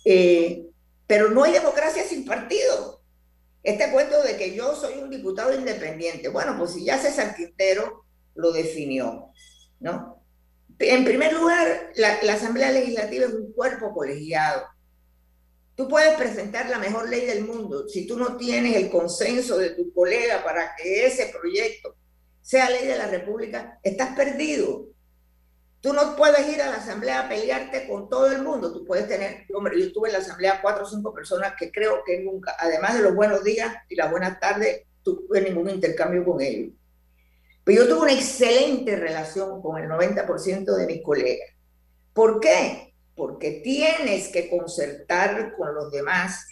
Eh, 0.04 0.66
pero 1.06 1.30
no 1.30 1.42
hay 1.42 1.52
democracia 1.52 2.04
sin 2.04 2.24
partido. 2.24 2.97
Este 3.62 3.90
cuento 3.90 4.22
de 4.22 4.36
que 4.36 4.54
yo 4.54 4.74
soy 4.74 4.98
un 4.98 5.10
diputado 5.10 5.54
independiente, 5.54 6.28
bueno, 6.28 6.56
pues 6.58 6.72
si 6.72 6.84
ya 6.84 6.98
César 6.98 7.34
Quintero 7.34 8.04
lo 8.34 8.52
definió, 8.52 9.32
¿no? 9.80 10.22
En 10.78 11.04
primer 11.04 11.32
lugar, 11.32 11.90
la, 11.96 12.22
la 12.22 12.34
Asamblea 12.34 12.70
Legislativa 12.70 13.26
es 13.26 13.34
un 13.34 13.52
cuerpo 13.52 13.92
colegiado. 13.92 14.62
Tú 15.74 15.88
puedes 15.88 16.14
presentar 16.16 16.68
la 16.68 16.78
mejor 16.78 17.08
ley 17.08 17.26
del 17.26 17.44
mundo. 17.44 17.88
Si 17.88 18.06
tú 18.06 18.16
no 18.16 18.36
tienes 18.36 18.76
el 18.76 18.90
consenso 18.90 19.58
de 19.58 19.70
tu 19.70 19.92
colega 19.92 20.42
para 20.44 20.74
que 20.76 21.06
ese 21.06 21.26
proyecto 21.26 21.96
sea 22.40 22.70
ley 22.70 22.86
de 22.86 22.96
la 22.96 23.06
República, 23.06 23.78
estás 23.82 24.16
perdido. 24.16 24.86
Tú 25.80 25.92
no 25.92 26.16
puedes 26.16 26.48
ir 26.48 26.60
a 26.60 26.70
la 26.70 26.76
asamblea 26.76 27.20
a 27.20 27.28
pelearte 27.28 27.86
con 27.88 28.08
todo 28.08 28.30
el 28.32 28.42
mundo. 28.42 28.72
Tú 28.72 28.84
puedes 28.84 29.06
tener, 29.06 29.46
hombre, 29.54 29.78
yo 29.78 29.86
estuve 29.86 30.08
en 30.08 30.14
la 30.14 30.18
asamblea 30.20 30.60
cuatro 30.60 30.84
o 30.84 30.88
cinco 30.88 31.14
personas 31.14 31.54
que 31.58 31.70
creo 31.70 32.02
que 32.04 32.20
nunca, 32.20 32.56
además 32.58 32.94
de 32.94 33.02
los 33.02 33.14
buenos 33.14 33.44
días 33.44 33.72
y 33.88 33.94
las 33.94 34.10
buenas 34.10 34.40
tardes, 34.40 34.82
tuve 35.02 35.40
ningún 35.40 35.70
intercambio 35.70 36.24
con 36.24 36.40
ellos. 36.40 36.72
Pero 37.62 37.82
yo 37.84 37.88
tuve 37.88 38.00
una 38.02 38.12
excelente 38.12 38.96
relación 38.96 39.62
con 39.62 39.78
el 39.78 39.88
90% 39.88 40.76
de 40.76 40.86
mis 40.86 41.02
colegas. 41.02 41.50
¿Por 42.12 42.40
qué? 42.40 42.94
Porque 43.14 43.60
tienes 43.62 44.28
que 44.28 44.50
concertar 44.50 45.54
con 45.56 45.74
los 45.74 45.92
demás 45.92 46.46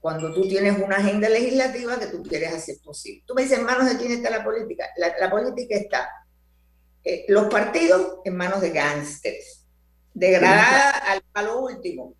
cuando 0.00 0.32
tú 0.32 0.48
tienes 0.48 0.80
una 0.82 0.96
agenda 0.96 1.28
legislativa 1.28 1.98
que 1.98 2.06
tú 2.06 2.22
quieres 2.22 2.54
hacer 2.54 2.76
posible. 2.82 3.22
Tú 3.26 3.34
me 3.34 3.42
dices, 3.42 3.58
¿en 3.58 3.64
manos 3.64 3.86
de 3.86 3.98
quién 3.98 4.12
está 4.12 4.30
la 4.30 4.42
política? 4.42 4.86
La, 4.96 5.30
política 5.30 5.76
está, 5.76 6.08
eh, 7.04 7.24
los 7.28 7.46
partidos 7.48 8.18
en 8.24 8.36
manos 8.36 8.60
de 8.60 8.70
gángsters, 8.70 9.66
degradada 10.14 10.90
al, 10.90 11.22
a 11.34 11.42
lo 11.42 11.60
último, 11.60 12.14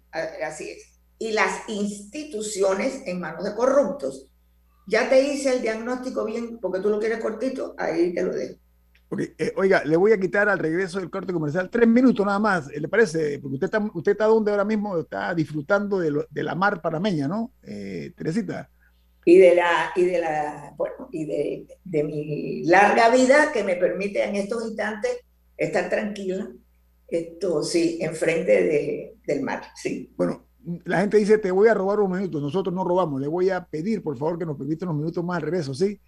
así 0.44 0.70
es, 0.70 0.98
y 1.18 1.32
las 1.32 1.68
instituciones 1.68 3.02
en 3.06 3.20
manos 3.20 3.44
de 3.44 3.54
corruptos. 3.54 4.26
Ya 4.86 5.08
te 5.08 5.22
hice 5.22 5.54
el 5.54 5.62
diagnóstico 5.62 6.24
bien, 6.24 6.58
porque 6.58 6.80
tú 6.80 6.88
lo 6.88 6.98
quieres 6.98 7.20
cortito, 7.20 7.74
ahí 7.78 8.12
te 8.14 8.22
lo 8.22 8.32
dejo. 8.32 8.58
Eh, 9.18 9.52
oiga, 9.56 9.82
le 9.84 9.96
voy 9.96 10.12
a 10.12 10.20
quitar 10.20 10.48
al 10.48 10.58
regreso 10.58 11.00
del 11.00 11.10
corte 11.10 11.32
comercial 11.32 11.68
tres 11.68 11.88
minutos 11.88 12.24
nada 12.24 12.38
más, 12.38 12.68
¿le 12.68 12.88
parece? 12.88 13.40
Porque 13.40 13.54
usted 13.54 13.66
está, 13.66 13.90
usted 13.92 14.12
está 14.12 14.26
donde 14.26 14.52
ahora 14.52 14.64
mismo 14.64 14.98
está 14.98 15.34
disfrutando 15.34 15.98
de, 15.98 16.26
de 16.30 16.42
la 16.42 16.54
mar 16.54 16.80
parameña, 16.80 17.26
¿no? 17.26 17.52
Eh, 17.62 18.12
Teresita. 18.16 18.70
Y 19.30 19.38
de 19.38 19.54
la, 19.54 19.92
y 19.94 20.04
de 20.06 20.18
la, 20.18 20.74
bueno, 20.76 21.08
y 21.12 21.24
de, 21.24 21.66
de, 21.84 22.02
mi 22.02 22.64
larga 22.64 23.10
vida 23.10 23.52
que 23.52 23.62
me 23.62 23.76
permite 23.76 24.24
en 24.24 24.34
estos 24.34 24.66
instantes 24.66 25.20
estar 25.56 25.88
tranquila, 25.88 26.50
esto 27.06 27.62
sí, 27.62 27.98
enfrente 28.00 28.64
de, 28.64 29.14
del 29.24 29.42
mar, 29.42 29.62
sí. 29.76 30.12
Bueno, 30.16 30.48
la 30.84 30.98
gente 30.98 31.18
dice, 31.18 31.38
te 31.38 31.52
voy 31.52 31.68
a 31.68 31.74
robar 31.74 32.00
un 32.00 32.10
minuto, 32.10 32.40
nosotros 32.40 32.74
no 32.74 32.82
robamos, 32.82 33.20
le 33.20 33.28
voy 33.28 33.50
a 33.50 33.64
pedir, 33.64 34.02
por 34.02 34.18
favor, 34.18 34.36
que 34.36 34.46
nos 34.46 34.58
permita 34.58 34.84
unos 34.86 34.96
minutos 34.96 35.24
más 35.24 35.36
al 35.36 35.42
regreso, 35.42 35.74
¿sí? 35.74 36.00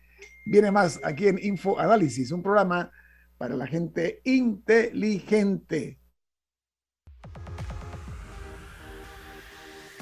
viene 0.44 0.72
más 0.72 0.98
aquí 1.04 1.28
en 1.28 1.38
Info 1.44 1.78
Análisis, 1.78 2.32
un 2.32 2.42
programa 2.42 2.90
para 3.38 3.54
la 3.54 3.68
gente 3.68 4.20
inteligente. 4.24 6.00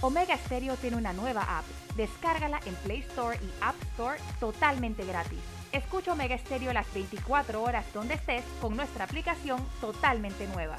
Omega 0.02 0.36
Stereo 0.38 0.76
tiene 0.76 0.96
una 0.96 1.12
nueva 1.12 1.42
app. 1.58 1.64
Descárgala 2.00 2.60
en 2.64 2.74
Play 2.76 3.00
Store 3.00 3.38
y 3.42 3.50
App 3.60 3.74
Store 3.92 4.18
totalmente 4.40 5.04
gratis. 5.04 5.38
Escucha 5.70 6.14
Omega 6.14 6.38
Stereo 6.38 6.72
las 6.72 6.90
24 6.94 7.62
horas 7.62 7.84
donde 7.92 8.14
estés 8.14 8.42
con 8.58 8.74
nuestra 8.74 9.04
aplicación 9.04 9.62
totalmente 9.82 10.46
nueva. 10.46 10.78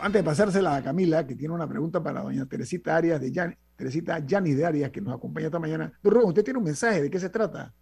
Antes 0.00 0.20
de 0.20 0.24
pasársela 0.24 0.76
a 0.76 0.82
Camila, 0.82 1.26
que 1.26 1.34
tiene 1.34 1.54
una 1.54 1.68
pregunta 1.68 2.02
para 2.02 2.22
doña 2.22 2.46
Teresita 2.46 2.96
Arias 2.96 3.20
de 3.20 3.32
Yan, 3.32 3.56
Teresita 3.76 4.18
Yanis 4.24 4.56
de 4.56 4.64
Arias, 4.64 4.90
que 4.90 5.00
nos 5.00 5.14
acompaña 5.14 5.46
esta 5.46 5.58
mañana. 5.58 5.92
Don 6.02 6.24
usted 6.24 6.44
tiene 6.44 6.58
un 6.58 6.64
mensaje, 6.64 7.02
¿de 7.02 7.10
qué 7.10 7.18
se 7.18 7.30
trata? 7.30 7.72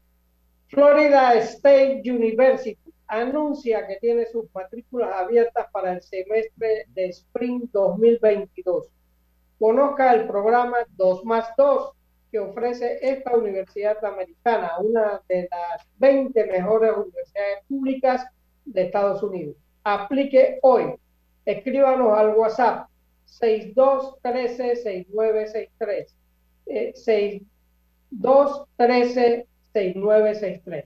Florida 0.68 1.34
State 1.34 2.02
University 2.06 2.78
anuncia 3.06 3.86
que 3.86 3.96
tiene 4.00 4.24
sus 4.26 4.46
matrículas 4.54 5.10
abiertas 5.14 5.66
para 5.70 5.92
el 5.92 6.02
semestre 6.02 6.86
de 6.94 7.08
Spring 7.10 7.68
2022. 7.70 8.88
Conozca 9.58 10.14
el 10.14 10.26
programa 10.26 10.78
2 10.96 11.24
más 11.24 11.48
2 11.58 11.92
que 12.30 12.38
ofrece 12.38 12.98
esta 13.02 13.36
universidad 13.36 14.02
americana, 14.02 14.72
una 14.78 15.20
de 15.28 15.46
las 15.50 15.86
20 15.98 16.46
mejores 16.46 16.92
universidades 16.96 17.58
públicas 17.68 18.26
de 18.64 18.82
Estados 18.84 19.22
Unidos. 19.22 19.56
Aplique 19.84 20.58
hoy 20.62 20.94
escríbanos 21.44 22.18
al 22.18 22.34
WhatsApp 22.36 22.88
6213-6963. 23.40 26.06
Eh, 26.66 26.92
6213-6963. 28.14 30.84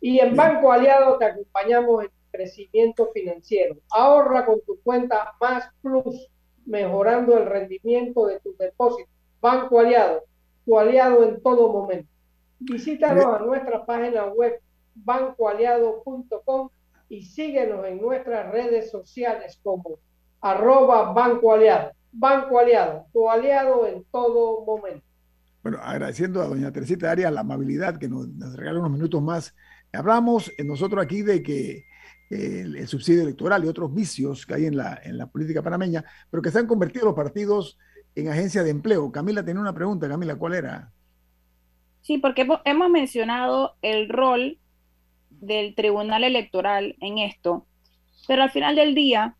Y 0.00 0.18
en 0.20 0.36
Banco 0.36 0.72
Aliado 0.72 1.18
te 1.18 1.24
acompañamos 1.24 2.04
en 2.04 2.10
crecimiento 2.30 3.10
financiero. 3.12 3.76
Ahorra 3.90 4.44
con 4.44 4.60
tu 4.62 4.78
cuenta 4.82 5.32
Más 5.40 5.70
Plus, 5.80 6.28
mejorando 6.66 7.38
el 7.38 7.46
rendimiento 7.46 8.26
de 8.26 8.38
tus 8.40 8.58
depósitos. 8.58 9.08
Banco 9.40 9.78
Aliado, 9.78 10.24
tu 10.64 10.78
aliado 10.78 11.24
en 11.24 11.40
todo 11.42 11.72
momento. 11.72 12.10
Visítanos 12.58 13.26
a 13.26 13.38
nuestra 13.40 13.84
página 13.84 14.24
web 14.26 14.60
bancoaliado.com 14.94 16.70
y 17.14 17.22
síguenos 17.22 17.86
en 17.86 18.00
nuestras 18.00 18.50
redes 18.50 18.90
sociales 18.90 19.60
como 19.62 20.00
arroba 20.40 21.12
Banco 21.12 21.54
Aliado. 21.54 21.92
Banco 22.10 22.58
Aliado, 22.58 23.06
tu 23.12 23.30
aliado 23.30 23.86
en 23.86 24.04
todo 24.10 24.64
momento. 24.64 25.04
Bueno, 25.62 25.78
agradeciendo 25.80 26.42
a 26.42 26.46
doña 26.46 26.72
Teresita 26.72 27.10
Arias 27.10 27.32
la 27.32 27.40
amabilidad 27.40 27.98
que 27.98 28.08
nos, 28.08 28.28
regala 28.56 28.80
unos 28.80 28.90
minutos 28.90 29.22
más. 29.22 29.54
Hablamos 29.92 30.52
eh, 30.58 30.64
nosotros 30.64 31.02
aquí 31.02 31.22
de 31.22 31.42
que 31.42 31.84
el, 32.30 32.86
subsidio 32.88 33.22
electoral 33.22 33.64
y 33.64 33.68
otros 33.68 33.94
vicios 33.94 34.44
que 34.44 34.54
hay 34.54 34.66
en 34.66 34.76
la, 34.76 35.00
en 35.04 35.16
la 35.16 35.28
política 35.28 35.62
panameña, 35.62 36.04
pero 36.30 36.42
que 36.42 36.50
se 36.50 36.58
han 36.58 36.66
convertido 36.66 37.06
los 37.06 37.14
partidos 37.14 37.78
en 38.16 38.28
agencia 38.28 38.64
de 38.64 38.70
empleo. 38.70 39.10
Camila 39.12 39.44
tenía 39.44 39.60
una 39.60 39.72
pregunta, 39.72 40.08
Camila, 40.08 40.34
¿cuál 40.34 40.54
era? 40.54 40.92
Sí, 42.02 42.18
porque 42.18 42.46
hemos 42.64 42.90
mencionado 42.90 43.76
el 43.82 44.08
rol 44.08 44.58
del 45.40 45.74
Tribunal 45.74 46.24
Electoral 46.24 46.96
en 47.00 47.18
esto, 47.18 47.66
pero 48.26 48.42
al 48.42 48.50
final 48.50 48.76
del 48.76 48.94
día 48.94 49.36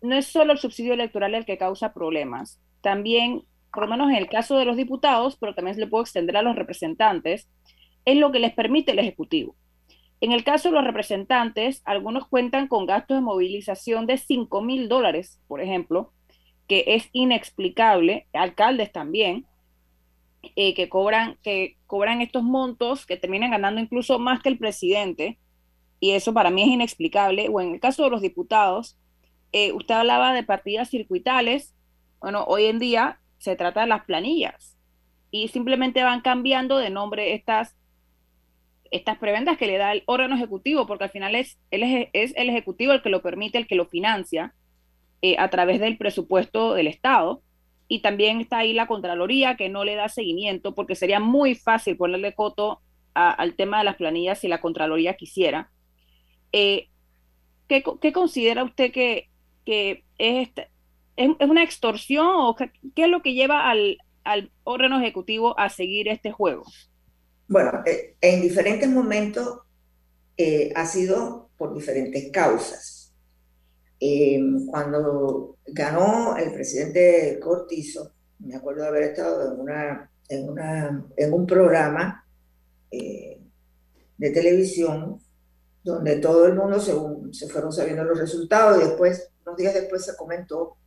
no 0.00 0.16
es 0.16 0.26
solo 0.26 0.52
el 0.52 0.58
subsidio 0.58 0.94
electoral 0.94 1.34
el 1.34 1.44
que 1.44 1.58
causa 1.58 1.92
problemas, 1.92 2.60
también, 2.80 3.42
por 3.72 3.84
lo 3.84 3.90
menos 3.90 4.10
en 4.10 4.16
el 4.16 4.28
caso 4.28 4.56
de 4.56 4.64
los 4.64 4.76
diputados, 4.76 5.36
pero 5.38 5.54
también 5.54 5.74
se 5.74 5.80
le 5.80 5.86
puede 5.86 6.02
extender 6.02 6.36
a 6.36 6.42
los 6.42 6.56
representantes, 6.56 7.48
es 8.04 8.16
lo 8.16 8.32
que 8.32 8.38
les 8.38 8.54
permite 8.54 8.92
el 8.92 8.98
Ejecutivo. 8.98 9.56
En 10.20 10.32
el 10.32 10.42
caso 10.42 10.68
de 10.68 10.74
los 10.74 10.84
representantes, 10.84 11.82
algunos 11.84 12.26
cuentan 12.26 12.66
con 12.66 12.86
gastos 12.86 13.18
de 13.18 13.20
movilización 13.20 14.06
de 14.06 14.18
5 14.18 14.62
mil 14.62 14.88
dólares, 14.88 15.40
por 15.46 15.60
ejemplo, 15.60 16.12
que 16.66 16.84
es 16.88 17.08
inexplicable, 17.12 18.26
alcaldes 18.32 18.92
también, 18.92 19.46
eh, 20.42 20.74
que, 20.74 20.88
cobran, 20.88 21.36
que 21.42 21.76
cobran 21.86 22.20
estos 22.20 22.42
montos 22.42 23.06
que 23.06 23.16
terminan 23.16 23.50
ganando 23.50 23.80
incluso 23.80 24.18
más 24.18 24.40
que 24.42 24.48
el 24.48 24.58
presidente, 24.58 25.38
y 26.00 26.12
eso 26.12 26.32
para 26.32 26.50
mí 26.50 26.62
es 26.62 26.68
inexplicable. 26.68 27.48
O 27.50 27.60
en 27.60 27.74
el 27.74 27.80
caso 27.80 28.04
de 28.04 28.10
los 28.10 28.22
diputados, 28.22 28.96
eh, 29.52 29.72
usted 29.72 29.94
hablaba 29.94 30.32
de 30.32 30.44
partidas 30.44 30.90
circuitales, 30.90 31.74
bueno, 32.20 32.44
hoy 32.44 32.66
en 32.66 32.78
día 32.78 33.20
se 33.38 33.56
trata 33.56 33.82
de 33.82 33.86
las 33.86 34.04
planillas 34.04 34.76
y 35.30 35.48
simplemente 35.48 36.02
van 36.02 36.20
cambiando 36.20 36.78
de 36.78 36.90
nombre 36.90 37.34
estas, 37.34 37.76
estas 38.90 39.18
prebendas 39.18 39.58
que 39.58 39.66
le 39.66 39.78
da 39.78 39.92
el 39.92 40.02
órgano 40.06 40.36
ejecutivo, 40.36 40.86
porque 40.86 41.04
al 41.04 41.10
final 41.10 41.34
es, 41.34 41.58
es, 41.70 42.34
el 42.36 42.48
ejecutivo 42.48 42.92
el 42.92 43.02
que 43.02 43.10
lo 43.10 43.22
permite, 43.22 43.58
el 43.58 43.66
que 43.66 43.74
lo 43.74 43.86
financia 43.86 44.54
eh, 45.22 45.36
a 45.38 45.48
través 45.50 45.80
del 45.80 45.98
presupuesto 45.98 46.74
del 46.74 46.86
Estado 46.86 47.42
y 47.88 48.00
también 48.02 48.40
está 48.40 48.58
ahí 48.58 48.74
la 48.74 48.86
Contraloría 48.86 49.56
que 49.56 49.68
no 49.68 49.84
le 49.84 49.94
da 49.94 50.08
seguimiento 50.08 50.74
porque 50.74 50.94
sería 50.94 51.20
muy 51.20 51.54
fácil 51.54 51.96
ponerle 51.96 52.34
coto 52.34 52.80
al 53.14 53.54
tema 53.54 53.78
de 53.78 53.84
las 53.84 53.96
planillas 53.96 54.38
si 54.38 54.46
la 54.46 54.60
Contraloría 54.60 55.16
quisiera. 55.16 55.70
Eh, 56.52 56.88
¿qué, 57.66 58.12
considera 58.12 58.62
usted 58.62 58.92
que, 58.92 59.28
que 59.64 60.04
es, 60.18 60.50
es, 61.16 61.30
una 61.40 61.64
extorsión 61.64 62.28
o 62.30 62.54
qué, 62.54 62.70
es 62.94 63.08
lo 63.08 63.22
que 63.22 63.34
lleva 63.34 63.68
al, 63.68 63.98
al, 64.24 64.52
órgano 64.64 65.00
ejecutivo 65.00 65.58
a 65.58 65.68
seguir 65.68 66.08
este 66.08 66.30
juego? 66.30 66.64
Bueno, 67.48 67.72
eh, 67.86 68.14
en 68.20 68.42
diferentes 68.42 68.88
momentos 68.88 69.60
eh, 70.36 70.72
ha 70.76 70.86
sido 70.86 71.50
por 71.56 71.74
diferentes 71.74 72.30
causas. 72.30 72.97
Em, 74.00 74.66
cuando 74.66 75.56
ganó 75.66 76.36
el 76.36 76.52
presidente 76.52 77.38
Cortizo, 77.42 78.12
me 78.38 78.54
acuerdo 78.54 78.82
de 78.82 78.88
haber 78.88 79.02
estado 79.04 79.52
en, 79.52 79.60
una, 79.60 80.10
en, 80.28 80.48
una, 80.48 81.06
en 81.16 81.32
un 81.32 81.46
programa 81.46 82.24
eh, 82.90 83.40
de 84.16 84.30
televisión 84.30 85.20
donde 85.82 86.16
todo 86.16 86.46
el 86.46 86.54
mundo 86.54 86.78
se, 86.80 86.92
se 87.32 87.48
fueron 87.48 87.72
sabiendo 87.72 88.04
los 88.04 88.18
resultados 88.18 88.80
y 88.80 88.86
después, 88.86 89.30
unos 89.44 89.56
días 89.56 89.74
después 89.74 90.04
se 90.04 90.16
comentó 90.16 90.78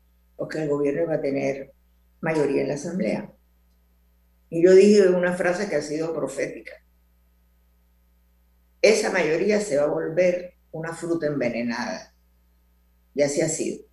que 0.48 0.64
el 0.64 0.70
gobierno 0.70 1.04
iba 1.04 1.16
a 1.16 1.22
tener 1.22 1.74
mayoría 2.22 2.62
en 2.62 2.68
la 2.68 2.74
asamblea. 2.76 3.32
Y 4.50 4.64
yo 4.64 4.74
dije 4.74 5.10
una 5.10 5.34
frase 5.34 5.70
que 5.70 5.76
ha 5.76 5.82
sido 5.82 6.14
profética. 6.14 6.74
esa 8.82 9.12
mayoría 9.12 9.62
se 9.62 9.78
va 9.78 9.84
a 9.84 9.88
volver 9.88 10.56
una 10.72 10.94
fruta 10.94 11.28
envenenada. 11.28 12.11
Y 13.14 13.22
así 13.22 13.42
ha 13.42 13.50
sido. 13.50 13.84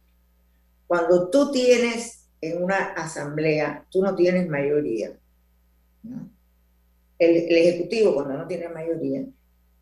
Cuando 0.86 1.28
tú 1.30 1.50
tienes 1.52 2.28
en 2.40 2.62
una 2.62 2.92
asamblea, 2.92 3.86
tú 3.90 4.02
no 4.02 4.14
tienes 4.14 4.48
mayoría. 4.48 5.18
El, 7.18 7.36
Ejecutivo, 7.36 8.14
cuando 8.14 8.34
no 8.36 8.46
tiene 8.46 8.68
mayoría, 8.68 9.24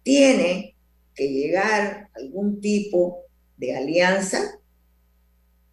tiene 0.03 0.75
que 1.15 1.29
llegar 1.29 2.11
a 2.15 2.19
algún 2.19 2.61
tipo 2.61 3.25
de 3.57 3.77
alianza 3.77 4.59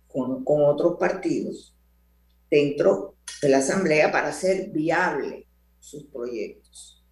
con, 0.07 0.43
con 0.43 0.63
otros 0.63 0.97
partidos 0.99 1.73
dentro 2.49 3.15
de 3.41 3.49
la 3.49 3.57
Asamblea 3.57 4.11
para 4.11 4.29
hacer 4.29 4.69
viable 4.69 5.47
sus 5.79 6.05
proyectos. 6.05 7.03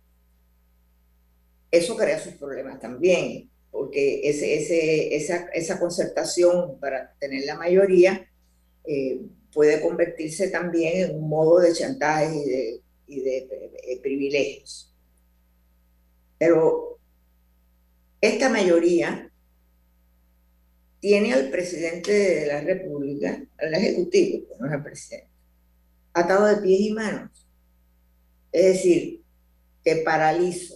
Eso 1.69 1.95
crea 1.95 2.19
sus 2.19 2.33
problemas 2.33 2.79
también, 2.79 3.50
porque 3.71 4.21
ese, 4.29 5.15
esa, 5.15 5.47
esa 5.53 5.79
concertación 5.79 6.77
para 6.79 7.13
tener 7.19 7.45
la 7.45 7.55
mayoría 7.55 8.29
eh, 8.83 9.21
puede 9.53 9.81
convertirse 9.81 10.49
también 10.49 11.09
en 11.09 11.15
un 11.15 11.29
modo 11.29 11.59
de 11.59 11.73
chantaje 11.73 12.81
y 13.07 13.21
de, 13.21 13.47
de 13.47 13.99
privilegios. 14.01 14.93
Pero 16.37 16.99
esta 18.19 18.49
mayoría 18.49 19.31
tiene 20.99 21.33
al 21.33 21.49
presidente 21.49 22.11
de 22.11 22.45
la 22.45 22.61
República, 22.61 23.43
al 23.57 23.73
Ejecutivo, 23.73 24.45
no 24.59 24.67
es 24.67 24.73
el 24.73 24.83
presidente, 24.83 25.29
atado 26.13 26.45
de 26.45 26.61
pies 26.61 26.81
y 26.81 26.91
manos. 26.93 27.47
Es 28.51 28.65
decir, 28.65 29.21
te 29.83 29.97
paralizo. 29.97 30.75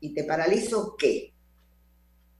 ¿Y 0.00 0.14
te 0.14 0.24
paralizo 0.24 0.96
qué? 0.96 1.32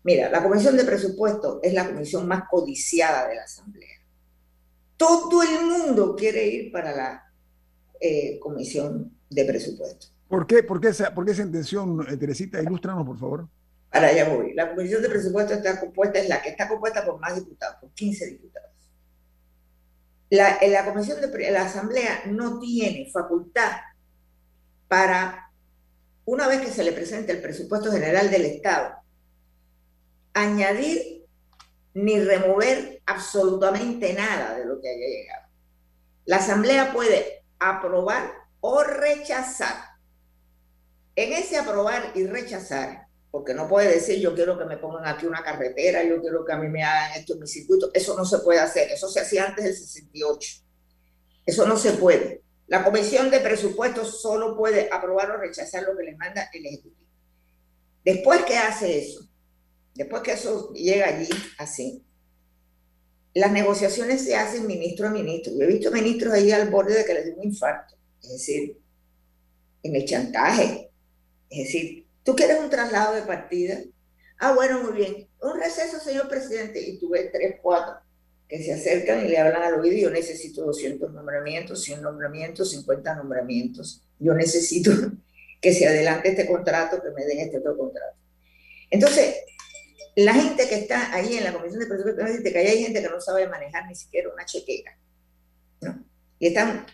Mira, 0.07 0.31
la 0.31 0.41
Comisión 0.41 0.77
de 0.77 0.85
Presupuesto 0.85 1.59
es 1.65 1.75
la 1.75 1.85
comisión 1.85 2.29
más 2.29 2.45
codiciada 2.49 3.27
de 3.27 3.35
la 3.35 3.43
Asamblea. 3.43 3.99
Todo 4.97 5.43
el 5.43 5.67
mundo 5.67 6.15
quiere 6.15 6.47
ir 6.47 6.71
para 6.71 6.95
la 6.95 7.33
eh, 7.99 8.39
Comisión 8.39 9.19
de 9.29 9.45
Presupuesto. 9.45 10.07
¿Por 10.29 10.47
qué, 10.47 10.63
por 10.63 10.81
qué, 10.81 10.91
esa, 10.91 11.13
por 11.13 11.25
qué 11.25 11.33
esa 11.33 11.43
intención, 11.43 12.07
eh, 12.09 12.17
Teresita? 12.17 12.63
Ilústranos, 12.63 13.05
por 13.05 13.19
favor. 13.19 13.49
Para 13.91 14.07
allá 14.07 14.29
voy. 14.29 14.55
La 14.55 14.73
Comisión 14.73 15.03
de 15.03 15.09
Presupuesto 15.09 15.55
está 15.55 15.81
compuesta, 15.81 16.21
es 16.21 16.29
la 16.29 16.41
que 16.41 16.51
está 16.51 16.69
compuesta 16.69 17.05
por 17.05 17.19
más 17.19 17.35
diputados, 17.35 17.79
por 17.81 17.91
15 17.91 18.27
diputados. 18.27 18.71
La, 20.31 20.57
la 20.69 20.85
Comisión 20.85 21.21
de 21.21 21.51
la 21.51 21.65
Asamblea 21.65 22.27
no 22.27 22.61
tiene 22.61 23.11
facultad 23.11 23.73
para, 24.87 25.51
una 26.27 26.47
vez 26.47 26.61
que 26.61 26.71
se 26.71 26.85
le 26.85 26.93
presente 26.93 27.33
el 27.33 27.43
presupuesto 27.43 27.91
general 27.91 28.31
del 28.31 28.45
Estado, 28.45 29.05
añadir 30.37 31.25
ni 31.95 32.21
remover 32.21 33.01
absolutamente 33.07 34.13
nada 34.13 34.55
de 34.55 34.67
lo 34.67 34.79
que 34.83 34.91
haya 34.91 35.07
llegado. 35.07 35.47
La 36.27 36.37
Asamblea 36.37 36.93
puede 36.93 37.43
aprobar 37.59 38.35
o 38.61 38.83
rechazar. 38.83 39.77
En 41.15 41.33
ese 41.33 41.57
aprobar 41.57 42.13
y 42.15 42.27
rechazar, 42.27 43.07
porque 43.31 43.55
no 43.55 43.67
puede 43.67 43.95
decir 43.95 44.21
yo 44.21 44.35
quiero 44.35 44.59
que 44.59 44.67
me 44.67 44.77
pongan 44.77 45.07
aquí 45.07 45.25
una 45.25 45.43
carretera, 45.43 46.05
yo 46.05 46.21
quiero 46.21 46.45
que 46.45 46.53
a 46.53 46.59
mí 46.59 46.69
me 46.69 46.85
hagan 46.85 47.19
esto 47.19 47.33
en 47.33 47.41
mi 47.41 47.47
circuito, 47.47 47.91
eso 47.95 48.15
no 48.15 48.27
se 48.27 48.41
puede 48.41 48.61
hacer, 48.61 48.91
eso 48.91 49.09
se 49.09 49.21
hacía 49.21 49.47
antes 49.47 49.65
del 49.65 49.75
68. 49.75 50.65
Eso 51.47 51.67
no 51.67 51.79
se 51.79 51.93
puede. 51.93 52.43
La 52.67 52.85
Comisión 52.85 53.31
de 53.31 53.41
Presupuestos 53.41 54.21
solo 54.21 54.55
puede 54.55 54.91
aprobar 54.93 55.31
o 55.31 55.39
rechazar 55.39 55.85
lo 55.85 55.97
que 55.97 56.05
le 56.05 56.17
manda 56.17 56.51
el 56.53 56.67
Ejecutivo. 56.67 57.07
Después 58.05 58.45
que 58.45 58.59
hace 58.59 58.99
eso, 58.99 59.27
Después 59.97 60.23
que 60.23 60.33
eso 60.33 60.73
llega 60.73 61.09
allí, 61.09 61.29
así, 61.59 62.05
las 63.35 63.53
negociaciones 63.53 64.23
se 64.23 64.35
hacen 64.35 64.67
ministro 64.67 65.09
a 65.09 65.11
ministro. 65.11 65.53
Yo 65.53 65.63
he 65.63 65.67
visto 65.67 65.91
ministros 65.91 66.33
ahí 66.33 66.51
al 66.53 66.71
borde 66.71 66.95
de 66.95 67.05
que 67.05 67.15
les 67.15 67.27
dé 67.27 67.33
un 67.33 67.45
infarto. 67.45 67.95
Es 68.23 68.31
decir, 68.31 68.79
en 69.83 69.95
el 69.95 70.05
chantaje. 70.05 70.91
Es 71.51 71.65
decir, 71.65 72.07
tú 72.23 72.35
quieres 72.35 72.61
un 72.61 72.71
traslado 72.71 73.15
de 73.15 73.23
partida. 73.23 73.79
Ah, 74.39 74.55
bueno, 74.55 74.83
muy 74.83 74.93
bien. 74.93 75.29
Un 75.41 75.61
receso, 75.61 75.99
señor 75.99 76.29
presidente. 76.29 76.81
Y 76.81 76.99
tú 76.99 77.11
ves 77.11 77.31
tres, 77.33 77.57
cuatro 77.63 77.97
que 78.49 78.63
se 78.63 78.73
acercan 78.73 79.25
y 79.25 79.29
le 79.29 79.39
hablan 79.39 79.63
al 79.63 79.81
oído. 79.81 79.97
Yo 79.97 80.11
necesito 80.11 80.65
200 80.65 81.13
nombramientos, 81.13 81.83
100 81.83 82.03
nombramientos, 82.03 82.71
50 82.71 83.17
nombramientos. 83.17 84.03
Yo 84.19 84.35
necesito 84.35 84.93
que 85.61 85.73
se 85.73 85.87
adelante 85.87 86.31
este 86.31 86.47
contrato, 86.47 87.03
que 87.03 87.11
me 87.11 87.25
den 87.25 87.41
este 87.41 87.59
otro 87.59 87.77
contrato. 87.77 88.17
Entonces, 88.91 89.37
la 90.17 90.33
gente 90.33 90.67
que 90.67 90.77
está 90.77 91.15
ahí 91.15 91.37
en 91.37 91.45
la 91.45 91.53
Comisión 91.53 91.81
de 91.81 91.87
Presupuestos 91.87 92.39
dice 92.39 92.53
que 92.53 92.59
hay 92.59 92.83
gente 92.83 93.03
que 93.03 93.09
no 93.09 93.21
sabe 93.21 93.49
manejar 93.49 93.87
ni 93.87 93.95
siquiera 93.95 94.31
una 94.33 94.47
chequera. 94.47 94.99
Y 96.39 96.49
están 96.49 96.87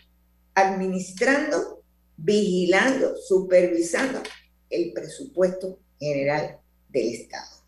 administrando, 0.53 1.83
vigilando, 2.17 3.15
supervisando 3.15 4.21
el 4.69 4.91
presupuesto 4.91 5.79
general 5.99 6.59
del 6.89 7.13
Estado. 7.13 7.63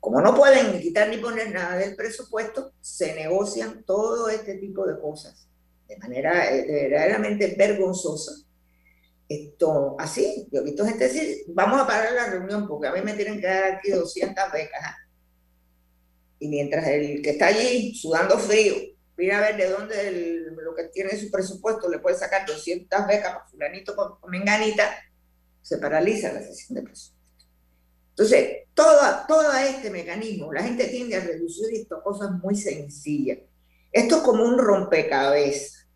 Como 0.00 0.20
no 0.20 0.34
pueden 0.34 0.72
ni 0.72 0.80
quitar 0.82 1.08
ni 1.08 1.18
poner 1.18 1.52
nada 1.52 1.76
del 1.76 1.94
presupuesto, 1.94 2.72
se 2.80 3.14
negocian 3.14 3.84
todo 3.84 4.28
este 4.28 4.56
tipo 4.56 4.86
de 4.86 5.00
cosas 5.00 5.48
de 5.86 5.96
manera 5.98 6.52
eh, 6.52 6.66
verdaderamente 6.66 7.54
vergonzosa 7.56 8.43
esto, 9.28 9.96
así, 9.98 10.48
yo 10.50 10.60
he 10.60 10.64
visto 10.64 10.84
gente 10.84 11.04
decir, 11.04 11.44
vamos 11.48 11.80
a 11.80 11.86
parar 11.86 12.12
la 12.12 12.26
reunión 12.26 12.68
porque 12.68 12.88
a 12.88 12.92
mí 12.92 13.00
me 13.02 13.14
tienen 13.14 13.40
que 13.40 13.46
dar 13.46 13.72
aquí 13.72 13.90
200 13.90 14.52
becas. 14.52 14.96
Y 16.38 16.48
mientras 16.48 16.86
el 16.88 17.22
que 17.22 17.30
está 17.30 17.46
allí 17.46 17.94
sudando 17.94 18.38
frío, 18.38 18.74
mira 19.16 19.38
a 19.38 19.40
ver 19.40 19.56
de 19.56 19.70
dónde 19.70 20.44
lo 20.62 20.74
que 20.74 20.84
tiene 20.84 21.16
su 21.16 21.30
presupuesto 21.30 21.88
le 21.88 22.00
puede 22.00 22.16
sacar 22.16 22.46
200 22.46 23.06
becas 23.06 23.32
para 23.32 23.46
fulanito 23.46 23.96
con, 23.96 24.30
menganita, 24.30 24.94
se 25.62 25.78
paraliza 25.78 26.32
la 26.32 26.42
sesión 26.42 26.76
de 26.76 26.82
presupuesto. 26.82 27.14
Entonces, 28.10 28.58
todo, 28.74 29.00
todo 29.26 29.52
este 29.54 29.90
mecanismo, 29.90 30.52
la 30.52 30.62
gente 30.62 30.86
tiende 30.86 31.16
a 31.16 31.20
reducir 31.20 31.74
estas 31.74 32.02
cosas 32.02 32.30
muy 32.42 32.56
sencillas. 32.56 33.38
Esto 33.90 34.16
es 34.16 34.22
como 34.22 34.44
un 34.44 34.58
rompecabezas. 34.58 35.88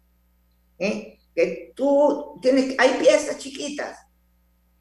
¿eh? 0.79 1.18
Que 1.39 1.73
tú 1.77 2.37
tienes, 2.43 2.75
hay 2.79 2.99
piezas 2.99 3.39
chiquitas 3.39 3.97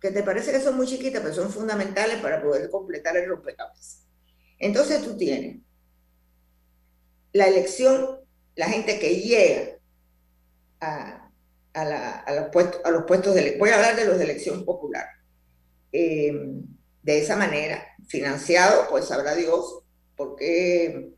que 0.01 0.09
te 0.09 0.23
parece 0.23 0.51
que 0.51 0.59
son 0.59 0.75
muy 0.75 0.87
chiquitas, 0.87 1.21
pero 1.21 1.35
son 1.35 1.51
fundamentales 1.51 2.19
para 2.19 2.41
poder 2.41 2.71
completar 2.71 3.15
el 3.15 3.29
rompecabezas. 3.29 4.07
Entonces 4.57 5.03
tú 5.03 5.15
tienes 5.15 5.59
la 7.31 7.47
elección, 7.47 8.21
la 8.55 8.69
gente 8.69 8.97
que 8.97 9.17
llega 9.21 9.77
a, 10.79 11.29
los, 12.33 12.49
puestos, 12.51 12.81
a 12.83 12.89
los 12.89 13.03
puestos 13.03 13.35
de 13.35 13.57
voy 13.59 13.69
a 13.69 13.75
hablar 13.75 13.95
de 13.95 14.05
los 14.05 14.17
de 14.17 14.23
elección 14.23 14.65
popular. 14.65 15.05
Eh, 15.91 16.33
de 17.03 17.19
esa 17.19 17.35
manera, 17.35 17.85
financiado, 18.07 18.87
pues 18.89 19.05
sabrá 19.05 19.35
Dios, 19.35 19.83
porque 20.15 21.11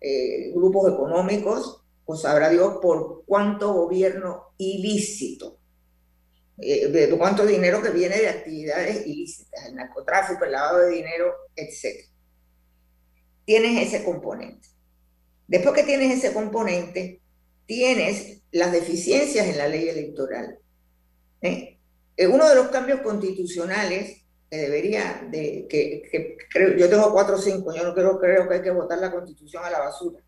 eh, 0.00 0.50
grupos 0.54 0.90
económicos 0.94 1.84
pues 2.08 2.22
sabrá 2.22 2.48
Dios 2.48 2.78
por 2.80 3.26
cuánto 3.26 3.74
gobierno 3.74 4.54
ilícito, 4.56 5.58
eh, 6.56 6.88
de 6.88 7.18
cuánto 7.18 7.44
dinero 7.44 7.82
que 7.82 7.90
viene 7.90 8.16
de 8.16 8.30
actividades 8.30 9.06
ilícitas, 9.06 9.66
el 9.66 9.74
narcotráfico, 9.74 10.42
el 10.46 10.52
lavado 10.52 10.78
de 10.78 10.92
dinero, 10.92 11.34
etc. 11.54 12.08
Tienes 13.44 13.86
ese 13.86 14.04
componente. 14.06 14.68
Después 15.48 15.74
que 15.74 15.82
tienes 15.82 16.16
ese 16.16 16.32
componente, 16.32 17.20
tienes 17.66 18.40
las 18.52 18.72
deficiencias 18.72 19.46
en 19.46 19.58
la 19.58 19.68
ley 19.68 19.90
electoral. 19.90 20.58
¿eh? 21.42 21.78
Eh, 22.16 22.26
uno 22.26 22.48
de 22.48 22.54
los 22.54 22.68
cambios 22.68 23.02
constitucionales 23.02 24.22
que 24.48 24.56
debería, 24.56 25.28
de, 25.30 25.66
que, 25.68 26.38
yo 26.78 26.88
tengo 26.88 27.12
cuatro 27.12 27.36
o 27.36 27.38
cinco, 27.38 27.74
yo 27.76 27.84
no 27.84 27.92
creo, 27.92 28.18
creo 28.18 28.48
que 28.48 28.54
hay 28.54 28.62
que 28.62 28.70
votar 28.70 28.96
la 28.96 29.12
constitución 29.12 29.62
a 29.62 29.68
la 29.68 29.80
basura 29.80 30.22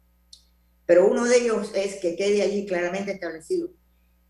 pero 0.90 1.06
uno 1.06 1.24
de 1.24 1.36
ellos 1.36 1.70
es 1.72 2.00
que 2.00 2.16
quede 2.16 2.42
allí 2.42 2.66
claramente 2.66 3.12
establecido 3.12 3.68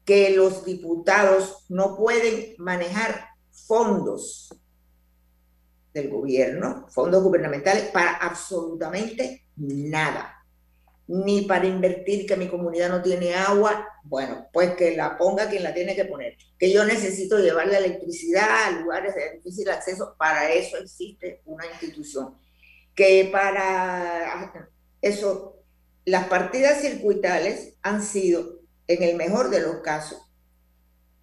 que 0.04 0.28
los 0.36 0.62
diputados 0.66 1.64
no 1.70 1.96
pueden 1.96 2.54
manejar 2.58 3.28
fondos 3.66 4.54
del 5.94 6.10
gobierno, 6.10 6.86
fondos 6.90 7.22
gubernamentales, 7.22 7.84
para 7.84 8.16
absolutamente 8.16 9.46
nada. 9.56 10.44
Ni 11.06 11.46
para 11.46 11.64
invertir 11.64 12.26
que 12.26 12.36
mi 12.36 12.46
comunidad 12.46 12.90
no 12.90 13.00
tiene 13.00 13.34
agua, 13.34 13.88
bueno, 14.04 14.46
pues 14.52 14.74
que 14.74 14.94
la 14.94 15.16
ponga 15.16 15.48
quien 15.48 15.62
la 15.62 15.72
tiene 15.72 15.96
que 15.96 16.04
poner. 16.04 16.36
Que 16.58 16.70
yo 16.70 16.84
necesito 16.84 17.38
llevar 17.38 17.68
la 17.68 17.78
electricidad 17.78 18.66
a 18.66 18.70
lugares 18.82 19.14
de 19.14 19.36
difícil 19.36 19.70
acceso, 19.70 20.14
para 20.18 20.52
eso 20.52 20.76
existe 20.76 21.40
una 21.46 21.64
institución. 21.64 22.34
Que 22.94 23.30
para 23.32 24.52
eso 25.00 25.59
las 26.04 26.28
partidas 26.28 26.80
circuitales 26.80 27.74
han 27.82 28.02
sido, 28.02 28.60
en 28.86 29.02
el 29.02 29.16
mejor 29.16 29.50
de 29.50 29.60
los 29.60 29.80
casos, 29.80 30.20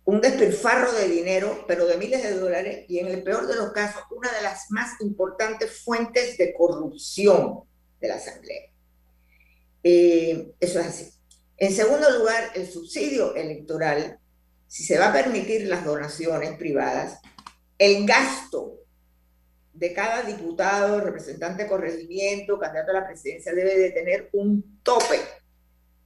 un 0.05 0.21
despilfarro 0.21 0.93
de 0.93 1.09
dinero, 1.09 1.65
pero 1.67 1.86
de 1.86 1.97
miles 1.97 2.23
de 2.23 2.39
dólares, 2.39 2.86
y 2.88 2.99
en 2.99 3.07
el 3.07 3.23
peor 3.23 3.45
de 3.45 3.55
los 3.55 3.73
casos, 3.73 4.03
una 4.15 4.32
de 4.32 4.41
las 4.41 4.71
más 4.71 5.01
importantes 5.01 5.82
fuentes 5.84 6.38
de 6.38 6.53
corrupción 6.53 7.61
de 7.99 8.07
la 8.07 8.15
Asamblea. 8.15 8.71
Eh, 9.84 10.53
eso 10.59 10.80
es 10.80 10.86
así. 10.86 11.09
En 11.57 11.73
segundo 11.73 12.09
lugar, 12.17 12.51
el 12.55 12.71
subsidio 12.71 13.36
electoral, 13.36 14.19
si 14.67 14.84
se 14.84 14.97
va 14.97 15.09
a 15.09 15.13
permitir 15.13 15.67
las 15.67 15.84
donaciones 15.84 16.57
privadas, 16.57 17.19
el 17.78 18.05
gasto 18.05 18.76
de 19.78 19.93
cada 19.93 20.23
diputado, 20.23 21.01
representante 21.01 21.67
corregimiento, 21.67 22.57
candidato 22.57 22.91
a 22.91 23.01
la 23.01 23.07
presidencia 23.07 23.53
debe 23.53 23.78
de 23.78 23.91
tener 23.91 24.30
un 24.34 24.80
tope, 24.82 25.19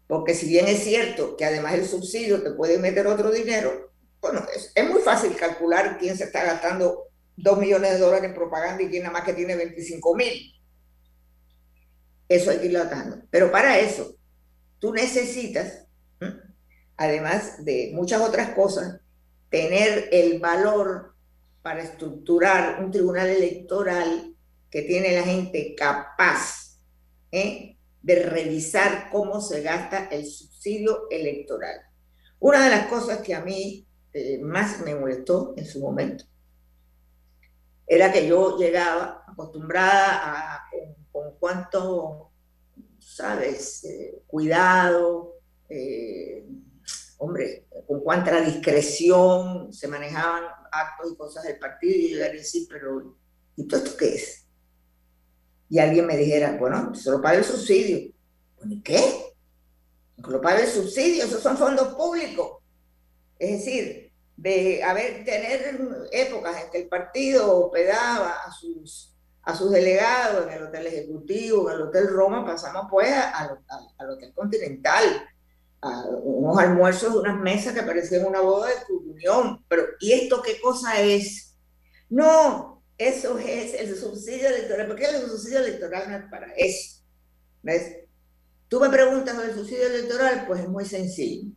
porque 0.08 0.34
si 0.34 0.48
bien 0.48 0.68
es 0.68 0.84
cierto 0.84 1.38
que 1.38 1.46
además 1.46 1.76
el 1.76 1.86
subsidio 1.86 2.44
te 2.44 2.52
puede 2.52 2.78
meter 2.78 3.08
otro 3.08 3.32
dinero, 3.32 3.92
bueno, 4.20 4.46
es, 4.54 4.90
muy 4.90 5.02
fácil 5.02 5.36
calcular 5.38 5.98
quién 5.98 6.18
se 6.18 6.26
está 6.26 6.44
gastando 6.44 7.08
dos 7.38 7.58
millones 7.58 7.94
de 7.94 8.00
dólares 8.00 8.26
en 8.26 8.36
propaganda 8.36 8.84
y 8.84 8.90
quién 8.90 9.04
nada 9.04 9.14
más 9.14 9.24
que 9.24 9.34
tiene 9.34 9.56
25 9.56 10.16
mil. 10.16 10.54
Eso 12.28 12.52
hay 12.52 12.60
que 12.60 12.66
irlo 12.66 12.82
atando. 12.82 13.22
Pero 13.32 13.52
para 13.52 13.80
eso, 13.80 14.16
tú 14.80 14.94
necesitas, 14.94 15.88
además 16.98 17.64
de 17.64 17.92
muchas 17.94 18.22
otras 18.22 18.50
cosas, 18.50 19.00
tener 19.50 20.10
el 20.12 20.40
valor 20.40 21.11
para 21.62 21.84
estructurar 21.84 22.84
un 22.84 22.92
tribunal 22.92 23.30
electoral 23.30 24.36
que 24.70 24.82
tiene 24.84 25.14
la 25.14 25.24
gente 25.24 25.76
capaz 25.76 26.80
¿eh? 27.32 27.78
de 28.02 28.24
revisar 28.24 29.10
cómo 29.12 29.42
se 29.42 29.62
gasta 29.62 30.08
el 30.08 30.26
subsidio 30.26 31.08
electoral. 31.10 31.82
Una 32.40 32.64
de 32.64 32.70
las 32.72 32.88
cosas 32.88 33.20
que 33.20 33.36
a 33.36 33.42
mí 33.42 33.86
eh, 34.14 34.40
más 34.40 34.82
me 34.82 34.96
molestó 34.96 35.54
en 35.58 35.66
su 35.66 35.80
momento 35.80 36.26
era 37.86 38.12
que 38.12 38.26
yo 38.26 38.58
llegaba 38.58 39.26
acostumbrada 39.28 40.56
a 40.56 40.66
con, 41.12 41.36
cuánto, 41.40 42.32
sabes, 42.98 43.84
eh, 43.84 44.24
cuidado, 44.26 45.36
hombre, 47.18 47.68
con 47.86 48.00
cuánta 48.00 48.40
discreción 48.42 49.72
se 49.74 49.88
manejaban 49.88 50.61
actos 50.72 51.12
y 51.12 51.16
cosas 51.16 51.44
del 51.44 51.60
partido 51.60 51.96
y 51.96 52.14
llegar 52.14 52.30
a 52.30 52.34
decir, 52.34 52.68
pero 52.70 53.18
¿y 53.56 53.68
todo 53.68 53.84
esto 53.84 53.98
qué 53.98 54.16
es? 54.16 54.48
Y 55.70 55.80
alguien 55.80 56.06
me 56.06 56.18
dijera, 56.18 56.58
bueno, 56.58 56.94
se 56.96 57.12
lo 57.12 57.22
paga 57.22 57.38
el 57.38 57.44
subsidio. 57.44 58.12
¿Y 58.66 58.82
qué? 58.82 59.34
Se 60.16 60.30
lo 60.30 60.42
paga 60.42 60.62
el 60.62 60.68
subsidio, 60.68 61.26
esos 61.26 61.42
son 61.42 61.58
fondos 61.58 61.94
públicos. 61.96 62.58
Es 63.40 63.60
decir, 63.60 64.12
de 64.38 64.84
haber, 64.84 65.24
tener 65.24 66.08
épocas 66.12 66.64
en 66.64 66.72
que 66.72 66.78
el 66.80 66.90
partido 66.90 67.66
hospedaba 67.66 68.32
a 68.46 68.52
sus, 68.52 69.16
a 69.44 69.56
sus 69.56 69.72
delegados 69.72 70.48
en 70.48 70.54
el 70.54 70.64
Hotel 70.64 70.88
Ejecutivo, 70.88 71.70
en 71.70 71.78
el 71.78 71.82
Hotel 71.84 72.08
Roma, 72.08 72.46
pasamos 72.46 72.88
pues 72.90 73.12
al 73.12 74.10
Hotel 74.10 74.34
Continental, 74.34 75.04
unos 75.82 76.58
almuerzos, 76.60 77.16
unas 77.16 77.40
mesas 77.40 77.74
que 77.74 77.84
parecían 77.84 78.26
una 78.26 78.42
boda 78.42 78.70
de 78.70 78.86
comunión. 78.88 79.66
Pero, 79.68 79.84
¿y 80.00 80.14
esto 80.14 80.42
qué 80.42 80.60
cosa 80.62 81.02
es? 81.02 81.56
No, 82.10 82.84
eso 82.98 83.38
es 83.40 83.74
el 83.74 83.96
subsidio 83.98 84.50
electoral. 84.50 84.88
¿Por 84.88 84.96
qué 84.96 85.06
el 85.06 85.28
subsidio 85.28 85.60
electoral 85.60 86.10
no 86.10 86.18
es 86.18 86.30
para 86.30 86.54
eso? 86.56 87.04
¿Ves? 87.64 87.98
Tú 88.68 88.80
me 88.80 88.90
preguntas 88.90 89.36
sobre 89.36 89.50
el 89.50 89.56
subsidio 89.56 89.88
electoral, 89.88 90.46
pues 90.48 90.62
es 90.62 90.70
muy 90.70 90.86
sencillo. 90.86 91.52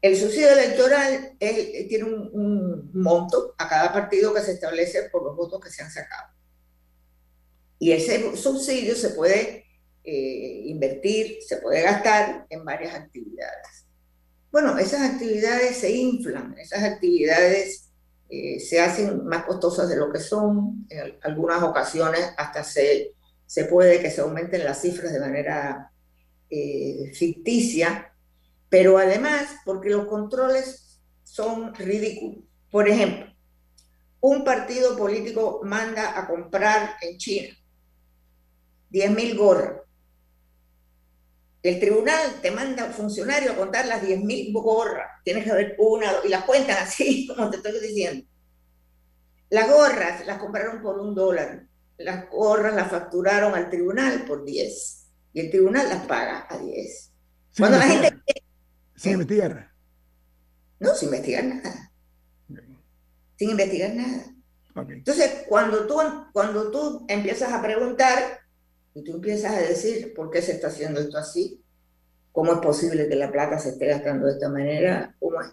El 0.00 0.16
subsidio 0.16 0.50
electoral 0.50 1.36
tiene 1.38 2.04
un, 2.04 2.30
un, 2.32 2.90
monto 2.94 3.54
a 3.58 3.68
cada 3.68 3.92
partido 3.92 4.32
que 4.32 4.40
se 4.40 4.52
establece 4.52 5.10
por 5.10 5.22
los 5.22 5.36
votos 5.36 5.60
que 5.60 5.70
se 5.70 5.82
han 5.82 5.90
sacado. 5.90 6.32
Y 7.78 7.92
ese 7.92 8.36
subsidio 8.36 8.96
se 8.96 9.10
puede 9.10 9.69
eh, 10.12 10.62
invertir, 10.64 11.38
se 11.40 11.58
puede 11.58 11.82
gastar 11.82 12.44
en 12.50 12.64
varias 12.64 12.96
actividades. 12.96 13.86
Bueno, 14.50 14.76
esas 14.76 15.08
actividades 15.08 15.76
se 15.76 15.92
inflan, 15.92 16.56
esas 16.58 16.82
actividades 16.82 17.92
eh, 18.28 18.58
se 18.58 18.80
hacen 18.80 19.24
más 19.24 19.44
costosas 19.44 19.88
de 19.88 19.96
lo 19.96 20.10
que 20.10 20.18
son, 20.18 20.84
en 20.88 21.14
algunas 21.22 21.62
ocasiones 21.62 22.22
hasta 22.36 22.64
se, 22.64 23.12
se 23.46 23.66
puede 23.66 24.00
que 24.00 24.10
se 24.10 24.22
aumenten 24.22 24.64
las 24.64 24.80
cifras 24.80 25.12
de 25.12 25.20
manera 25.20 25.92
eh, 26.50 27.12
ficticia, 27.14 28.12
pero 28.68 28.98
además 28.98 29.58
porque 29.64 29.90
los 29.90 30.06
controles 30.06 30.98
son 31.22 31.72
ridículos. 31.72 32.42
Por 32.68 32.88
ejemplo, 32.88 33.32
un 34.18 34.42
partido 34.42 34.96
político 34.96 35.60
manda 35.62 36.18
a 36.18 36.26
comprar 36.26 36.96
en 37.00 37.16
China 37.16 37.56
10.000 38.90 39.36
gorras 39.36 39.80
el 41.62 41.78
tribunal 41.78 42.40
te 42.40 42.50
manda 42.50 42.86
un 42.86 42.92
funcionario 42.92 43.52
a 43.52 43.56
contar 43.56 43.86
las 43.86 44.02
10.000 44.02 44.52
gorras. 44.52 45.10
Tienes 45.24 45.44
que 45.44 45.52
ver 45.52 45.76
una, 45.78 46.06
y 46.24 46.28
las 46.28 46.44
cuentan 46.44 46.78
así, 46.78 47.26
como 47.36 47.50
te 47.50 47.58
estoy 47.58 47.80
diciendo. 47.80 48.26
Las 49.50 49.68
gorras 49.68 50.26
las 50.26 50.38
compraron 50.38 50.80
por 50.80 50.98
un 50.98 51.14
dólar. 51.14 51.66
Las 51.98 52.30
gorras 52.30 52.74
las 52.74 52.90
facturaron 52.90 53.54
al 53.54 53.68
tribunal 53.68 54.24
por 54.24 54.44
10. 54.44 55.06
Y 55.34 55.40
el 55.40 55.50
tribunal 55.50 55.88
las 55.88 56.06
paga 56.06 56.46
a 56.48 56.56
10. 56.56 57.12
Cuando 57.58 57.78
la 57.78 57.86
gente... 57.86 58.22
Sin 58.96 59.12
investigar. 59.12 59.70
No, 60.78 60.94
sin 60.94 61.08
investigar 61.08 61.44
nada. 61.44 61.92
Sin 63.36 63.50
investigar 63.50 63.94
nada. 63.94 64.34
Entonces, 64.88 65.44
cuando 65.48 65.86
tú, 65.86 65.98
cuando 66.32 66.70
tú 66.70 67.04
empiezas 67.08 67.52
a 67.52 67.60
preguntar, 67.60 68.39
y 68.94 69.04
tú 69.04 69.14
empiezas 69.14 69.52
a 69.52 69.60
decir, 69.60 70.14
¿por 70.14 70.30
qué 70.30 70.42
se 70.42 70.52
está 70.52 70.68
haciendo 70.68 71.00
esto 71.00 71.18
así? 71.18 71.62
¿Cómo 72.32 72.52
es 72.52 72.58
posible 72.58 73.08
que 73.08 73.16
la 73.16 73.30
plata 73.30 73.58
se 73.58 73.70
esté 73.70 73.86
gastando 73.86 74.26
de 74.26 74.32
esta 74.32 74.48
manera? 74.48 75.14
¿Cómo 75.18 75.40
es? 75.40 75.48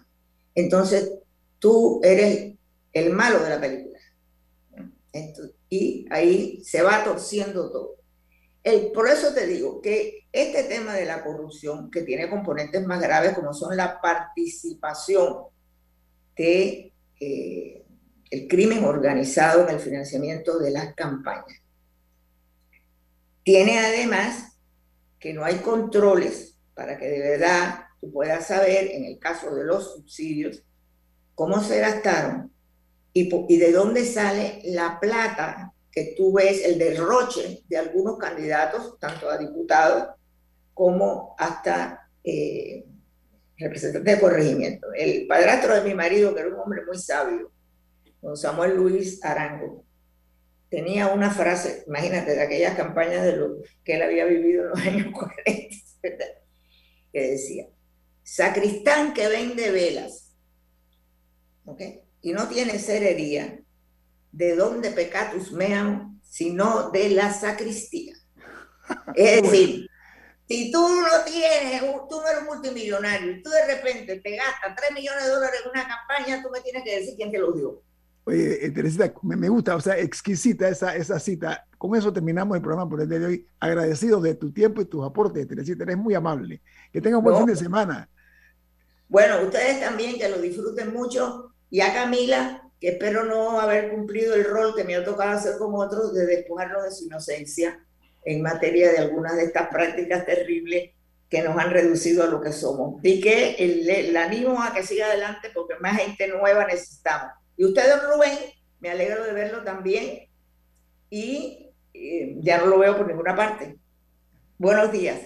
Entonces, 0.54 1.12
tú 1.58 2.00
eres 2.02 2.54
el 2.92 3.12
malo 3.12 3.40
de 3.42 3.48
la 3.48 3.60
película. 3.60 3.98
y 5.70 6.06
ahí 6.10 6.62
se 6.64 6.82
va 6.82 7.04
torciendo 7.04 7.70
todo. 7.70 7.96
El, 8.62 8.90
por 8.92 9.08
eso 9.08 9.32
te 9.32 9.46
digo 9.46 9.80
que 9.80 10.26
este 10.32 10.64
tema 10.64 10.94
de 10.94 11.04
la 11.04 11.24
corrupción, 11.24 11.90
que 11.90 12.02
tiene 12.02 12.28
componentes 12.28 12.86
más 12.86 13.00
graves 13.00 13.34
como 13.34 13.54
son 13.54 13.76
la 13.76 14.00
participación 14.00 15.44
de 16.36 16.92
eh, 17.20 17.84
el 18.30 18.48
crimen 18.48 18.84
organizado 18.84 19.66
en 19.66 19.74
el 19.74 19.80
financiamiento 19.80 20.58
de 20.58 20.70
las 20.70 20.94
campañas, 20.94 21.60
tiene 23.48 23.78
además 23.78 24.58
que 25.18 25.32
no 25.32 25.42
hay 25.42 25.60
controles 25.60 26.58
para 26.74 26.98
que 26.98 27.08
de 27.08 27.18
verdad 27.18 27.86
tú 27.98 28.12
puedas 28.12 28.46
saber, 28.46 28.90
en 28.90 29.06
el 29.06 29.18
caso 29.18 29.54
de 29.54 29.64
los 29.64 29.94
subsidios, 29.94 30.62
cómo 31.34 31.62
se 31.62 31.80
gastaron 31.80 32.52
y, 33.14 33.56
de 33.56 33.72
dónde 33.72 34.04
sale 34.04 34.60
la 34.64 35.00
plata 35.00 35.72
que 35.90 36.12
tú 36.14 36.34
ves, 36.34 36.62
el 36.62 36.78
derroche 36.78 37.62
de 37.66 37.78
algunos 37.78 38.18
candidatos, 38.18 38.98
tanto 39.00 39.30
a 39.30 39.38
diputados 39.38 40.10
como 40.74 41.34
hasta 41.38 42.06
eh, 42.22 42.84
representantes 43.56 44.14
de 44.14 44.20
corregimiento. 44.20 44.88
El 44.92 45.26
padrastro 45.26 45.74
de 45.74 45.88
mi 45.88 45.94
marido, 45.94 46.34
que 46.34 46.40
era 46.40 46.50
un 46.50 46.60
hombre 46.60 46.84
muy 46.84 46.98
sabio, 46.98 47.50
don 48.20 48.36
Samuel 48.36 48.76
Luis 48.76 49.24
Arango, 49.24 49.86
tenía 50.68 51.08
una 51.08 51.30
frase, 51.30 51.84
imagínate, 51.86 52.34
de 52.34 52.42
aquellas 52.42 52.76
campañas 52.76 53.24
de 53.24 53.36
lo 53.36 53.56
que 53.84 53.94
él 53.94 54.02
había 54.02 54.24
vivido 54.26 54.64
en 54.64 54.68
los 54.70 54.80
años 54.80 55.12
40, 55.12 56.24
que 57.12 57.20
decía, 57.20 57.66
sacristán 58.22 59.14
que 59.14 59.28
vende 59.28 59.70
velas, 59.70 60.34
¿ok? 61.64 61.82
Y 62.20 62.32
no 62.32 62.48
tiene 62.48 62.78
cerería, 62.78 63.60
¿de 64.32 64.56
dónde 64.56 64.90
pecatus 64.90 65.52
mean, 65.52 66.20
sino 66.22 66.90
de 66.90 67.10
la 67.10 67.32
sacristía? 67.32 68.14
Es 69.14 69.42
decir, 69.42 69.88
si 70.46 70.70
tú 70.70 70.80
no 70.80 71.24
tienes, 71.24 71.82
tú 72.08 72.20
no 72.20 72.28
eres 72.28 72.44
multimillonario 72.44 73.32
y 73.32 73.42
tú 73.42 73.50
de 73.50 73.66
repente 73.66 74.18
te 74.20 74.36
gastas 74.36 74.74
3 74.76 74.92
millones 74.92 75.24
de 75.24 75.30
dólares 75.30 75.60
en 75.62 75.70
una 75.70 75.88
campaña, 75.88 76.42
tú 76.42 76.50
me 76.50 76.60
tienes 76.60 76.82
que 76.84 77.00
decir 77.00 77.14
quién 77.16 77.30
te 77.30 77.38
lo 77.38 77.52
dio. 77.52 77.82
Oye, 78.28 78.70
Teresita, 78.72 79.10
me, 79.22 79.48
gusta, 79.48 79.74
o 79.74 79.80
sea, 79.80 79.96
exquisita 79.96 80.68
esa, 80.68 80.94
esa 80.94 81.18
cita. 81.18 81.66
Con 81.78 81.96
eso 81.96 82.12
terminamos 82.12 82.56
el 82.56 82.62
programa 82.62 82.86
por 82.86 83.00
el 83.00 83.08
día 83.08 83.20
de 83.20 83.26
hoy. 83.26 83.46
Agradecido 83.58 84.20
de 84.20 84.34
tu 84.34 84.52
tiempo 84.52 84.82
y 84.82 84.84
tus 84.84 85.02
aportes, 85.02 85.48
Teresita, 85.48 85.84
eres 85.84 85.96
muy 85.96 86.14
amable. 86.14 86.60
Que 86.92 87.00
tengan 87.00 87.20
un 87.20 87.24
buen 87.24 87.38
fin 87.38 87.46
de 87.46 87.56
semana. 87.56 88.06
Bueno, 89.08 89.40
ustedes 89.42 89.80
también, 89.80 90.18
que 90.18 90.28
lo 90.28 90.42
disfruten 90.42 90.92
mucho. 90.92 91.54
Y 91.70 91.80
a 91.80 91.94
Camila, 91.94 92.70
que 92.78 92.88
espero 92.88 93.24
no 93.24 93.60
haber 93.60 93.90
cumplido 93.90 94.34
el 94.34 94.44
rol 94.44 94.74
que 94.76 94.84
me 94.84 94.94
ha 94.94 95.04
tocado 95.04 95.30
hacer 95.30 95.56
como 95.56 95.78
otros 95.78 96.12
de 96.12 96.26
despojarlo 96.26 96.82
de 96.82 96.90
su 96.90 97.06
inocencia 97.06 97.82
en 98.26 98.42
materia 98.42 98.92
de 98.92 98.98
algunas 98.98 99.36
de 99.36 99.44
estas 99.44 99.68
prácticas 99.68 100.26
terribles 100.26 100.90
que 101.30 101.40
nos 101.40 101.56
han 101.56 101.70
reducido 101.70 102.24
a 102.24 102.26
lo 102.26 102.42
que 102.42 102.52
somos. 102.52 103.00
Y 103.02 103.22
que 103.22 103.56
el, 103.58 104.14
animo 104.18 104.62
a 104.62 104.74
que 104.74 104.82
siga 104.82 105.06
adelante 105.06 105.48
porque 105.54 105.76
más 105.80 105.96
gente 105.96 106.28
nueva 106.28 106.66
necesitamos. 106.66 107.32
Y 107.58 107.64
usted, 107.64 107.82
don 107.90 108.12
Rubén, 108.12 108.38
me 108.78 108.88
alegro 108.88 109.24
de 109.24 109.32
verlo 109.32 109.64
también 109.64 110.28
y 111.10 111.70
eh, 111.92 112.36
ya 112.38 112.58
no 112.58 112.66
lo 112.66 112.78
veo 112.78 112.96
por 112.96 113.08
ninguna 113.08 113.34
parte. 113.34 113.76
Buenos 114.58 114.92
días. 114.92 115.20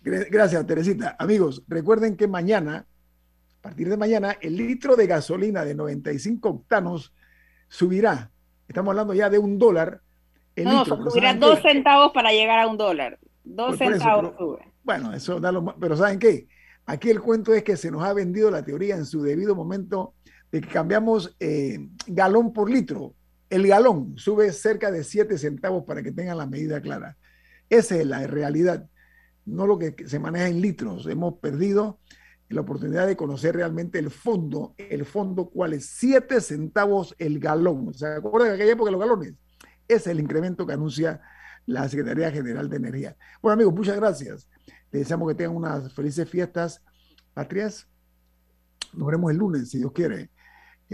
Gracias, 0.00 0.64
Teresita. 0.64 1.16
Amigos, 1.18 1.64
recuerden 1.66 2.16
que 2.16 2.28
mañana, 2.28 2.86
a 3.58 3.62
partir 3.62 3.88
de 3.88 3.96
mañana, 3.96 4.38
el 4.40 4.56
litro 4.56 4.94
de 4.94 5.08
gasolina 5.08 5.64
de 5.64 5.74
95 5.74 6.48
octanos 6.48 7.12
subirá. 7.68 8.30
Estamos 8.68 8.92
hablando 8.92 9.12
ya 9.14 9.28
de 9.28 9.38
un 9.38 9.58
dólar. 9.58 10.00
El 10.54 10.66
no, 10.66 10.84
subirá 10.84 11.34
dos 11.34 11.62
centavos 11.62 12.12
para 12.12 12.30
llegar 12.30 12.60
a 12.60 12.68
un 12.68 12.76
dólar. 12.76 13.18
Dos 13.42 13.76
centavos 13.76 14.36
sube. 14.38 14.72
Bueno, 14.84 15.12
eso 15.12 15.40
da 15.40 15.50
lo 15.50 15.64
Pero 15.80 15.96
¿saben 15.96 16.20
qué? 16.20 16.46
Aquí 16.86 17.10
el 17.10 17.20
cuento 17.20 17.52
es 17.52 17.64
que 17.64 17.76
se 17.76 17.90
nos 17.90 18.04
ha 18.04 18.12
vendido 18.12 18.52
la 18.52 18.64
teoría 18.64 18.94
en 18.94 19.04
su 19.04 19.22
debido 19.22 19.56
momento 19.56 20.14
de 20.52 20.60
que 20.60 20.68
cambiamos 20.68 21.34
eh, 21.40 21.88
galón 22.06 22.52
por 22.52 22.70
litro. 22.70 23.14
El 23.50 23.66
galón 23.66 24.14
sube 24.16 24.52
cerca 24.52 24.90
de 24.90 25.02
7 25.02 25.36
centavos 25.38 25.84
para 25.84 26.02
que 26.02 26.12
tengan 26.12 26.38
la 26.38 26.46
medida 26.46 26.80
clara. 26.80 27.16
Esa 27.68 27.96
es 27.96 28.06
la 28.06 28.26
realidad, 28.26 28.86
no 29.46 29.66
lo 29.66 29.78
que 29.78 29.94
se 30.06 30.18
maneja 30.18 30.48
en 30.48 30.60
litros. 30.60 31.06
Hemos 31.06 31.38
perdido 31.38 31.98
la 32.50 32.60
oportunidad 32.60 33.06
de 33.06 33.16
conocer 33.16 33.56
realmente 33.56 33.98
el 33.98 34.10
fondo. 34.10 34.74
El 34.76 35.06
fondo, 35.06 35.48
¿cuál 35.48 35.72
es? 35.72 35.86
7 35.86 36.40
centavos 36.40 37.14
el 37.18 37.40
galón. 37.40 37.94
¿Se 37.94 38.06
acuerdan 38.06 38.50
de 38.50 38.54
aquella 38.56 38.72
época 38.72 38.90
los 38.90 39.00
galones? 39.00 39.34
Ese 39.88 39.96
es 39.96 40.06
el 40.08 40.20
incremento 40.20 40.66
que 40.66 40.74
anuncia 40.74 41.20
la 41.64 41.88
Secretaría 41.88 42.30
General 42.30 42.68
de 42.68 42.76
Energía. 42.76 43.16
Bueno, 43.40 43.54
amigos, 43.54 43.74
muchas 43.74 43.96
gracias. 43.96 44.48
Les 44.90 45.02
deseamos 45.02 45.28
que 45.28 45.34
tengan 45.34 45.56
unas 45.56 45.92
felices 45.94 46.28
fiestas 46.28 46.82
patrias. 47.32 47.88
Nos 48.92 49.06
veremos 49.06 49.30
el 49.30 49.38
lunes, 49.38 49.70
si 49.70 49.78
Dios 49.78 49.92
quiere. 49.92 50.30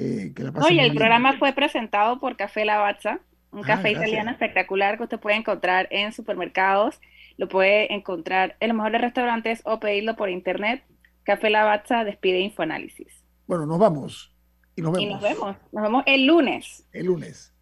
Eh, 0.01 0.32
Oye, 0.62 0.84
el 0.84 0.94
programa 0.94 1.38
fue 1.38 1.53
presentado 1.53 2.20
por 2.20 2.36
Café 2.36 2.64
Lavazza, 2.64 3.18
un 3.51 3.64
ah, 3.64 3.66
café 3.66 3.90
italiano 3.90 4.30
espectacular 4.30 4.96
que 4.96 5.03
usted 5.03 5.18
puede 5.18 5.36
encontrar 5.36 5.88
en 5.90 6.12
supermercados, 6.12 7.01
lo 7.36 7.49
puede 7.49 7.92
encontrar 7.92 8.57
en 8.61 8.68
los 8.68 8.76
mejores 8.76 9.01
restaurantes 9.01 9.61
o 9.64 9.80
pedirlo 9.80 10.14
por 10.14 10.28
internet. 10.28 10.84
Café 11.24 11.51
Lavazza 11.51 12.05
despide 12.05 12.38
Infoanálisis. 12.40 13.24
Bueno, 13.49 13.66
nos 13.66 13.78
vamos. 13.80 14.32
Y 14.76 14.82
nos 14.82 14.92
vemos. 14.92 15.03
Y 15.03 15.12
nos 15.12 15.22
vemos. 15.22 15.57
Nos 15.72 15.82
vemos 15.82 16.05
el 16.07 16.26
lunes. 16.26 16.86
El 16.92 17.07
lunes. 17.07 17.53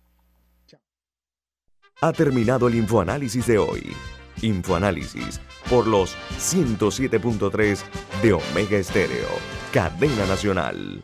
Ha 2.03 2.13
terminado 2.13 2.69
el 2.69 2.75
Infoanálisis 2.75 3.47
de 3.47 3.57
hoy. 3.57 3.97
Infoanálisis 4.43 5.41
por 5.71 5.87
los 5.87 6.15
107.3 6.37 7.83
de 8.23 8.35
Omega 8.35 8.77
Estéreo, 8.77 9.29
cadena 9.73 10.27
nacional. 10.27 11.03